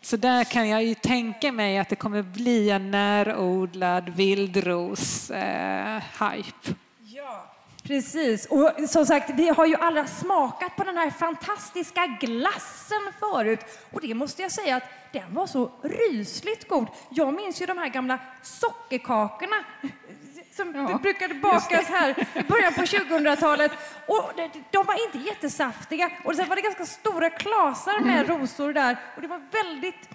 Så 0.02 0.16
där 0.16 0.44
kan 0.44 0.68
jag 0.68 0.84
ju 0.84 0.94
tänka 0.94 1.52
mig 1.52 1.78
att 1.78 1.88
det 1.88 1.96
kommer 1.96 2.22
bli 2.22 2.70
en 2.70 2.90
närodlad 2.90 4.08
vildros 4.08 5.30
eh, 5.30 6.02
hype. 6.20 6.74
Precis. 7.86 8.46
Och 8.46 8.70
som 8.88 9.06
sagt, 9.06 9.30
vi 9.30 9.48
har 9.48 9.66
ju 9.66 9.76
alla 9.76 10.06
smakat 10.06 10.76
på 10.76 10.84
den 10.84 10.96
här 10.96 11.10
fantastiska 11.10 12.06
glassen 12.06 13.12
förut. 13.20 13.60
Och 13.92 14.00
det 14.00 14.14
måste 14.14 14.42
jag 14.42 14.52
säga 14.52 14.76
att 14.76 14.82
den 15.12 15.34
var 15.34 15.46
så 15.46 15.70
rysligt 15.82 16.68
god. 16.68 16.86
Jag 17.10 17.34
minns 17.34 17.62
ju 17.62 17.66
de 17.66 17.78
här 17.78 17.88
gamla 17.88 18.18
sockerkakorna 18.42 19.56
som 20.56 20.74
Ja, 20.74 20.98
brukade 21.02 21.34
bakas 21.34 21.86
här 21.86 22.10
i 22.34 22.42
början 22.42 22.74
på 22.74 22.80
2000-talet. 22.80 23.72
Och 24.06 24.30
de, 24.36 24.50
de 24.70 24.86
var 24.86 25.06
inte 25.06 25.18
jättesaftiga. 25.28 26.10
Och 26.24 26.36
sen 26.36 26.48
var 26.48 26.56
det 26.56 26.62
ganska 26.62 26.86
stora 26.86 27.30
klasar 27.30 28.00
med 28.00 28.28
rosor 28.28 28.72
där. 28.72 28.96
Och 29.16 29.22
det 29.22 29.28
var 29.28 29.42
väldigt, 29.52 30.08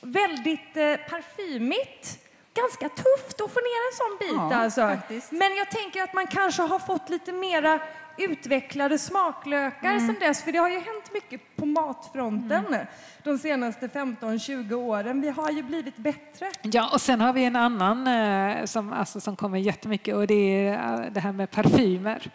väldigt 0.00 0.76
eh, 0.76 1.10
parfymigt. 1.10 2.18
Ganska 2.54 2.88
tufft 2.88 3.40
att 3.40 3.50
få 3.52 3.60
ner 3.60 3.80
en 3.90 3.96
sån 3.96 4.16
bit 4.20 4.50
Ja, 4.52 4.56
alltså. 4.56 4.80
faktiskt. 4.80 5.32
Men 5.32 5.56
jag 5.56 5.70
tänker 5.70 6.02
att 6.02 6.14
man 6.14 6.26
kanske 6.26 6.62
har 6.62 6.78
fått 6.78 7.10
lite 7.10 7.32
mera 7.32 7.78
utvecklade 8.18 8.98
smaklökar 8.98 9.90
Mm. 9.90 10.06
sen 10.06 10.16
dess, 10.20 10.42
för 10.42 10.52
det 10.52 10.58
har 10.58 10.68
ju 10.68 10.74
hänt 10.78 11.12
mycket 11.12 11.40
på 11.56 11.66
matfronten 11.66 12.66
Mm. 12.66 12.86
de 13.24 13.38
senaste 13.38 13.88
15-20 13.88 14.74
åren. 14.74 15.20
Vi 15.20 15.28
har 15.30 15.50
ju 15.50 15.62
blivit 15.62 15.96
bättre. 15.96 16.50
Ja, 16.62 16.90
och 16.92 17.00
sen 17.00 17.20
har 17.20 17.32
vi 17.32 17.44
en 17.44 17.56
annan 17.56 18.06
eh, 18.06 18.64
som, 18.64 18.92
alltså, 18.92 19.20
som 19.20 19.36
kommer 19.36 19.58
jättemycket 19.58 20.14
och 20.14 20.26
det 20.26 20.66
är 20.66 20.72
eh, 21.04 21.10
det 21.12 21.20
här 21.20 21.32
med 21.32 21.50
parfymer. 21.50 22.30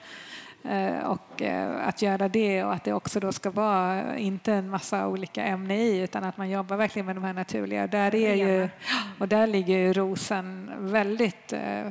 Eh, 0.64 0.98
och 1.08 1.42
eh, 1.42 1.88
att 1.88 2.02
göra 2.02 2.28
det 2.28 2.64
och 2.64 2.74
att 2.74 2.84
det 2.84 2.94
också 2.94 3.20
då 3.20 3.32
ska 3.32 3.52
vara 3.52 4.18
inte 4.18 4.54
en 4.54 4.70
massa 4.70 5.08
olika 5.08 5.44
ämnen 5.44 5.78
i 5.78 5.98
utan 6.00 6.24
att 6.24 6.38
man 6.38 6.50
jobbar 6.50 6.78
verkligen 6.78 7.06
med 7.06 7.16
de 7.16 7.24
här 7.24 7.34
naturliga. 7.34 7.88
Där 7.88 8.16
är 8.16 8.36
ju, 8.36 8.70
och 9.20 9.28
där 9.28 9.48
ligger 9.48 9.78
ju 9.78 9.94
rosen 9.94 10.72
väldigt 10.78 11.54
eh, 11.54 11.88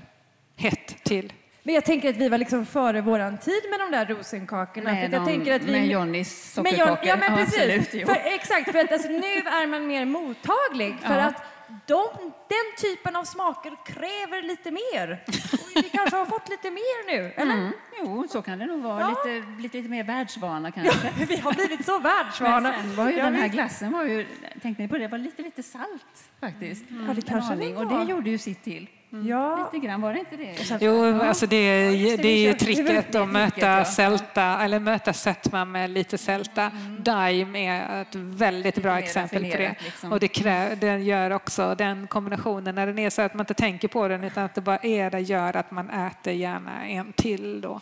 hett 0.57 1.05
till. 1.05 1.33
Men 1.63 1.75
jag 1.75 1.85
tänker 1.85 2.11
att 2.11 2.17
vi 2.17 2.29
var 2.29 2.39
liksom 2.39 2.67
före 2.67 3.01
våran 3.01 3.39
tid 3.39 3.63
med 3.71 3.81
de 3.81 3.97
där 3.97 4.07
rosenkakorna. 4.15 4.93
Med, 4.93 5.11
för 5.11 5.17
jag 5.17 5.27
tänker 5.27 5.55
att 5.57 5.63
vi, 5.63 5.73
med 5.73 5.87
Johnnys 5.87 6.57
med 6.57 6.73
John- 6.73 6.79
sockerkakor. 6.79 7.09
Ja, 7.09 7.17
men 7.17 7.37
precis. 7.37 7.55
absolut, 7.59 8.09
för, 8.09 8.17
exakt, 8.35 8.73
för 8.73 8.79
att 8.79 8.93
alltså, 8.93 9.09
nu 9.09 9.19
är 9.37 9.67
man 9.67 9.87
mer 9.87 10.05
mottaglig. 10.05 10.97
För 11.03 11.15
Ja. 11.19 11.21
att 11.27 11.43
de, 11.87 12.05
den 12.49 12.67
typen 12.81 13.17
av 13.17 13.25
smaker 13.25 13.77
kräver 13.85 14.43
lite 14.43 14.71
mer. 14.71 15.25
Och 15.53 15.85
vi 15.85 15.89
kanske 15.89 16.17
har 16.17 16.27
fått 16.27 16.49
lite 16.49 16.71
mer 16.71 17.07
nu, 17.07 17.33
eller? 17.37 17.55
Mm. 17.55 17.73
Jo, 18.01 18.27
så 18.31 18.43
kan 18.43 18.59
det 18.59 18.67
nog 18.67 18.83
vara. 18.83 19.01
Ja. 19.01 19.09
Lite, 19.09 19.47
blivit 19.47 19.75
lite 19.75 19.89
mer 19.89 20.05
världsvana 20.05 20.71
kanske. 20.73 21.13
Vi 21.29 21.37
har 21.37 21.53
blivit 21.53 21.85
så 21.87 21.93
Men 21.93 22.03
världsvana. 22.03 22.75
sen 22.81 22.97
var 22.97 23.11
ju 23.11 23.17
Ja, 23.17 23.25
den 23.25 23.35
här 23.35 23.49
glassen 23.49 23.93
var 23.93 24.05
ju, 24.05 24.27
tänkte 24.63 24.83
ni 24.83 24.89
på 24.89 24.99
det, 24.99 25.09
var 25.09 25.19
lite 25.19 25.43
lite 25.43 25.63
salt 25.63 26.31
faktiskt. 26.41 26.85
Ja, 27.09 27.15
det 27.15 27.23
kanske 27.23 27.55
det. 27.55 27.77
Och 27.77 27.87
det 27.87 28.03
gjorde 28.11 28.31
ju 28.31 28.39
sitt 28.39 28.65
till. 28.65 28.89
Ja. 29.11 29.71
Lite 29.73 29.87
grann, 29.87 30.01
var 30.01 30.13
det 30.13 30.19
inte 30.19 30.37
det? 30.37 30.79
Jo, 30.81 31.21
alltså 31.23 31.47
det, 31.47 31.91
just 31.91 32.17
det, 32.17 32.23
det 32.23 32.29
är 32.29 32.39
ju 32.39 32.53
det 32.53 32.59
tricket 32.59 33.13
det 33.13 33.19
är 33.19 33.23
att 33.23 33.29
möta 33.29 33.85
sälta, 33.85 34.43
eller 34.43 34.81
möta 34.81 35.13
sötma 35.13 35.65
med 35.65 35.91
lite 35.91 36.19
sälta. 36.19 36.73
Daim 36.99 37.57
är 37.57 38.03
ett 38.03 38.15
väldigt 38.15 38.83
bra 38.83 38.99
exempel 38.99 39.51
på 39.51 39.57
det. 39.57 39.75
liksom. 39.85 40.13
Och 40.13 40.21
det 40.21 40.29
krä, 40.29 40.75
den 40.75 41.05
gör 41.05 41.31
också 41.31 41.75
den 41.75 42.07
kombinationen 42.07 42.75
när 42.75 42.87
den 42.87 42.99
är 42.99 43.11
så 43.11 43.23
att 43.23 43.35
man 43.35 43.43
inte 43.43 43.55
tänker 43.55 43.89
på 43.89 44.09
den 44.09 44.25
utan 44.25 44.45
att 44.45 44.55
det 44.55 44.61
bara 44.61 44.79
är 44.79 45.11
det 45.11 45.21
gör 45.21 45.57
att 45.57 45.71
man 45.71 45.91
äter 45.91 46.33
gärna 46.33 46.87
en 46.87 47.13
till 47.13 47.61
då. 47.61 47.81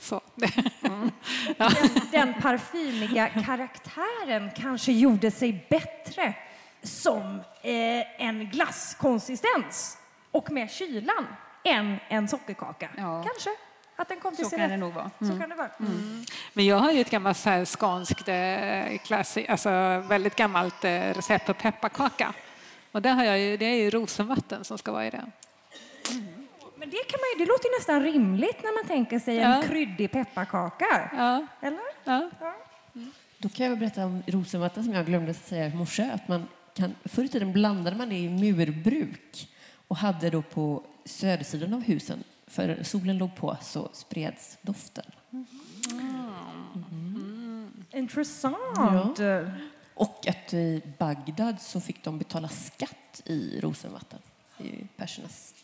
Så. 0.00 0.20
ja. 1.56 1.68
Den, 1.68 1.90
den 2.12 2.34
parfymiga 2.42 3.28
karaktären 3.28 4.50
kanske 4.56 4.92
gjorde 4.92 5.30
sig 5.30 5.66
bättre 5.70 6.34
som 6.82 7.40
eh, 7.62 8.22
en 8.26 8.50
glasskonsistens 8.52 9.98
och 10.32 10.50
med 10.50 10.70
kylan 10.70 11.26
än 11.64 11.96
en 12.08 12.28
sockerkaka. 12.28 12.88
Ja. 12.96 13.22
Kanske. 13.32 13.50
Att 13.96 14.08
den 14.08 14.20
kom 14.20 14.36
till 14.36 14.44
Så 14.44 14.50
sin 14.50 14.58
kan 14.58 14.68
det 14.68 14.74
rätt. 14.74 14.80
nog 14.80 14.92
vara. 14.92 15.10
Så 15.18 15.38
kan 15.40 15.48
det 15.48 15.54
vara. 15.54 15.70
Men 16.52 16.66
jag 16.66 16.76
har 16.76 16.92
ju 16.92 17.00
ett 17.00 17.10
gammalt 17.10 17.36
så 17.38 17.50
här 17.50 17.64
skånskt 17.64 18.28
eh, 18.28 18.98
klassi, 18.98 19.46
alltså 19.48 19.70
väldigt 20.08 20.36
gammalt 20.36 20.84
eh, 20.84 20.90
recept 21.00 21.46
på 21.46 21.54
pepparkaka. 21.54 22.32
Och 22.92 23.02
där 23.02 23.14
har 23.14 23.24
jag 23.24 23.38
ju, 23.38 23.56
det 23.56 23.64
är 23.64 23.74
ju 23.76 23.90
rosenvatten 23.90 24.64
som 24.64 24.78
ska 24.78 24.92
vara 24.92 25.06
i 25.06 25.10
den. 25.10 25.32
Men 26.76 26.90
det, 26.90 26.96
kan 26.96 27.18
man 27.20 27.28
ju, 27.38 27.44
det 27.44 27.48
låter 27.52 27.64
ju 27.68 27.74
nästan 27.78 28.02
rimligt 28.02 28.62
när 28.62 28.78
man 28.82 28.88
tänker 28.88 29.18
sig 29.18 29.38
en 29.40 29.50
Ja. 29.50 29.62
kryddig 29.68 30.12
pepparkaka. 30.12 31.10
Ja, 31.16 31.46
Eller? 31.60 31.80
ja. 32.04 32.30
Då 33.38 33.48
kan 33.48 33.66
jag 33.66 33.78
berätta 33.78 34.04
om 34.04 34.22
rosenvatten 34.26 34.84
som 34.84 34.92
jag 34.94 35.06
glömde 35.06 35.34
säga 35.34 35.66
i 35.66 35.74
morse. 35.74 36.10
Att 36.14 36.28
man 36.28 36.48
kan, 36.74 36.94
förr 37.04 37.22
i 37.24 37.28
tiden 37.28 37.52
blandade 37.52 37.96
man 37.96 38.08
det 38.08 38.14
i 38.16 38.28
murbruk 38.28 39.48
och 39.92 39.98
hade 39.98 40.30
då 40.30 40.42
på 40.42 40.82
södersidan 41.04 41.74
av 41.74 41.82
husen, 41.82 42.24
för 42.46 42.82
solen 42.82 43.18
låg 43.18 43.36
på, 43.36 43.56
så 43.60 43.88
spreds 43.92 44.58
doften. 44.62 45.04
Intressant. 47.92 49.20
Och 49.94 50.26
att 50.28 50.54
i 50.54 50.82
Bagdad 50.98 51.60
så 51.60 51.80
fick 51.80 52.04
de 52.04 52.18
betala 52.18 52.48
skatt 52.48 53.22
i 53.24 53.60
rosenvatten. 53.60 54.18
Ju 54.58 54.86
persernas. 54.96 55.54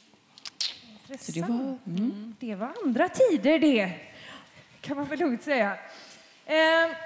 Så 1.20 1.32
det 1.32 1.40
var... 1.40 1.78
Mm. 1.86 2.36
Det 2.40 2.54
var 2.54 2.72
andra 2.84 3.08
tider 3.08 3.58
det, 3.58 3.92
kan 4.80 4.96
man 4.96 5.06
väl 5.06 5.18
lugnt 5.18 5.42
säga. 5.42 5.78
Eh, 6.46 6.96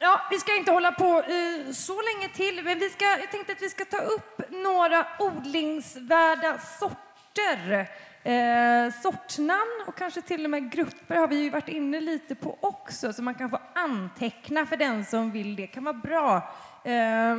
ja, 0.00 0.20
vi 0.30 0.38
ska 0.38 0.56
inte 0.56 0.72
hålla 0.72 0.92
på 0.92 1.22
eh, 1.22 1.72
så 1.72 2.02
länge 2.02 2.28
till, 2.34 2.64
men 2.64 2.78
vi 2.78 2.90
ska, 2.90 3.04
jag 3.04 3.30
tänkte 3.30 3.52
att 3.52 3.62
vi 3.62 3.70
ska 3.70 3.84
ta 3.84 3.98
upp 3.98 4.40
några 4.50 5.06
odlingsvärda 5.18 6.58
sorter. 6.58 7.88
Eh, 8.22 8.92
sortnamn 9.02 9.84
och 9.86 9.96
kanske 9.96 10.22
till 10.22 10.44
och 10.44 10.50
med 10.50 10.72
grupper 10.72 11.16
har 11.16 11.28
vi 11.28 11.36
ju 11.36 11.50
varit 11.50 11.68
inne 11.68 12.00
lite 12.00 12.34
på 12.34 12.58
också, 12.60 13.12
så 13.12 13.22
man 13.22 13.34
kan 13.34 13.50
få 13.50 13.60
anteckna 13.74 14.66
för 14.66 14.76
den 14.76 15.04
som 15.04 15.30
vill 15.30 15.56
det. 15.56 15.66
kan 15.66 15.84
vara 15.84 15.94
bra. 15.94 16.54
Eh, 16.84 17.36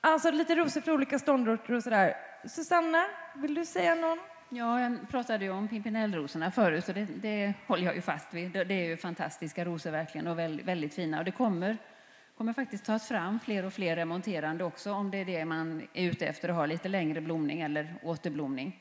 alltså 0.00 0.30
lite 0.30 0.54
rosor 0.54 0.80
för 0.80 0.92
olika 0.92 1.18
ståndorter 1.18 1.74
och 1.74 1.82
sådär. 1.82 2.16
Susanna, 2.48 3.06
vill 3.34 3.54
du 3.54 3.64
säga 3.64 3.94
någon? 3.94 4.18
Ja, 4.54 4.80
jag 4.80 5.08
pratade 5.08 5.44
ju 5.44 5.50
om 5.50 5.68
pimpinellrosorna 5.68 6.50
förut 6.50 6.88
och 6.88 6.94
det, 6.94 7.04
det 7.04 7.54
håller 7.66 7.84
jag 7.84 7.94
ju 7.94 8.00
fast 8.00 8.34
vid. 8.34 8.50
Det 8.50 8.64
det 8.64 8.74
är 8.74 8.88
ju 8.88 8.96
fantastiska 8.96 9.64
rosor 9.64 9.90
verkligen 9.90 10.26
och 10.26 10.38
väldigt, 10.38 10.66
väldigt 10.66 10.94
fina. 10.94 11.18
Och 11.18 11.24
det 11.24 11.30
kommer, 11.30 11.76
kommer 12.36 12.52
faktiskt 12.52 12.84
tas 12.84 13.08
fram 13.08 13.40
fler 13.40 13.64
och 13.64 13.72
fler 13.72 13.96
remonterande 13.96 14.64
också 14.64 14.92
om 14.92 15.10
det 15.10 15.18
är 15.18 15.24
det 15.24 15.44
man 15.44 15.82
är 15.92 16.08
ute 16.08 16.26
efter 16.26 16.48
att 16.48 16.54
ha 16.54 16.66
lite 16.66 16.88
längre 16.88 17.20
blomning 17.20 17.60
eller 17.60 17.94
återblomning. 18.02 18.80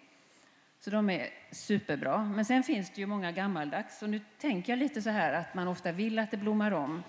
Så 0.80 0.90
de 0.90 1.10
är 1.10 1.28
superbra. 1.52 2.24
Men 2.24 2.46
sen 2.46 2.64
finns 2.64 2.90
det 2.90 3.02
ju 3.02 3.08
många 3.08 3.32
gammaldags 3.32 4.02
och 4.02 4.10
nu 4.10 4.22
tänker 4.38 4.72
jag 4.72 4.80
lite 4.80 5.02
så 5.02 5.10
här 5.10 5.34
att 5.34 5.54
man 5.54 5.68
ofta 5.68 5.92
vill 5.92 6.20
att 6.20 6.32
det 6.32 6.38
blommar 6.38 6.72
om. 6.72 7.04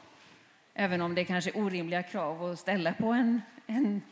Även 0.75 1.01
om 1.01 1.15
det 1.15 1.25
kanske 1.25 1.51
är 1.51 1.59
orimliga 1.59 2.03
krav 2.03 2.45
att 2.45 2.59
ställa 2.59 2.93
på 2.93 3.07
en, 3.07 3.43
en 3.67 4.03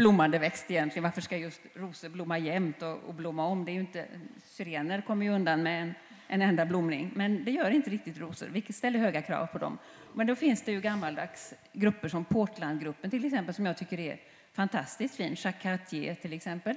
blommande 0.00 0.38
växt 0.38 0.70
egentligen. 0.70 1.02
Varför 1.02 1.20
ska 1.20 1.36
just 1.36 1.60
rosor 1.74 2.08
blomma 2.08 2.38
jämt 2.38 2.82
och, 2.82 2.98
och 3.08 3.14
blomma 3.14 3.46
om? 3.46 3.64
Det 3.64 3.70
är 3.70 3.74
ju 3.74 3.80
inte, 3.80 4.06
syrener 4.44 5.00
kommer 5.00 5.26
ju 5.26 5.32
undan 5.32 5.62
med 5.62 5.82
en, 5.82 5.94
en 6.28 6.42
enda 6.42 6.66
blomning, 6.66 7.12
men 7.14 7.44
det 7.44 7.50
gör 7.50 7.70
inte 7.70 7.90
riktigt 7.90 8.18
rosor, 8.18 8.46
vilket 8.46 8.76
ställer 8.76 8.98
höga 8.98 9.22
krav 9.22 9.46
på 9.46 9.58
dem. 9.58 9.78
Men 10.14 10.26
då 10.26 10.34
finns 10.34 10.62
det 10.62 10.72
ju 10.72 10.80
gammaldags 10.80 11.54
grupper 11.72 12.08
som 12.08 12.24
Portlandgruppen 12.24 13.10
till 13.10 13.24
exempel, 13.24 13.54
som 13.54 13.66
jag 13.66 13.76
tycker 13.76 14.00
är 14.00 14.20
fantastiskt 14.52 15.16
fin. 15.16 15.36
Jacques 15.38 15.62
Cartier 15.62 16.14
till 16.14 16.32
exempel. 16.32 16.76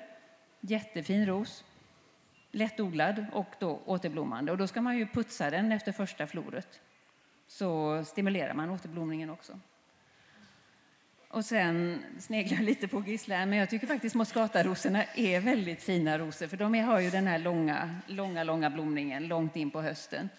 Jättefin 0.62 1.26
ros. 1.26 1.64
Lättodlad 2.52 3.26
och 3.34 3.56
då 3.60 3.82
återblommande. 3.86 4.52
Och 4.52 4.58
då 4.58 4.68
ska 4.68 4.82
man 4.82 4.98
ju 4.98 5.08
putsa 5.08 5.50
den 5.50 5.72
efter 5.72 5.92
första 5.92 6.28
floret. 6.28 6.82
Så 7.48 8.04
stimulerar 8.06 8.54
man 8.54 8.70
återblomningen 8.70 9.30
också. 9.30 9.60
Och 11.34 11.46
sen 11.46 12.04
sneglar 12.20 12.58
jag 12.58 12.66
lite 12.66 12.88
på 12.88 13.04
gisslan, 13.08 13.50
men 13.50 13.60
jag 13.60 13.70
tycker 13.70 13.88
faktiskt 13.88 14.16
moskatarosorna 14.16 15.04
är 15.04 15.40
väldigt 15.40 15.84
fina 15.84 16.18
rosor, 16.18 16.48
för 16.48 16.58
de 16.58 16.80
har 16.80 17.00
ju 17.00 17.10
den 17.10 17.28
här 17.28 17.40
långa, 17.40 17.96
långa, 18.08 18.44
långa 18.44 18.70
blomningen 18.70 19.28
långt 19.28 19.56
in 19.56 19.72
på 19.72 19.82
hösten. 19.82 20.30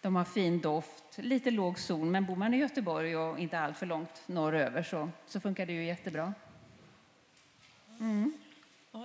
De 0.00 0.16
har 0.16 0.24
fin 0.24 0.60
doft, 0.60 1.18
lite 1.18 1.50
låg 1.50 1.78
zon, 1.78 2.10
men 2.10 2.26
bor 2.26 2.36
man 2.36 2.54
i 2.54 2.56
Göteborg 2.56 3.16
och 3.16 3.38
inte 3.38 3.58
allt 3.58 3.78
för 3.78 3.86
långt 3.86 4.22
norröver 4.26 4.82
så, 4.82 5.10
så 5.26 5.40
funkar 5.40 5.66
det 5.66 5.72
ju 5.72 5.84
jättebra. 5.84 6.34
Mm. 8.00 8.32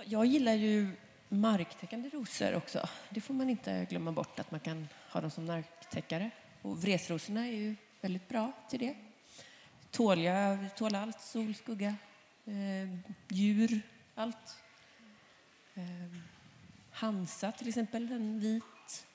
jag 0.04 0.26
gillar 0.26 0.54
ju 0.54 0.88
marktäckande 1.28 2.08
rosor 2.08 2.54
också. 2.54 2.88
Det 3.10 3.20
får 3.20 3.34
man 3.34 3.50
inte 3.50 3.86
glömma 3.90 4.12
bort 4.12 4.38
att 4.38 4.50
man 4.50 4.60
kan 4.60 4.88
ha 5.10 5.20
dem 5.20 5.30
som 5.30 5.46
marktäckare. 5.46 6.30
Och 6.62 6.82
vresrosorna 6.82 7.46
är 7.46 7.52
ju 7.52 7.74
väldigt 8.00 8.28
bra 8.28 8.52
till 8.68 8.78
det. 8.78 8.94
Tåliga, 9.92 10.58
tål 10.76 10.94
allt, 10.94 11.20
sol, 11.20 11.54
skugga, 11.54 11.94
eh, 12.44 12.98
djur, 13.28 13.80
allt. 14.14 14.56
Eh, 15.74 15.82
Hansa 16.90 17.52
till 17.52 17.68
exempel, 17.68 18.12
en 18.12 18.40
vit. 18.40 19.06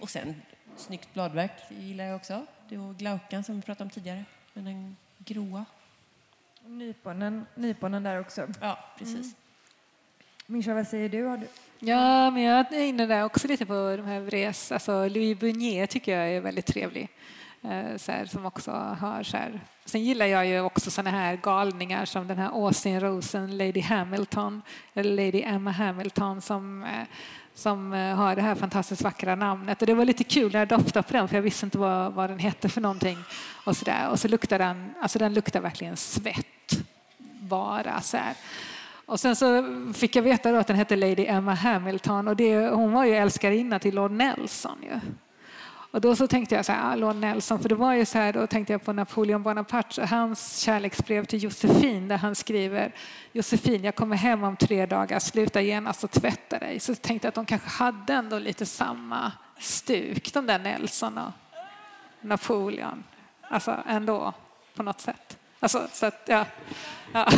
Och 0.00 0.10
sen 0.10 0.42
snyggt 0.76 1.14
bladverk 1.14 1.52
det 1.68 1.74
gillar 1.74 2.04
jag 2.04 2.16
också. 2.16 2.46
Det 2.68 2.76
var 2.76 2.94
glaukan 2.94 3.44
som 3.44 3.56
vi 3.56 3.62
pratade 3.62 3.84
om 3.84 3.90
tidigare, 3.90 4.24
men 4.52 4.64
den 4.64 4.96
gråa. 5.18 5.64
Nyponen, 6.64 7.46
nyponen 7.54 8.02
där 8.02 8.20
också. 8.20 8.48
Ja, 8.60 8.78
precis. 8.98 9.36
Mischa, 10.46 10.74
vad 10.74 10.88
säger 10.88 11.08
du? 11.08 11.24
Har 11.24 11.36
du? 11.36 11.46
Ja, 11.78 12.30
men 12.30 12.42
jag 12.42 12.72
är 12.72 12.84
inne 12.84 13.06
där 13.06 13.24
också 13.24 13.48
lite 13.48 13.66
på 13.66 13.96
de 13.96 14.06
här 14.06 14.20
vres. 14.20 14.72
Alltså 14.72 15.08
Louis 15.08 15.38
Bunier 15.38 15.86
tycker 15.86 16.18
jag 16.18 16.30
är 16.30 16.40
väldigt 16.40 16.66
trevlig. 16.66 17.08
Eh, 17.70 17.96
så 17.96 18.12
här, 18.12 18.24
som 18.24 18.46
också 18.46 18.70
har 18.70 19.22
så 19.22 19.36
här. 19.36 19.60
Sen 19.84 20.04
gillar 20.04 20.26
jag 20.26 20.46
ju 20.46 20.60
också 20.60 20.90
såna 20.90 21.10
här 21.10 21.36
galningar 21.36 22.04
som 22.04 22.26
den 22.26 22.38
här 22.38 22.48
Austin 22.48 23.00
Rosen, 23.00 23.58
Lady 23.58 23.80
Hamilton, 23.80 24.62
eller 24.94 25.10
Lady 25.10 25.42
Emma 25.42 25.70
Hamilton 25.70 26.40
som, 26.40 26.84
eh, 26.84 27.06
som 27.54 27.92
eh, 27.92 28.14
har 28.14 28.36
det 28.36 28.42
här 28.42 28.54
fantastiskt 28.54 29.02
vackra 29.02 29.34
namnet. 29.34 29.80
Och 29.80 29.86
det 29.86 29.94
var 29.94 30.04
lite 30.04 30.24
kul 30.24 30.52
när 30.52 30.58
jag 30.58 30.68
doftade 30.68 31.02
på 31.02 31.12
den 31.12 31.28
för 31.28 31.34
jag 31.34 31.42
visste 31.42 31.66
inte 31.66 31.78
vad, 31.78 32.12
vad 32.12 32.30
den 32.30 32.38
hette 32.38 32.68
för 32.68 32.80
någonting. 32.80 33.18
Och 33.64 33.76
så, 33.76 33.84
där. 33.84 34.08
och 34.10 34.20
så 34.20 34.28
luktar 34.28 34.58
den, 34.58 34.94
alltså 35.00 35.18
den 35.18 35.34
luktar 35.34 35.60
verkligen 35.60 35.96
svett 35.96 36.84
bara 37.40 38.00
så 38.00 38.16
här. 38.16 38.34
Och 39.06 39.20
sen 39.20 39.36
så 39.36 39.64
fick 39.94 40.16
jag 40.16 40.22
veta 40.22 40.52
då 40.52 40.58
att 40.58 40.66
den 40.66 40.76
hette 40.76 40.96
Lady 40.96 41.26
Emma 41.26 41.54
Hamilton 41.54 42.28
och 42.28 42.36
det, 42.36 42.68
hon 42.68 42.92
var 42.92 43.04
ju 43.04 43.14
älskarinna 43.14 43.78
till 43.78 43.94
Lord 43.94 44.10
Nelson. 44.10 44.78
Ju. 44.82 45.00
Och 45.90 46.00
då 46.00 46.16
så 46.16 46.26
tänkte 46.26 46.54
jag 46.54 46.64
så 46.64 46.72
här, 46.72 46.92
ah, 46.92 46.94
Lord 46.94 47.16
Nelson, 47.16 47.58
för 47.58 47.68
det 47.68 47.74
var 47.74 47.92
ju 47.92 48.04
så 48.04 48.18
här, 48.18 48.32
då 48.32 48.46
tänkte 48.46 48.72
jag 48.72 48.84
på 48.84 48.92
Napoleon 48.92 49.42
Bonaparte, 49.42 50.04
hans 50.04 50.58
kärleksbrev 50.58 51.24
till 51.24 51.42
Josefin 51.42 52.08
där 52.08 52.16
han 52.16 52.34
skriver 52.34 52.94
Josefin, 53.32 53.84
jag 53.84 53.94
kommer 53.94 54.16
hem 54.16 54.44
om 54.44 54.56
tre 54.56 54.86
dagar, 54.86 55.18
sluta 55.18 55.60
genast 55.60 56.04
och 56.04 56.10
tvätta 56.10 56.58
dig. 56.58 56.80
Så 56.80 56.94
tänkte 56.94 57.26
jag 57.26 57.28
att 57.30 57.34
de 57.34 57.46
kanske 57.46 57.68
hade 57.68 58.12
ändå 58.12 58.38
lite 58.38 58.66
samma 58.66 59.32
stuk, 59.58 60.32
de 60.32 60.46
där 60.46 60.58
Nelson 60.58 61.18
och 61.18 61.32
Napoleon. 62.20 63.04
Alltså 63.40 63.76
ändå, 63.86 64.32
på 64.74 64.82
något 64.82 65.00
sätt. 65.00 65.38
Alltså, 65.60 65.88
så 65.92 66.06
att, 66.06 66.22
ja. 66.26 66.44
ja. 67.12 67.28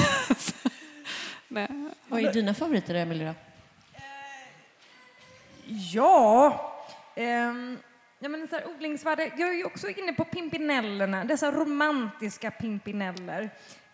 Nej. 1.48 1.68
Vad 2.08 2.20
är 2.24 2.32
dina 2.32 2.54
favoriter, 2.54 2.94
Emelie? 2.94 3.34
Ja, 5.92 6.74
ehm, 7.14 7.78
ja 8.18 8.28
men 8.28 8.48
så 8.48 8.56
här, 8.56 8.68
odlingsvärde. 8.68 9.32
Jag 9.36 9.48
är 9.48 9.54
ju 9.54 9.64
också 9.64 9.88
inne 9.88 10.12
på 10.12 10.24
pimpinellerna, 10.24 11.24
dessa 11.24 11.52
romantiska 11.52 12.50
pimpineller. 12.50 13.50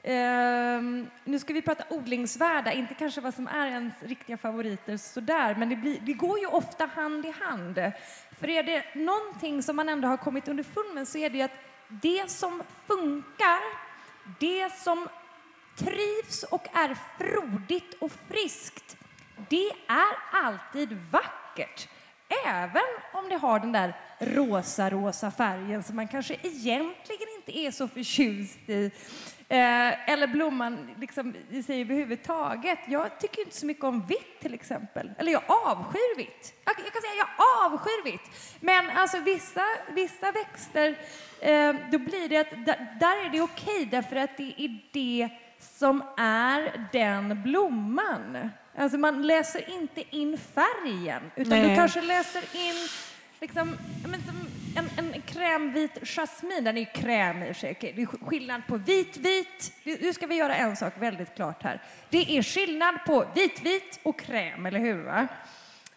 Um, 0.07 1.11
nu 1.25 1.39
ska 1.39 1.53
vi 1.53 1.62
prata 1.62 1.85
odlingsvärda, 1.89 2.72
inte 2.72 2.95
kanske 2.95 3.20
vad 3.20 3.35
som 3.35 3.47
är 3.47 3.66
ens 3.66 3.95
riktiga 4.03 4.37
favoriter 4.37 4.97
sådär, 4.97 5.55
men 5.55 5.68
det, 5.68 5.77
blir, 5.77 6.01
det 6.01 6.12
går 6.12 6.39
ju 6.39 6.47
ofta 6.47 6.87
hand 6.87 7.27
i 7.27 7.31
hand. 7.31 7.93
För 8.41 8.49
är 8.49 8.62
det 8.62 8.85
någonting 8.95 9.62
som 9.62 9.77
man 9.77 9.89
ändå 9.89 10.09
har 10.09 10.16
kommit 10.16 10.49
underfund 10.49 10.95
med 10.95 11.09
så 11.09 11.18
är 11.18 11.31
det 11.31 11.37
ju 11.37 11.43
att 11.43 11.59
det 11.89 12.31
som 12.31 12.62
funkar, 12.87 13.61
det 14.41 14.72
som 14.72 15.09
trivs 15.77 16.43
och 16.43 16.68
är 16.72 16.97
frodigt 17.18 17.95
och 18.01 18.12
friskt, 18.29 18.97
det 19.49 19.70
är 19.89 20.16
alltid 20.33 20.99
vackert. 21.11 21.89
Även 22.47 22.83
om 23.12 23.29
det 23.29 23.37
har 23.37 23.61
den 23.61 23.72
där 23.72 23.97
rosa-rosa 24.18 25.31
färgen 25.31 25.83
som 25.83 25.97
man 25.97 26.09
kanske 26.09 26.35
egentligen 26.43 27.29
inte 27.37 27.59
är 27.59 27.70
så 27.70 27.89
förtjust 27.89 28.68
i. 28.68 28.91
Eh, 29.49 30.11
eller 30.11 30.27
blomman 30.27 30.91
liksom, 31.01 31.35
i 31.51 31.62
sig 31.62 31.81
överhuvudtaget. 31.81 32.79
Jag 32.89 33.20
tycker 33.20 33.41
inte 33.41 33.57
så 33.57 33.66
mycket 33.66 33.85
om 33.85 34.07
vitt 34.07 34.41
till 34.41 34.55
exempel. 34.55 35.12
Eller 35.18 35.33
jag 35.33 35.43
avskyr 35.47 36.16
vitt. 36.16 36.55
Jag, 36.64 36.75
jag 36.79 36.93
kan 36.93 37.03
säga 37.03 37.14
jag 37.16 37.72
avskyr 37.72 38.05
vitt. 38.05 38.57
Men 38.61 38.91
alltså 38.91 39.18
vissa, 39.18 39.64
vissa 39.95 40.33
växter, 40.33 40.99
eh, 41.41 41.75
då 41.91 41.99
blir 41.99 42.29
det 42.29 42.37
att 42.37 42.51
där, 42.51 42.97
där 43.01 43.27
är 43.27 43.31
det 43.31 43.41
okej 43.41 43.89
därför 43.91 44.16
att 44.16 44.37
det 44.37 44.55
är 44.57 44.81
det 44.93 45.29
som 45.61 46.03
är 46.16 46.89
den 46.93 47.43
blomman. 47.43 48.51
Alltså 48.77 48.99
man 48.99 49.27
läser 49.27 49.70
inte 49.70 50.16
in 50.16 50.39
färgen, 50.39 51.22
utan 51.37 51.59
Nej. 51.59 51.68
du 51.68 51.77
kanske 51.77 52.01
läser 52.01 52.43
in 52.55 52.89
liksom, 53.41 53.77
en, 54.77 54.91
en 54.97 55.22
krämvit 55.22 55.99
jasmin. 56.03 56.64
Den 56.64 56.77
är 56.77 56.81
ju 56.81 56.87
kräm 56.87 57.43
i 57.43 57.45
och 57.45 57.57
för 57.57 57.61
sig. 57.61 57.79
Det 57.81 58.03
är 58.03 58.07
skillnad 58.07 58.62
på 58.68 58.77
vit-vit. 58.77 59.72
Nu 59.85 59.99
nu 60.01 60.12
ska 60.12 60.27
vi 60.27 60.35
göra 60.35 60.57
en 60.57 60.77
sak 60.77 60.93
väldigt 60.99 61.35
klart 61.35 61.62
här. 61.62 61.83
Det 62.11 62.39
är 62.39 62.43
skillnad 62.43 62.95
på 63.07 63.27
vit-vit 63.35 64.01
och 64.03 64.18
kräm, 64.18 64.66
eller 64.66 64.79
hur? 64.79 65.03
Va? 65.03 65.27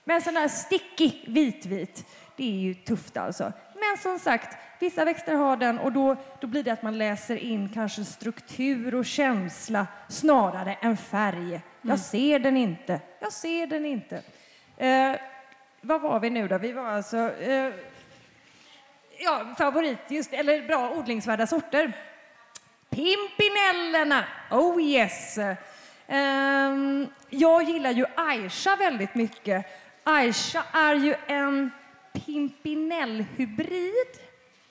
Men 0.03 0.21
sån 0.21 0.36
här 0.36 0.47
sticky 0.47 1.11
vit-vit, 1.28 2.05
det 2.36 2.43
är 2.43 2.59
ju 2.59 2.73
tufft 2.73 3.17
alltså. 3.17 3.53
Men 3.75 3.97
som 4.01 4.19
sagt, 4.19 4.57
vissa 4.80 5.05
växter 5.05 5.34
har 5.34 5.57
den 5.57 5.80
och 5.80 5.91
då, 5.91 6.15
då 6.41 6.47
blir 6.47 6.63
det 6.63 6.71
att 6.71 6.84
man 6.84 6.97
läser 6.97 7.36
in 7.36 7.69
kanske 7.73 8.05
struktur 8.05 8.95
och 8.95 9.05
känsla 9.05 9.88
snarare 10.09 10.73
än 10.73 10.97
färg. 10.97 11.61
Jag 11.88 11.99
ser 11.99 12.39
den 12.39 12.57
inte. 12.57 12.99
Jag 13.19 13.33
ser 13.33 13.67
den 13.67 13.85
inte. 13.85 14.21
Eh, 14.77 15.15
vad 15.81 16.01
var 16.01 16.19
vi 16.19 16.29
nu 16.29 16.47
då? 16.47 16.57
Vi 16.57 16.71
var 16.71 16.85
alltså... 16.85 17.17
Eh, 17.41 17.73
ja, 19.19 19.55
favorit, 19.57 19.99
just, 20.07 20.33
eller 20.33 20.67
bra 20.67 20.91
odlingsvärda 20.91 21.47
sorter. 21.47 21.93
Pimpinellerna, 22.89 24.23
oh 24.51 24.81
yes. 24.81 25.38
Ehm, 26.07 27.07
jag 27.29 27.63
gillar 27.63 27.91
ju 27.91 28.05
Aisha 28.15 28.75
väldigt 28.75 29.15
mycket. 29.15 29.65
Aisha 30.03 30.63
är 30.73 30.95
ju 30.95 31.15
en 31.27 31.71
pimpinellhybrid. 32.13 33.91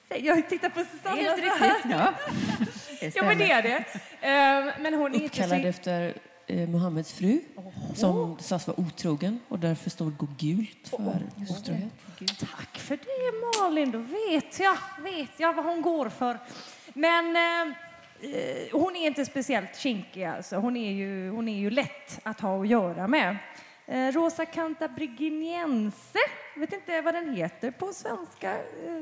Jag 0.08 0.48
tittar 0.48 0.68
på 0.68 0.84
Susanna. 0.84 1.16
Helt 1.16 1.42
riktigt. 1.42 1.90
Ja, 1.90 2.14
Ja, 3.14 3.22
men 3.24 3.38
det 3.38 3.50
är 3.50 3.62
det. 3.62 3.84
Ehm, 4.20 4.70
men 4.80 4.94
hon 4.94 5.14
är 5.14 5.22
inte 5.22 5.26
Uppkallad 5.26 5.62
så... 5.62 5.68
efter 5.68 6.14
eh, 6.46 6.68
Muhammeds 6.68 7.12
fru 7.12 7.40
som 7.94 8.36
sades 8.40 8.66
vara 8.66 8.80
otrogen 8.80 9.40
och 9.48 9.58
därför 9.58 9.90
står 9.90 10.04
gå 10.10 10.26
gult 10.38 10.88
för 10.88 10.96
otrohet. 11.50 11.92
Tack 12.40 12.78
för 12.78 12.96
det 12.96 13.60
Malin, 13.62 13.90
då 13.90 13.98
vet 13.98 14.60
jag, 14.60 14.76
vet 15.02 15.30
jag 15.40 15.54
vad 15.54 15.64
hon 15.64 15.82
går 15.82 16.08
för. 16.08 16.38
Men 16.94 17.36
eh, 17.36 17.74
hon 18.72 18.96
är 18.96 19.06
inte 19.06 19.24
speciellt 19.24 19.76
kinkig 19.78 20.24
alltså. 20.24 20.56
Hon 20.56 20.76
är 20.76 20.92
ju, 20.92 21.30
hon 21.30 21.48
är 21.48 21.58
ju 21.58 21.70
lätt 21.70 22.20
att 22.22 22.40
ha 22.40 22.60
att 22.60 22.68
göra 22.68 23.08
med. 23.08 23.36
Eh, 23.86 24.12
Rosa 24.12 24.44
cantabriginiense, 24.46 26.18
jag 26.54 26.60
vet 26.60 26.72
inte 26.72 27.00
vad 27.00 27.14
den 27.14 27.34
heter 27.36 27.70
på 27.70 27.92
svenska. 27.92 28.52
Eh, 28.54 28.92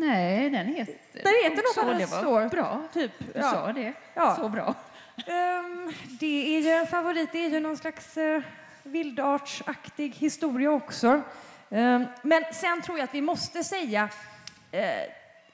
Nej, 0.00 0.50
den 0.50 0.66
heter... 0.66 0.94
Den 1.12 1.32
heter 1.44 1.56
nog 1.56 1.74
så, 1.74 1.98
det 1.98 2.06
var 2.06 2.20
står. 2.20 2.48
Bra. 2.48 2.82
Typ. 2.94 3.10
Du 3.18 3.26
Ja. 3.34 3.50
sa 3.50 3.72
det. 3.72 3.92
Ja. 4.14 4.36
Så 4.36 4.48
bra. 4.48 4.74
Um, 5.26 5.92
det 6.20 6.56
är 6.56 6.60
ju 6.60 6.68
en 6.68 6.86
favorit, 6.86 7.32
det 7.32 7.44
är 7.44 7.50
ju 7.50 7.60
någon 7.60 7.76
slags 7.76 8.16
uh, 8.16 8.42
vildartsaktig 8.82 10.14
historia 10.14 10.70
också. 10.70 11.08
Um, 11.68 12.04
men 12.22 12.44
sen 12.52 12.82
tror 12.82 12.98
jag 12.98 13.04
att 13.04 13.14
vi 13.14 13.20
måste 13.20 13.64
säga, 13.64 14.04
uh, 14.04 14.80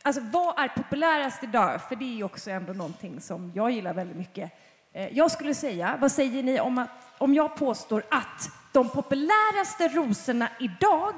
alltså 0.03 0.23
vad 0.33 0.59
är 0.59 0.69
populärast 0.69 1.43
idag? 1.43 1.81
För 1.89 1.97
det 1.97 2.05
är 2.05 2.17
ju 2.17 2.25
också 2.25 2.51
ändå 2.51 2.73
någonting 2.73 3.21
som 3.21 3.53
jag 3.55 3.71
gillar 3.71 3.95
väldigt 3.95 4.17
mycket. 4.17 4.53
Eh, 4.95 5.17
jag 5.17 5.31
skulle 5.31 5.55
säga, 5.55 5.99
vad 6.01 6.13
säger 6.13 6.43
ni 6.43 6.61
om, 6.61 6.79
att, 6.79 6.91
om 7.19 7.35
jag 7.35 7.57
påstår 7.57 8.05
att 8.11 8.49
de 8.73 8.89
populäraste 8.89 9.89
rosorna 9.89 10.49
idag 10.61 11.15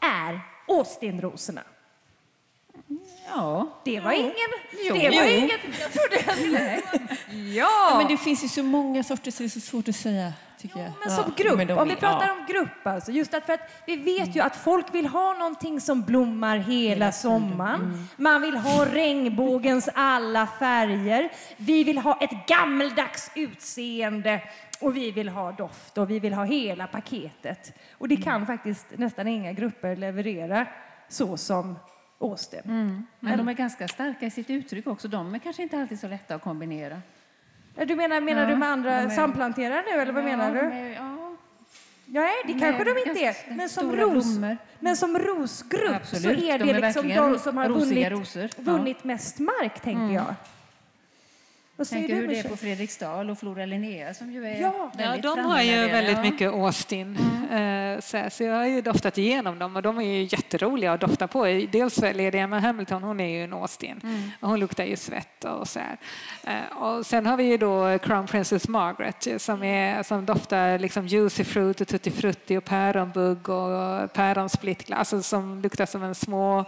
är 0.00 0.40
Austinrosorna? 0.68 1.62
Ja. 3.26 3.68
Det 3.84 4.00
var 4.00 4.12
ingen... 4.12 4.32
Jo. 4.88 4.94
det 4.94 5.08
var 5.10 5.24
Jo. 5.26 5.38
inget... 5.38 5.60
Jag 5.80 5.92
trodde 5.92 6.16
jag 6.26 6.34
skulle... 6.38 6.80
Ja, 7.30 7.66
Ja! 7.90 7.98
men 7.98 8.08
det 8.08 8.16
finns 8.16 8.44
ju 8.44 8.48
så 8.48 8.62
många 8.62 9.02
sorter 9.02 9.30
så 9.30 9.42
det 9.42 9.46
är 9.46 9.48
så 9.48 9.60
svårt 9.60 9.88
att 9.88 9.96
säga. 9.96 10.32
tycker 10.58 10.78
jag. 10.80 10.92
Men 11.04 11.16
Ja, 11.16 11.22
som 11.22 11.32
grupp, 11.36 11.56
men 11.56 11.66
de 11.66 11.78
om 11.78 11.88
vi 11.88 11.96
pratar 11.96 12.26
ja. 12.26 12.32
om 12.32 12.46
grupp 12.48 12.86
alltså. 12.86 13.12
Just 13.12 13.34
att 13.34 13.46
för 13.46 13.52
att 13.52 13.70
vi 13.86 13.96
vet 13.96 14.36
ju 14.36 14.40
att 14.40 14.56
folk 14.56 14.94
vill 14.94 15.06
ha 15.06 15.32
någonting 15.34 15.80
som 15.80 16.02
blommar 16.02 16.56
hela 16.58 17.12
sommaren. 17.12 17.80
Mm. 17.80 18.04
Man 18.16 18.42
vill 18.42 18.56
ha 18.56 18.84
regnbågens 18.86 19.88
alla 19.94 20.46
färger. 20.58 21.28
Vi 21.56 21.84
vill 21.84 21.98
ha 21.98 22.18
ett 22.20 22.46
gammeldags 22.46 23.30
utseende. 23.34 24.40
Och 24.80 24.96
vi 24.96 25.10
vill 25.10 25.28
ha 25.28 25.52
doft 25.52 25.98
och 25.98 26.10
vi 26.10 26.18
vill 26.18 26.34
ha 26.34 26.44
hela 26.44 26.86
paketet. 26.86 27.72
Och 27.98 28.08
det 28.08 28.14
Mm. 28.14 28.24
kan 28.24 28.46
faktiskt 28.46 28.86
nästan 28.96 29.28
inga 29.28 29.52
grupper 29.52 29.96
leverera 29.96 30.66
så 31.08 31.36
som 31.36 31.78
Åsten. 32.20 33.06
Men 33.20 33.38
de 33.38 33.48
är 33.48 33.52
ganska 33.52 33.88
starka 33.88 34.26
i 34.26 34.30
sitt 34.30 34.50
uttryck 34.50 34.86
också. 34.86 35.08
De 35.08 35.34
är 35.34 35.38
kanske 35.38 35.62
inte 35.62 35.78
alltid 35.80 36.00
så 36.00 36.08
lätta 36.08 36.34
att 36.34 36.42
kombinera. 36.42 37.00
Du 37.86 37.96
menar, 37.96 38.20
menar 38.20 38.42
Ja, 38.42 38.48
du 38.48 38.56
med 38.56 38.68
andra 38.68 38.90
de 38.90 38.96
är- 39.06 39.08
samplanterare 39.10 39.82
nu 39.94 40.00
eller 40.00 40.12
vad 40.12 40.24
menar 40.24 40.54
Ja, 40.56 40.62
du? 40.62 40.68
de 40.70 40.76
är- 40.76 40.94
Ja, 40.94 41.36
Nej, 42.06 42.32
det 42.46 42.52
de 42.52 42.60
kanske 42.60 42.84
de 42.84 43.08
inte 43.08 43.20
är. 43.24 43.56
Men 43.56 43.68
som, 43.68 43.92
ros, 43.96 44.24
blommor. 44.38 44.56
men 44.80 44.96
som 44.96 45.18
rosgrupp 45.18 45.96
Absolut, 45.96 46.22
så 46.40 46.44
är 46.46 46.58
de 46.58 46.64
det 46.64 46.70
är 46.72 46.80
liksom 46.80 47.08
de 47.08 47.38
som 47.38 47.56
har 47.56 47.68
vunnit, 47.68 48.58
vunnit 48.58 49.04
mest 49.04 49.38
mark, 49.38 49.80
tänker 49.80 50.14
jag. 50.14 50.34
Vad 51.80 51.86
säger 51.86 52.02
Tänker 52.08 52.14
du, 52.14 52.20
hur 52.20 52.28
det 52.28 52.38
är 52.38 52.48
på 52.48 52.56
Fredriksdal 52.56 53.30
och 53.30 53.38
Flora 53.38 53.66
Linnea 53.66 54.14
som 54.14 54.32
ju 54.32 54.46
är 54.46 54.60
Ja. 54.60 54.90
Ja, 54.98 55.16
de 55.16 55.38
har 55.38 55.62
ju 55.62 55.76
väldigt 55.88 56.16
Ja. 56.16 56.22
mycket 56.22 56.52
Austin. 56.52 57.18
Eh, 57.52 58.00
Så, 58.00 58.30
så 58.30 58.42
jag 58.44 58.54
har 58.54 58.66
ju 58.66 58.80
doftat 58.80 59.18
igenom 59.18 59.58
dem 59.58 59.76
och 59.76 59.82
de 59.82 59.98
är 59.98 60.02
ju 60.02 60.22
jätteroliga 60.22 60.92
att 60.92 61.00
dofta 61.00 61.28
på. 61.28 61.44
Dels 61.72 62.00
Lady 62.00 62.38
Emma 62.38 62.58
Hamilton, 62.58 63.02
hon 63.02 63.20
är 63.20 63.28
ju 63.28 63.44
en 63.44 63.52
Austin. 63.52 64.00
Och 64.40 64.48
hon 64.48 64.60
luktar 64.60 64.84
ju 64.84 64.96
svett 64.96 65.44
och 65.44 65.68
så 65.68 65.80
här. 65.80 65.96
Eh, 66.44 66.76
Och 66.82 67.06
sen 67.06 67.26
har 67.26 67.36
vi 67.36 67.44
ju 67.44 67.56
då 67.56 67.98
Crown 67.98 68.26
Princess 68.26 68.68
Margaret 68.68 69.26
som, 69.42 69.62
är, 69.62 70.02
som 70.02 70.26
doftar 70.26 70.78
liksom 70.78 71.06
juicy 71.06 71.44
fruit 71.44 71.80
och 71.80 71.88
tutti 71.88 72.10
frutti 72.10 72.56
och 72.56 72.64
päronbugg 72.64 73.48
och 73.48 74.12
päronsplittglass 74.12 74.98
alltså 75.12 75.22
som 75.22 75.60
luktar 75.62 75.86
som 75.86 76.02
en 76.02 76.14
små 76.14 76.64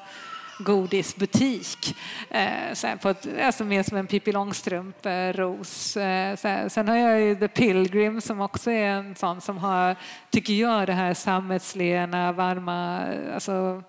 godisbutik. 0.64 1.96
Eh, 2.30 2.74
så 2.74 2.96
på 3.02 3.08
ett, 3.08 3.26
alltså 3.42 3.64
mer 3.64 3.82
som 3.82 3.96
en 3.96 4.06
Pippi 4.06 4.32
Långstrump-ros. 4.32 5.96
Eh. 5.96 6.68
Sen 6.68 6.88
har 6.88 6.96
jag 6.96 7.20
ju 7.20 7.36
The 7.36 7.48
Pilgrim 7.48 8.20
som 8.20 8.40
också 8.40 8.70
är 8.70 8.86
en 8.86 9.14
sån 9.14 9.40
som 9.40 9.58
har, 9.58 9.96
tycker 10.30 10.52
jag, 10.52 10.86
det 10.86 10.92
här 10.92 11.14
sammetslena, 11.14 12.32
varma, 12.32 13.02
alltså 13.34 13.82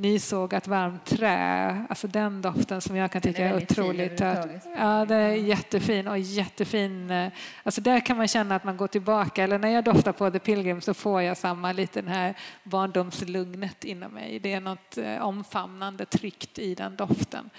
nysågat 0.00 0.68
varmt 0.68 1.04
trä. 1.04 1.86
Alltså 1.88 2.06
den 2.08 2.42
doften 2.42 2.80
som 2.80 2.96
jag 2.96 3.10
kan 3.12 3.18
är 3.18 3.22
tycka 3.22 3.44
är, 3.44 3.52
fin 3.58 3.62
otroligt... 3.70 4.20
överhuvudtaget. 4.20 4.66
Ja, 4.78 5.04
det 5.04 5.14
är 5.14 5.34
jättefin 5.34 6.08
och 6.08 6.18
jättefin. 6.18 7.10
eh, 7.10 7.32
Alltså 7.62 7.80
där 7.80 8.00
kan 8.00 8.16
man 8.16 8.28
känna 8.28 8.54
att 8.56 8.64
man 8.64 8.76
går 8.76 8.86
tillbaka. 8.86 9.44
Eller 9.44 9.58
när 9.58 9.68
jag 9.68 9.84
doftar 9.84 10.12
på 10.12 10.30
The 10.30 10.38
Pilgrim 10.38 10.80
så 10.80 10.94
får 10.94 11.22
jag 11.22 11.36
samma 11.36 11.72
lite 11.72 12.00
den 12.00 12.10
här 12.12 12.34
barndomslugnet 12.62 13.84
inom 13.84 14.12
mig. 14.12 14.38
Det 14.38 14.52
är 14.52 14.60
något 14.60 14.98
eh, 14.98 15.22
omfamnande 15.22 16.04
tryggt 16.06 16.58
i 16.58 16.74
den 16.74 16.96
doften. 16.96 17.50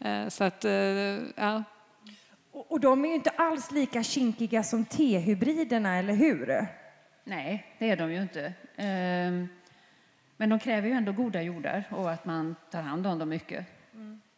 Eh, 0.00 0.28
Så 0.28 0.44
att, 0.44 0.64
ja. 1.36 1.62
Och, 2.52 2.72
och 2.72 2.80
de 2.80 3.04
är 3.04 3.08
ju 3.08 3.14
inte 3.14 3.30
alls 3.30 3.70
lika 3.70 4.02
kinkiga 4.02 4.62
som 4.62 4.84
tehybriderna, 4.84 5.96
eller 5.98 6.14
hur? 6.14 6.66
Nej, 7.24 7.66
det 7.78 7.90
är 7.90 7.96
de 7.96 8.12
ju 8.12 8.22
inte. 8.22 8.52
Ehm, 8.76 9.48
Men 10.42 10.48
de 10.48 10.58
kräver 10.58 10.88
ju 10.88 10.94
ändå 10.94 11.12
goda 11.12 11.42
jordar 11.42 11.84
och 11.90 12.10
att 12.10 12.24
man 12.24 12.56
tar 12.70 12.82
hand 12.82 13.06
om 13.06 13.18
dem 13.18 13.28
mycket. 13.28 13.66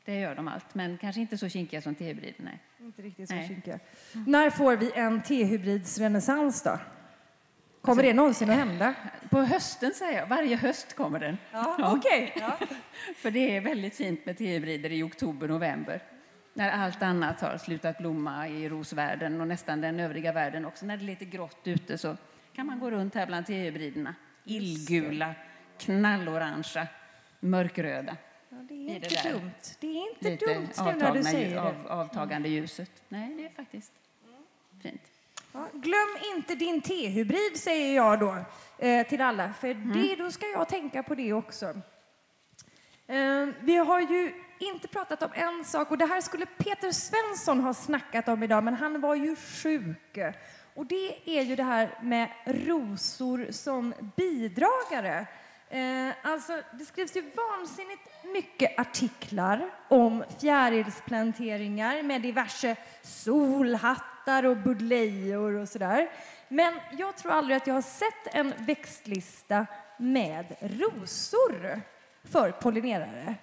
Det 0.05 0.21
gör 0.21 0.35
de 0.35 0.49
allt, 0.49 0.75
men 0.75 0.99
kanske 0.99 1.21
inte 1.21 1.39
så 1.39 1.49
kinkiga 1.49 1.81
som 1.83 1.95
tehybrider. 1.95 2.35
Nej. 2.39 2.59
Inte 2.81 3.03
riktigt 3.03 3.29
så 3.29 3.35
Nej. 3.35 3.49
kinkiga. 3.49 3.79
När 4.27 4.51
får 4.51 4.77
vi 4.77 4.93
en 4.95 5.23
tehybridsrenässans 5.23 6.63
då? 6.63 6.79
Kommer 7.81 8.03
det 8.03 8.15
någonsin 8.15 8.51
att 8.51 8.57
hända? 8.57 8.95
På 9.31 9.41
hösten 9.43 9.93
säger 9.95 10.19
jag, 10.19 10.27
varje 10.27 10.57
höst 10.57 10.97
kommer 10.97 11.19
den. 11.19 11.39
Ja, 11.53 11.77
okej. 11.97 12.35
För 13.17 13.31
det 13.31 13.57
är 13.57 13.61
väldigt 13.61 13.97
fint 13.97 14.27
med 14.27 14.39
tehybrider 14.39 14.93
i 14.93 15.03
oktober, 15.03 15.49
november. 15.49 16.03
När 16.55 16.71
allt 16.71 17.03
annat 17.03 17.41
har 17.41 17.59
slutat 17.59 17.99
blomma 17.99 18.49
i 18.49 18.69
rosvärlden 18.69 19.41
och 19.41 19.49
nästan 19.49 19.81
den 19.81 20.01
övriga 20.01 20.33
världen 20.33 20.65
också. 20.65 20.87
När 20.87 20.97
det 20.97 21.05
är 21.05 21.07
lite 21.07 21.25
grått 21.25 21.61
ute 21.65 21.99
så 21.99 22.17
kan 22.55 22.67
man 22.67 22.81
gå 22.81 22.91
runt 22.91 23.15
här 23.15 23.27
bland 23.27 23.47
tehybriderna. 23.47 24.15
Illgula, 24.45 25.35
knallorangea, 25.79 26.87
mörkröda. 27.41 28.17
Ja, 28.49 28.57
det 28.69 28.75
är 28.75 28.87
det 28.89 28.95
inte 28.95 29.09
där. 29.09 29.33
dumt. 29.33 29.51
Det 29.81 29.87
är 29.87 30.11
inte 30.11 30.31
Lite 30.31 30.47
dumt 30.55 30.69
nu 30.85 30.93
när 30.93 31.13
du 31.15 31.23
säger 31.23 31.49
lju- 31.49 31.55
det. 31.55 31.61
av, 31.61 32.01
avtagande 32.01 32.49
ljuset. 32.49 32.91
Nej, 33.09 33.35
det 33.37 33.45
är 33.45 33.51
faktiskt 33.51 33.93
fint. 34.83 35.03
Ja, 35.53 35.69
glöm 35.73 36.17
inte 36.37 36.55
din 36.55 36.81
tehybrid, 36.81 37.57
säger 37.61 37.97
jag 37.97 38.21
då 38.21 38.37
eh, 38.79 39.07
till 39.07 39.21
alla, 39.21 39.53
för 39.53 39.69
Mm. 39.71 40.03
det, 40.03 40.17
då 40.17 40.31
ska 40.31 40.47
jag 40.47 40.69
tänka 40.69 41.03
på 41.03 41.15
det 41.15 41.33
också. 41.33 41.67
Eh, 43.07 43.47
vi 43.61 43.77
har 43.77 44.01
ju 44.01 44.35
inte 44.59 44.89
pratat 44.89 45.23
om 45.23 45.31
en 45.35 45.65
sak, 45.65 45.91
och 45.91 45.99
det 45.99 46.07
här 46.07 46.21
skulle 46.21 46.47
Peter 46.47 46.91
Svensson 46.93 47.61
ha 47.61 47.75
snackat 47.75 48.29
om 48.29 48.43
idag, 48.43 48.65
men 48.65 48.75
han 48.75 49.01
var 49.01 49.15
ju 49.15 49.37
sjuk. 49.37 50.19
Och 50.75 50.87
det 50.87 51.39
är 51.39 51.43
ju 51.43 51.57
det 51.57 51.63
här 51.63 51.99
med 52.03 52.29
rosor 52.47 53.47
som 53.51 53.95
bidragare. 54.17 55.27
Eh, 55.75 56.15
alltså, 56.23 56.63
det 56.73 56.85
skrivs 56.85 57.17
ju 57.17 57.23
vansinnigt 57.23 58.03
mycket 58.33 58.79
artiklar 58.79 59.71
om 59.89 60.25
fjärilsplanteringar 60.41 62.03
med 62.03 62.23
diverse 62.23 62.77
solhattar 63.03 64.45
och 64.45 64.57
buddlejor 64.57 65.55
och 65.55 65.69
sådär. 65.69 66.09
Men 66.49 66.75
jag 66.99 67.17
tror 67.17 67.33
aldrig 67.33 67.57
att 67.57 67.67
jag 67.67 67.75
har 67.75 67.83
sett 67.83 68.35
en 68.35 68.53
växtlista 68.59 69.67
med 69.97 70.57
rosor 70.61 71.81
för 72.25 72.51
pollinerare. 72.51 73.35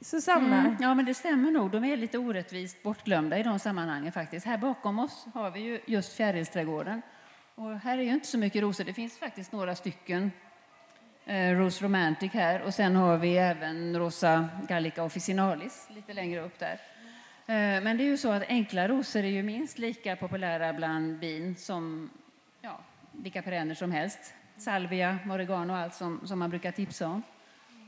Susanna? 0.00 0.58
Mm, 0.58 0.76
ja, 0.80 0.94
men 0.94 1.04
det 1.04 1.14
stämmer 1.14 1.50
nog. 1.50 1.70
De 1.70 1.84
är 1.84 1.96
lite 1.96 2.18
orättvist 2.18 2.82
bortglömda 2.82 3.38
i 3.38 3.42
de 3.42 3.58
sammanhangen 3.58 4.12
faktiskt. 4.12 4.46
Här 4.46 4.58
bakom 4.58 4.98
oss 4.98 5.26
har 5.34 5.50
vi 5.50 5.60
ju 5.60 5.80
just 5.86 6.12
fjärilsträdgården. 6.12 7.02
Och 7.54 7.78
här 7.78 7.98
är 7.98 8.02
ju 8.02 8.10
inte 8.10 8.26
så 8.26 8.38
mycket 8.38 8.62
rosor. 8.62 8.84
Det 8.84 8.94
finns 8.94 9.18
faktiskt 9.18 9.52
några 9.52 9.74
stycken 9.74 10.30
Eh, 11.26 11.56
Rose 11.56 11.84
Romantic 11.84 12.32
här. 12.32 12.62
Och 12.62 12.74
sen 12.74 12.96
har 12.96 13.18
vi 13.18 13.36
även 13.36 13.98
Rosa 13.98 14.48
Gallica 14.68 15.02
officinalis 15.02 15.88
lite 15.90 16.12
längre 16.12 16.40
upp 16.40 16.58
där. 16.58 16.80
Eh, 17.46 17.82
men 17.82 17.96
det 17.96 18.02
är 18.02 18.06
ju 18.06 18.16
så 18.16 18.32
att 18.32 18.42
enkla 18.48 18.88
rosor 18.88 19.20
är 19.24 19.28
ju 19.28 19.42
minst 19.42 19.78
lika 19.78 20.16
populära 20.16 20.72
bland 20.72 21.18
bin 21.18 21.56
som 21.56 22.10
ja, 22.60 22.80
vilka 23.12 23.42
perenner 23.42 23.74
som 23.74 23.92
helst. 23.92 24.34
Salvia, 24.56 25.18
oregano 25.30 25.72
och 25.72 25.78
allt 25.78 25.94
som, 25.94 26.20
som 26.24 26.38
man 26.38 26.50
brukar 26.50 26.72
tipsa 26.72 27.08
om. 27.08 27.22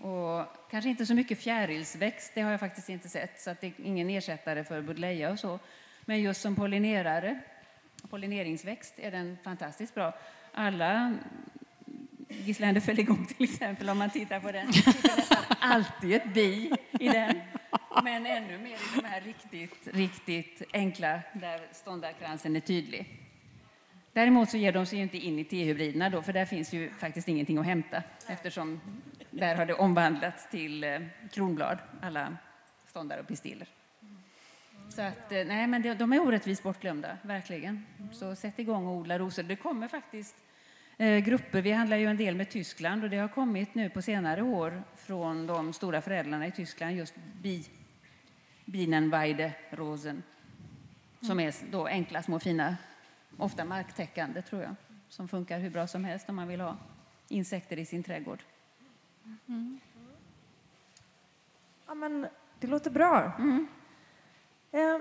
Och 0.01 0.47
kanske 0.71 0.91
inte 0.91 1.07
så 1.07 1.15
mycket 1.15 1.39
fjärilsväxt, 1.39 2.33
det 2.35 2.41
har 2.41 2.51
jag 2.51 2.61
faktiskt 2.61 2.89
inte 2.89 3.09
sett, 3.09 3.41
så 3.41 3.51
att 3.51 3.61
det 3.61 3.67
är 3.67 3.73
ingen 3.79 4.11
ersättare 4.11 4.65
för 4.65 4.83
buddleja 4.83 5.31
och 5.31 5.39
så. 5.39 5.59
Men 6.05 6.23
just 6.23 6.41
som 6.41 6.57
pollinerare, 6.57 7.41
pollineringsväxt, 8.11 8.95
är 8.97 9.11
den 9.11 9.39
fantastiskt 9.45 9.95
bra. 9.95 10.15
Alla 10.53 11.15
Gislander 12.45 12.81
föll 12.81 12.99
igång 12.99 13.27
till 13.27 13.45
exempel, 13.45 13.91
om 13.91 13.99
man 13.99 14.11
tittar 14.11 14.41
på 14.41 14.53
den, 14.53 14.67
det 15.03 15.17
nästan 15.17 15.45
alltid 15.61 16.13
ett 16.13 16.35
bi 16.35 16.73
i 17.01 17.09
den. 17.09 17.41
Men 18.05 18.27
ännu 18.27 18.59
mer 18.59 18.71
i 18.71 19.01
de 19.01 19.07
här 19.07 19.21
riktigt, 19.21 19.89
riktigt 19.95 20.63
enkla, 20.73 21.21
där 21.33 21.61
ståndarkransen 21.73 22.57
är 22.57 22.61
tydlig. 22.61 23.21
Däremot 24.13 24.51
så 24.51 24.57
ger 24.57 24.73
de 24.73 24.87
sig 24.87 24.99
ju 24.99 25.03
inte 25.03 25.19
in 25.19 25.39
i 25.39 25.45
T-hybriderna 25.45 26.11
då, 26.11 26.23
för 26.23 26.33
där 26.33 26.45
finns 26.45 26.73
ju 26.73 26.91
faktiskt 26.91 27.29
ingenting 27.29 27.59
att 27.59 27.67
hämta 27.67 28.03
eftersom 28.27 28.81
där 29.31 29.55
har 29.55 29.67
det 29.67 29.75
omvandlats 29.75 30.51
till 30.51 30.85
eh, 30.85 31.01
kronblad, 31.33 31.79
alla 32.03 32.37
ståndar 32.87 33.19
och 33.19 33.29
pistiller. 33.29 33.69
Så 34.89 35.03
att, 35.03 35.33
eh, 35.33 35.45
nej, 35.45 35.67
men 35.67 35.83
de, 35.83 36.13
är 36.13 36.21
orättvist 36.21 36.63
bortglömda, 36.63 37.19
verkligen. 37.23 37.87
Så 38.13 38.37
sätt 38.37 38.59
igång 38.59 38.87
och 38.87 38.97
odla 38.97 39.19
rosor. 39.19 39.43
Det 39.43 39.57
kommer 39.57 39.89
faktiskt 39.89 40.37
grupper, 40.99 41.63
vi 41.63 41.73
handlar 41.73 41.97
ju 41.97 42.07
en 42.07 42.17
del 42.17 42.37
med 42.37 42.51
Tyskland 42.51 43.05
och 43.05 43.11
det 43.11 43.17
har 43.17 43.29
kommit 43.29 43.75
nu 43.75 43.91
på 43.91 44.03
senare 44.03 44.43
år 44.43 44.83
från 44.97 45.47
de 45.47 45.73
stora 45.73 46.01
förädlarna 46.01 46.47
i 46.47 46.51
Tyskland 46.51 46.97
just 46.97 47.15
bi, 47.43 47.65
Bienenweide-rosen 48.65 50.23
som 51.27 51.41
är 51.41 51.55
då 51.71 51.87
enkla, 51.87 52.23
små, 52.23 52.39
fina, 52.39 52.77
ofta 53.37 53.65
marktäckande 53.65 54.43
tror 54.43 54.63
jag, 54.63 54.75
som 55.09 55.29
funkar 55.29 55.59
hur 55.59 55.71
bra 55.71 55.87
som 55.87 56.05
helst 56.05 56.29
om 56.29 56.37
man 56.37 56.49
vill 56.49 56.61
ha 56.61 56.77
insekter 57.29 57.79
i 57.79 57.87
sin 57.87 58.03
trädgård. 58.03 58.43
Ja, 61.87 61.95
men 61.95 62.27
det 62.61 62.67
låter 62.67 62.91
bra. 62.91 63.33
Eh, 64.73 64.99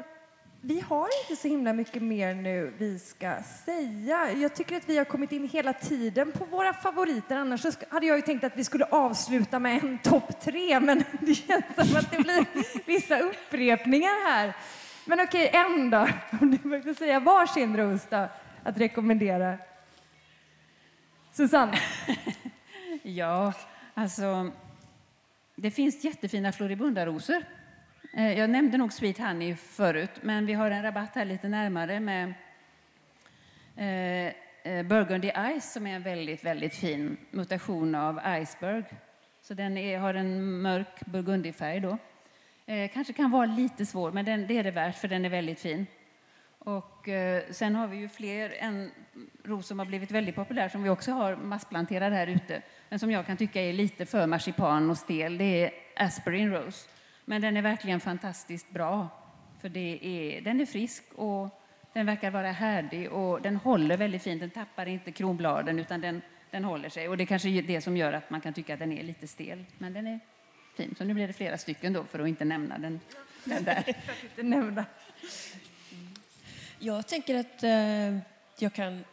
vi 0.66 0.80
har 0.80 1.10
inte 1.24 1.42
så 1.42 1.48
himla 1.48 1.74
mycket 1.74 2.02
mer 2.02 2.36
nu 2.36 2.74
vi 2.78 3.00
ska 3.00 3.36
säga. 3.66 4.32
Jag 4.32 4.56
tycker 4.56 4.78
att 4.78 4.90
vi 4.90 4.98
har 4.98 5.06
kommit 5.06 5.32
in 5.32 5.50
hela 5.50 5.74
tiden 5.74 6.32
på 6.32 6.46
våra 6.46 6.74
favoriter. 6.74 7.38
Annars 7.38 7.62
så 7.62 7.72
hade 7.90 8.06
jag 8.06 8.16
ju 8.16 8.22
tänkt 8.22 8.44
att 8.44 8.58
vi 8.58 8.64
skulle 8.64 8.86
avsluta 8.86 9.60
med 9.60 9.84
en 9.84 9.98
topp 9.98 10.42
tre, 10.42 10.80
men 10.80 11.04
det 11.22 11.36
känns 11.36 11.66
som 11.76 11.98
att 11.98 12.12
det 12.12 12.18
blir 12.18 12.46
vissa 12.86 13.20
upprepningar 13.20 14.32
här. 14.32 14.54
Men 15.06 15.20
okej, 15.20 15.50
en 15.54 15.90
då. 15.90 16.08
Om 16.42 16.52
du 16.52 16.58
får 16.58 16.94
säga 16.94 17.20
varsin 17.20 17.78
ros 17.78 18.02
då, 18.10 18.28
att 18.64 18.78
rekommendera. 18.78 19.58
Susanne? 21.32 21.80
Ja, 23.04 23.54
alltså... 23.94 24.52
Det 25.56 25.72
finns 25.72 26.04
jättefina 26.04 26.52
floribundarosor. 26.52 27.44
Eh, 28.16 28.40
jag 28.40 28.50
nämnde 28.50 28.78
nog 28.78 28.94
Sweet 28.94 29.18
Honey 29.18 29.56
förut, 29.56 30.12
men 30.22 30.46
vi 30.46 30.54
har 30.54 30.72
en 30.72 30.84
rabatt 30.84 31.16
här 31.16 31.26
lite 31.26 31.48
närmare 31.48 32.00
med 32.00 32.34
eh, 33.76 34.34
eh, 34.72 34.86
Burgundy 34.86 35.32
Ice 35.60 35.74
som 35.74 35.88
är 35.88 35.96
en 35.96 36.04
väldigt, 36.04 36.46
väldigt 36.46 36.76
fin 36.76 37.18
mutation 37.32 37.96
av 37.96 38.20
Iceberg. 38.42 38.84
Så 39.42 39.54
den 39.54 39.78
är, 39.78 39.98
har 39.98 40.14
en 40.14 40.62
mörk 40.62 41.06
burgundyfärg 41.06 41.80
då. 41.80 41.98
Eh, 42.66 42.92
kanske 42.94 43.14
kan 43.14 43.32
vara 43.32 43.46
lite 43.46 43.86
svår, 43.86 44.12
men 44.12 44.26
den, 44.26 44.48
det 44.48 44.58
är 44.58 44.64
det 44.64 44.72
värt 44.72 44.98
för 44.98 45.08
den 45.08 45.26
är 45.26 45.30
väldigt 45.30 45.60
fin. 45.60 45.88
Och 46.60 47.10
eh, 47.10 47.44
sen 47.52 47.76
har 47.76 47.88
vi 47.88 47.98
ju 47.98 48.10
fler, 48.10 48.54
en 48.60 48.92
ros 49.44 49.68
som 49.68 49.80
har 49.80 49.86
blivit 49.86 50.12
väldigt 50.12 50.36
populär 50.36 50.70
som 50.70 50.84
vi 50.84 50.90
också 50.90 51.12
har 51.12 51.36
massplanterad 51.36 52.14
här 52.14 52.28
ute, 52.28 52.62
men 52.90 53.00
som 53.00 53.12
jag 53.12 53.26
kan 53.26 53.38
tycka 53.38 53.62
är 53.62 53.74
lite 53.74 54.06
för 54.06 54.28
marsipan 54.28 54.90
och 54.90 54.98
stel. 54.98 55.38
Det 55.38 55.66
är 55.66 55.72
Aspirin 55.96 56.52
Rose. 56.52 56.90
Men 57.26 57.42
den 57.42 57.58
är 57.58 57.62
verkligen 57.62 58.00
fantastiskt 58.00 58.70
bra, 58.70 59.10
för 59.62 59.70
det 59.70 60.00
är, 60.02 60.42
den 60.42 60.62
är 60.62 60.66
frisk 60.66 61.04
och 61.16 61.60
den 61.94 62.06
verkar 62.06 62.32
vara 62.32 62.52
härdig 62.52 63.12
och 63.12 63.42
den 63.42 63.56
håller 63.56 63.98
väldigt 63.98 64.24
fint. 64.24 64.42
Den 64.42 64.50
tappar 64.50 64.86
inte 64.86 65.12
kronbladen 65.12 65.80
utan 65.80 66.02
den, 66.02 66.22
den 66.52 66.64
håller 66.64 66.90
sig. 66.90 67.10
Och 67.10 67.18
det 67.18 67.26
kanske 67.26 67.50
är 67.50 67.62
det 67.62 67.82
som 67.82 67.98
gör 67.98 68.14
att 68.14 68.30
man 68.30 68.42
kan 68.42 68.54
tycka 68.54 68.74
att 68.74 68.80
den 68.80 68.92
är 68.92 69.04
lite 69.04 69.28
stel. 69.28 69.66
Men 69.78 69.94
den 69.94 70.08
är 70.08 70.20
fin. 70.78 70.96
Så 70.98 71.04
nu 71.04 71.14
blir 71.14 71.28
det 71.28 71.34
flera 71.34 71.58
stycken 71.58 71.94
då 71.94 72.04
för 72.04 72.20
att 72.20 72.28
inte 72.28 72.46
nämna 72.46 72.78
den, 72.78 73.00
den 73.44 73.64
där. 73.64 73.84
Inte 74.24 74.44
nämna. 74.44 74.86
Jag 76.80 77.08
tänker 77.08 77.36
att 77.36 77.64
eh, 77.64 78.18
jag 78.58 78.74
kan 78.74 79.04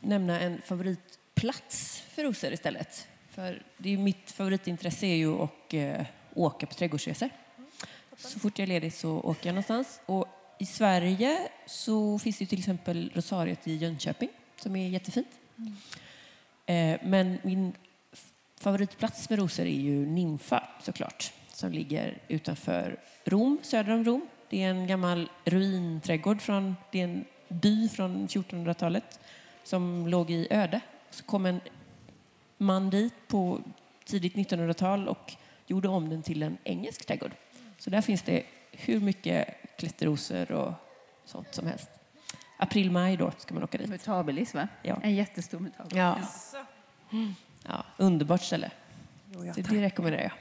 nämna 0.00 0.40
en 0.40 0.62
favoritplats 0.62 2.00
för 2.00 2.22
rosor 2.22 2.52
istället. 2.52 3.08
För 3.30 3.62
det 3.78 3.92
är 3.92 3.98
mitt 3.98 4.30
favoritintresse 4.30 5.06
är 5.06 5.16
ju 5.16 5.34
att 5.34 5.74
eh, 5.74 6.06
åka 6.34 6.66
på 6.66 6.74
trädgårdsresor. 6.74 7.30
Så 8.16 8.38
fort 8.38 8.58
jag 8.58 8.64
är 8.64 8.66
ledig 8.66 8.92
så 8.92 9.20
åker 9.20 9.48
jag 9.48 9.54
någonstans. 9.54 10.00
Och 10.06 10.26
I 10.58 10.66
Sverige 10.66 11.48
så 11.66 12.18
finns 12.18 12.38
det 12.38 12.46
till 12.46 12.58
exempel 12.58 13.12
Rosariet 13.14 13.68
i 13.68 13.76
Jönköping 13.76 14.28
som 14.56 14.76
är 14.76 14.88
jättefint. 14.88 15.28
Eh, 16.66 17.00
men 17.02 17.38
min 17.42 17.72
favoritplats 18.60 19.30
med 19.30 19.38
rosor 19.38 19.66
är 19.66 19.80
ju 19.80 20.06
Nimfa 20.06 20.68
såklart, 20.82 21.32
som 21.52 21.72
ligger 21.72 22.18
utanför 22.28 22.96
Rom, 23.24 23.58
söder 23.62 23.92
om 23.92 24.04
Rom. 24.04 24.26
Det 24.48 24.62
är 24.62 24.70
en 24.70 24.86
gammal 24.86 25.30
ruinträdgård 25.44 26.40
från, 26.40 26.76
det 26.92 27.00
är 27.00 27.04
en 27.04 27.24
by 27.48 27.88
från 27.88 28.28
1400-talet 28.28 29.20
som 29.64 30.06
låg 30.08 30.30
i 30.30 30.48
öde. 30.50 30.80
Så 31.10 31.24
kom 31.24 31.46
en 31.46 31.60
man 32.58 32.90
dit 32.90 33.14
på 33.28 33.60
tidigt 34.04 34.34
1900-tal 34.34 35.08
och 35.08 35.32
gjorde 35.72 35.88
om 35.88 36.08
den 36.08 36.22
till 36.22 36.42
en 36.42 36.58
engelsk 36.64 37.06
trädgård. 37.06 37.32
Så 37.78 37.90
där 37.90 38.00
finns 38.00 38.22
det 38.22 38.42
hur 38.72 39.00
mycket 39.00 39.48
klätterrosor 39.78 40.52
och 40.52 40.72
sånt 41.24 41.54
som 41.54 41.66
helst. 41.66 41.90
April-maj 42.56 43.16
då 43.16 43.32
ska 43.38 43.54
man 43.54 43.62
åka 43.64 43.78
dit. 43.78 43.88
Mutabilis, 43.88 44.54
va? 44.54 44.68
Ja. 44.82 45.00
En 45.02 45.14
jättestor 45.14 45.58
mutabilis. 45.58 45.96
Ja. 45.96 46.18
Ja, 47.68 47.84
underbart 47.96 48.42
ställe. 48.42 48.70
ja, 49.44 49.54
Så 49.54 49.60
det 49.60 49.82
rekommenderar 49.82 50.22
jag. 50.22 50.32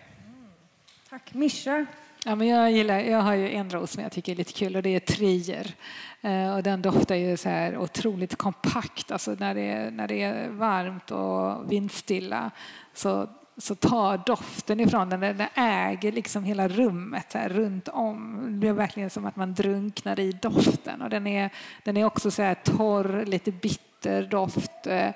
Tack. 1.09 1.33
Mischa? 1.33 1.85
Ja, 2.25 2.35
men 2.35 2.47
jag, 2.47 2.71
gillar, 2.71 2.99
jag 2.99 3.21
har 3.21 3.33
ju 3.33 3.51
en 3.51 3.69
ros 3.69 3.91
som 3.91 4.03
jag 4.03 4.11
tycker 4.11 4.31
är 4.31 4.35
lite 4.35 4.53
kul 4.53 4.75
och 4.75 4.83
det 4.83 4.89
är 4.89 4.99
trier. 4.99 5.75
Eh, 6.21 6.55
och 6.55 6.63
den 6.63 6.81
doftar 6.81 7.15
ju 7.15 7.37
så 7.37 7.49
här 7.49 7.77
otroligt 7.77 8.35
kompakt. 8.35 9.11
Alltså 9.11 9.35
när 9.39 9.55
det 9.55 9.61
är, 9.61 9.91
när 9.91 10.07
det 10.07 10.21
är 10.21 10.49
varmt 10.49 11.11
och 11.11 11.71
vindstilla 11.71 12.51
så, 12.93 13.29
så 13.61 13.75
tar 13.75 14.21
doften 14.25 14.79
ifrån 14.79 15.09
den. 15.09 15.19
Den 15.19 15.47
äger 15.55 16.11
liksom 16.11 16.43
hela 16.43 16.67
rummet 16.67 17.33
här, 17.33 17.49
runt 17.49 17.87
om. 17.87 18.41
Det 18.45 18.57
blir 18.59 18.73
verkligen 18.73 19.09
som 19.09 19.25
att 19.25 19.35
man 19.35 19.53
drunknar 19.53 20.19
i 20.19 20.31
doften. 20.31 21.01
Och 21.01 21.09
den 21.09 21.27
är, 21.27 21.49
den 21.83 21.97
är 21.97 22.05
också 22.05 22.31
så 22.31 22.41
här 22.41 22.55
torr, 22.55 23.25
lite 23.25 23.51
bitter 23.51 24.23
doft. 24.23 24.87
Eh, 24.87 25.07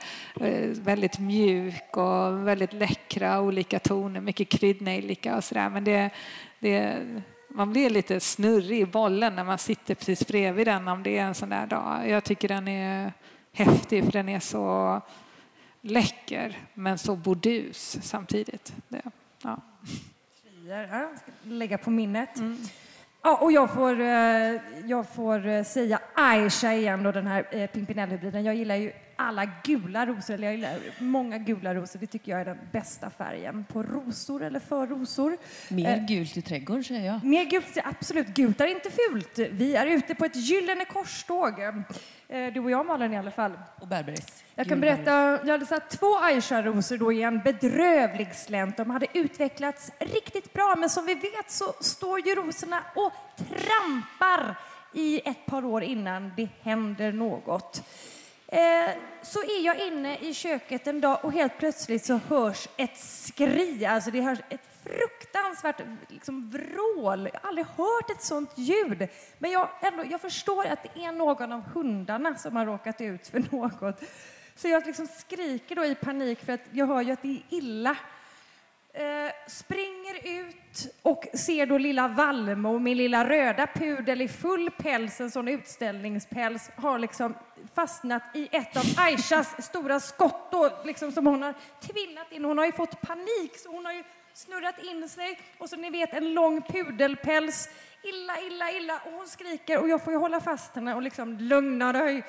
eh, 0.41 0.70
väldigt 0.70 1.20
mjuk 1.20 1.98
och 1.98 2.48
väldigt 2.48 2.74
läckra 2.74 3.41
olika 3.41 3.80
toner. 3.80 4.22
Mycket 4.22 4.50
kryddnejlika 4.50 5.36
och 5.36 5.43
sådär. 5.43 5.70
Men 5.70 5.84
det, 5.84 6.10
det, 6.60 7.02
man 7.50 7.72
blir 7.72 7.89
lite 7.89 8.20
snurrig 8.20 8.80
i 8.80 8.86
bollen 8.86 9.36
när 9.36 9.43
man 9.43 9.58
sitter 9.58 9.96
precis 9.96 10.28
bredvid 10.28 10.68
den 10.68 10.88
om 10.88 11.04
det 11.04 11.18
är 11.18 11.24
en 11.24 11.36
sån 11.36 11.50
där 11.50 11.68
dag. 11.68 12.10
Jag 12.10 12.24
tycker 12.24 12.48
den 12.48 12.68
är 12.68 13.14
häftig 13.54 14.04
för 14.04 14.12
den 14.12 14.30
är 14.30 14.39
så 14.39 15.02
läcker 15.86 16.58
men 16.74 16.98
så 16.98 17.16
bordus 17.16 17.98
samtidigt. 18.02 18.74
Det, 18.88 19.02
ja. 19.44 19.62
Frier, 20.44 20.88
ja, 20.92 21.10
ska 21.18 21.32
lägga 21.44 21.78
på 21.78 21.90
minnet. 21.90 22.30
Ja, 23.24 23.38
och 23.42 23.52
jag 23.52 23.74
får, 23.74 24.00
eh, 24.00 24.62
jag 24.86 25.10
får 25.16 25.48
eh, 25.48 25.64
säga 25.64 26.00
Aisha 26.16 26.74
igen, 26.74 27.04
då, 27.04 27.12
den 27.12 27.28
här 27.28 27.48
eh, 27.52 27.68
Pimpinell-hybriden. 27.70 28.44
Jag 28.46 28.56
gillar 28.56 28.76
ju 28.76 28.92
alla 29.16 29.46
gula 29.64 30.06
rosor, 30.06 30.34
eller 30.34 30.48
jag 30.48 30.56
gillar 30.56 30.80
många 31.00 31.38
gula 31.38 31.76
rosor. 31.76 32.00
Det 32.00 32.08
tycker 32.08 32.32
jag 32.32 32.42
är 32.42 32.46
den 32.46 32.58
bästa 32.72 33.10
färgen 33.10 33.66
på 33.74 33.84
rosor 33.84 34.44
eller 34.44 34.60
för 34.60 34.88
rosor. 34.88 35.38
Mer 35.70 36.08
gult 36.08 36.38
i 36.38 36.42
trädgården 36.42 36.84
säger 36.84 37.06
jag. 37.06 37.24
Mer 37.24 37.46
gult, 37.46 37.78
absolut. 37.84 38.28
Gult 38.28 38.62
är 38.62 38.68
inte 38.68 38.90
fult. 38.92 39.40
Vi 39.52 39.76
är 39.76 39.86
ute 39.88 40.16
på 40.16 40.26
ett 40.26 40.36
gyllene 40.36 40.86
korståg. 40.86 41.54
Eh, 41.60 42.54
Du 42.54 42.60
och 42.60 42.72
jag, 42.72 42.86
Malin, 42.86 43.14
i 43.14 43.18
alla 43.18 43.32
fall. 43.32 43.52
Och 43.82 43.88
Berberis. 43.88 44.45
Jag 44.58 44.68
kan 44.68 44.82
berätta, 44.82 45.12
jag 45.45 45.47
hade 45.51 45.66
satt 45.66 45.89
två 45.89 46.18
Aisha-rosor 46.18 46.97
då 46.97 47.12
i 47.14 47.22
en 47.22 47.39
bedrövlig 47.39 48.36
slänt. 48.36 48.78
De 48.78 48.89
hade 48.89 49.08
utvecklats 49.14 49.91
riktigt 49.99 50.53
bra, 50.53 50.76
men 50.78 50.89
som 50.89 51.06
vi 51.06 51.16
vet 51.16 51.51
så 51.51 51.74
står 51.80 52.28
ju 52.28 52.36
rosorna 52.36 52.84
och 52.95 53.12
trampar 53.38 54.56
i 54.93 55.30
ett 55.30 55.45
par 55.45 55.66
år 55.66 55.84
innan 55.84 56.34
det 56.38 56.49
händer 56.62 57.12
något. 57.12 57.82
Eh, 58.47 58.89
så 59.22 59.39
är 59.39 59.66
jag 59.66 59.88
inne 59.88 60.18
i 60.18 60.34
köket 60.34 60.88
en 60.88 61.01
dag 61.01 61.20
och 61.26 61.34
helt 61.34 61.58
plötsligt 61.58 62.06
så 62.06 62.20
hörs 62.28 62.68
ett 62.78 62.97
skri. 62.97 63.86
Alltså 63.86 64.12
det 64.12 64.22
hörs 64.22 64.39
ett 64.49 64.68
fruktansvärt 64.84 65.82
liksom, 66.08 66.49
vrål. 66.49 67.30
Jag 67.34 67.39
har 67.41 67.49
aldrig 67.49 67.68
hört 67.68 68.10
ett 68.12 68.24
sånt 68.24 68.51
ljud. 68.56 69.08
Men 69.38 69.51
jag, 69.51 69.70
ändå, 69.82 70.03
jag 70.12 70.22
förstår 70.22 70.66
att 70.66 70.84
det 70.84 71.03
är 71.03 71.12
någon 71.12 71.51
av 71.51 71.62
hundarna 71.62 72.36
som 72.36 72.56
har 72.56 72.66
råkat 72.66 73.01
ut 73.01 73.28
för 73.28 73.43
något. 73.56 74.01
Så 74.56 74.68
jag 74.68 74.86
liksom 74.86 75.08
skriker 75.08 75.76
då 75.76 75.86
i 75.86 75.95
panik 75.95 76.45
för 76.45 76.53
att 76.53 76.62
jag 76.72 76.88
hör 76.88 77.01
ju 77.01 77.12
att 77.12 77.22
det 77.22 77.28
är 77.28 77.41
illa. 77.49 77.97
Eh, 78.93 79.32
springer 79.47 80.41
ut 80.41 80.93
och 81.01 81.26
ser 81.34 81.66
då 81.66 81.78
lilla 81.78 82.08
Valmo, 82.08 82.80
min 82.80 82.97
lilla 82.97 83.30
röda 83.30 83.68
pudel 83.68 84.22
i 84.22 84.28
full 84.28 84.72
päls, 84.72 85.22
en 85.22 85.32
sån 85.32 85.47
utställningspäls, 85.47 86.70
har 86.76 86.99
liksom 86.99 87.36
fastnat 87.74 88.24
i 88.34 88.49
ett 88.51 88.78
av 88.78 88.84
Aishas 88.97 89.66
stora 89.66 89.99
skott 89.99 90.51
då, 90.51 90.72
liksom 90.86 91.12
som 91.12 91.28
hon 91.28 91.41
har 91.41 91.53
tvillat 91.82 92.32
in. 92.32 92.45
Hon 92.45 92.58
har 92.58 92.66
ju 92.66 92.72
fått 92.72 93.01
panik 93.01 93.58
så 93.58 93.72
hon 93.72 93.86
har 93.86 93.93
ju 93.93 94.03
snurrat 94.34 94.84
in 94.84 95.10
sig 95.10 95.39
och 95.58 95.70
så 95.70 95.76
ni 95.76 95.89
vet 95.89 96.14
en 96.14 96.34
lång 96.34 96.62
pudelpäls. 96.62 97.70
Illa, 98.03 98.41
illa, 98.41 98.72
illa 98.72 99.01
och 99.06 99.12
hon 99.12 99.28
skriker 99.28 99.82
och 99.82 99.89
jag 99.89 100.03
får 100.03 100.14
ju 100.14 100.20
hålla 100.20 100.41
fast 100.41 100.76
henne 100.76 100.95
och 100.95 101.01
liksom 101.01 101.38
lugna 101.38 101.93
dig 101.93 102.24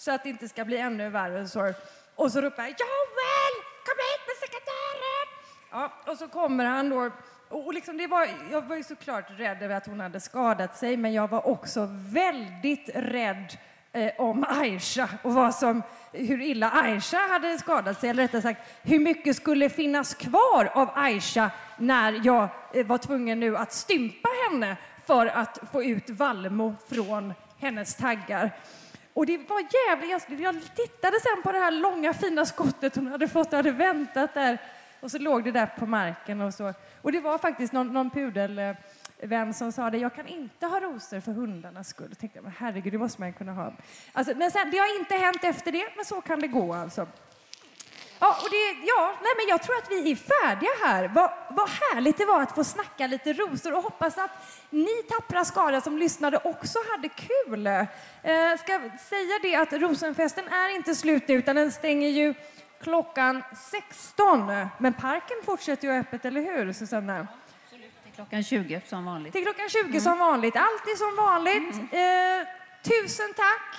så 0.00 0.10
att 0.10 0.22
det 0.22 0.28
inte 0.28 0.48
ska 0.48 0.64
bli 0.64 0.76
ännu 0.76 1.10
värre. 1.10 1.48
Så. 1.48 1.72
Och 2.14 2.32
så 2.32 2.40
ropar 2.40 2.62
jag 2.62 2.70
Joel, 2.70 3.54
kom 3.86 3.96
hit 3.98 4.22
med 4.26 4.36
sekatören! 4.40 5.26
Ja, 5.70 6.12
och 6.12 6.18
så 6.18 6.28
kommer 6.28 6.64
han 6.64 6.90
då. 6.90 7.10
Och 7.48 7.74
liksom 7.74 7.96
det 7.96 8.06
var, 8.06 8.28
jag 8.50 8.62
var 8.62 8.76
ju 8.76 8.82
såklart 8.82 9.24
rädd 9.36 9.62
över 9.62 9.74
att 9.74 9.86
hon 9.86 10.00
hade 10.00 10.20
skadat 10.20 10.78
sig, 10.78 10.96
men 10.96 11.12
jag 11.12 11.28
var 11.28 11.46
också 11.46 11.88
väldigt 11.90 12.90
rädd 12.94 13.58
eh, 13.92 14.12
om 14.18 14.44
Aisha 14.48 15.08
och 15.22 15.34
vad 15.34 15.54
som, 15.54 15.82
hur 16.12 16.40
illa 16.40 16.70
Aisha 16.70 17.18
hade 17.18 17.58
skadat 17.58 18.00
sig. 18.00 18.10
Eller 18.10 18.22
rättare 18.22 18.42
sagt, 18.42 18.60
hur 18.82 18.98
mycket 18.98 19.36
skulle 19.36 19.68
finnas 19.68 20.14
kvar 20.14 20.70
av 20.74 20.90
Aisha 20.94 21.50
när 21.76 22.20
jag 22.24 22.48
eh, 22.74 22.86
var 22.86 22.98
tvungen 22.98 23.40
nu 23.40 23.56
att 23.56 23.72
stympa 23.72 24.28
henne 24.50 24.76
för 25.06 25.26
att 25.26 25.58
få 25.72 25.84
ut 25.84 26.10
Valmo 26.10 26.74
från 26.88 27.34
hennes 27.58 27.94
taggar. 27.94 28.50
Och 29.14 29.26
det 29.26 29.38
var 29.38 29.60
jävligt, 29.60 30.10
jag, 30.10 30.40
jag 30.40 30.74
tittade 30.76 31.20
sen 31.20 31.42
på 31.42 31.52
det 31.52 31.58
här 31.58 31.70
långa 31.70 32.12
fina 32.12 32.44
skottet 32.46 32.96
hon 32.96 33.06
hade 33.06 33.28
fått 33.28 33.46
och 33.46 33.56
hade 33.56 33.70
väntat 33.70 34.34
där 34.34 34.58
och 35.00 35.10
så 35.10 35.18
låg 35.18 35.44
det 35.44 35.50
där 35.50 35.66
på 35.66 35.86
marken 35.86 36.40
och 36.40 36.54
så. 36.54 36.74
Och 37.02 37.12
det 37.12 37.20
var 37.20 37.38
faktiskt 37.38 37.72
någon, 37.72 37.92
någon 37.92 38.10
pudelvän 38.10 39.54
som 39.54 39.72
sa 39.72 39.90
det, 39.90 39.98
jag 39.98 40.14
kan 40.14 40.26
inte 40.26 40.66
ha 40.66 40.80
rosor 40.80 41.20
för 41.20 41.32
hundarnas 41.32 41.88
skull. 41.88 42.06
Jag 42.08 42.18
tänkte, 42.18 42.40
men 42.40 42.52
herregud, 42.58 42.92
det 42.92 42.98
måste 42.98 43.20
man 43.20 43.32
kunna 43.32 43.52
ha. 43.52 43.72
Alltså, 44.12 44.34
men 44.36 44.50
sen, 44.50 44.70
det 44.70 44.78
har 44.78 44.98
inte 44.98 45.14
hänt 45.14 45.44
efter 45.44 45.72
det, 45.72 45.88
men 45.96 46.04
så 46.04 46.20
kan 46.20 46.40
det 46.40 46.48
gå 46.48 46.74
alltså. 46.74 47.06
Ja, 48.22 48.36
och 48.42 48.50
det, 48.50 48.86
ja, 48.86 49.14
nej, 49.22 49.32
men 49.36 49.46
jag 49.48 49.62
tror 49.62 49.76
att 49.76 49.90
vi 49.90 50.10
är 50.10 50.16
färdiga 50.16 50.70
här. 50.84 51.08
Vad, 51.08 51.30
vad 51.50 51.68
härligt 51.68 52.18
det 52.18 52.24
var 52.24 52.42
att 52.42 52.54
få 52.54 52.64
snacka 52.64 53.06
lite 53.06 53.32
rosor 53.32 53.74
och 53.74 53.82
hoppas 53.82 54.18
att 54.18 54.30
ni 54.70 55.02
tappra 55.08 55.44
skara 55.44 55.80
som 55.80 55.98
lyssnade 55.98 56.40
också 56.44 56.78
hade 56.90 57.08
kul. 57.08 57.66
Eh, 57.66 57.82
ska 58.58 58.80
säga 59.08 59.38
det 59.42 59.54
att 59.54 59.72
Rosenfesten 59.72 60.48
är 60.48 60.76
inte 60.76 60.94
slut 60.94 61.28
nu 61.28 61.34
utan 61.34 61.56
den 61.56 61.72
stänger 61.72 62.08
ju 62.08 62.34
klockan 62.82 63.42
16. 63.70 64.66
Men 64.78 64.92
parken 64.92 65.36
fortsätter 65.44 65.88
ju 65.88 65.94
öppet, 66.00 66.24
eller 66.24 66.40
hur 66.40 66.72
Susanna? 66.72 67.26
Till 67.70 68.12
klockan 68.14 68.42
20 68.42 68.80
som 68.86 69.04
vanligt. 69.04 69.32
Till 69.32 69.44
klockan 69.44 69.68
20 69.68 69.80
mm. 69.80 70.00
som 70.00 70.18
vanligt. 70.18 70.56
Alltid 70.56 70.98
som 70.98 71.16
vanligt. 71.16 71.74
Mm. 71.92 72.40
Eh, 72.40 72.46
tusen 72.82 73.34
tack! 73.36 73.76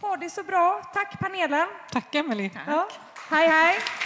Ha 0.00 0.16
det 0.16 0.30
så 0.30 0.42
bra. 0.42 0.82
Tack 0.94 1.18
panelen. 1.18 1.66
Tack 1.92 2.14
Emelie. 2.14 2.50
Tack. 2.50 2.62
Ja. 2.66 2.88
Hi, 3.28 3.44
hi. 3.48 3.96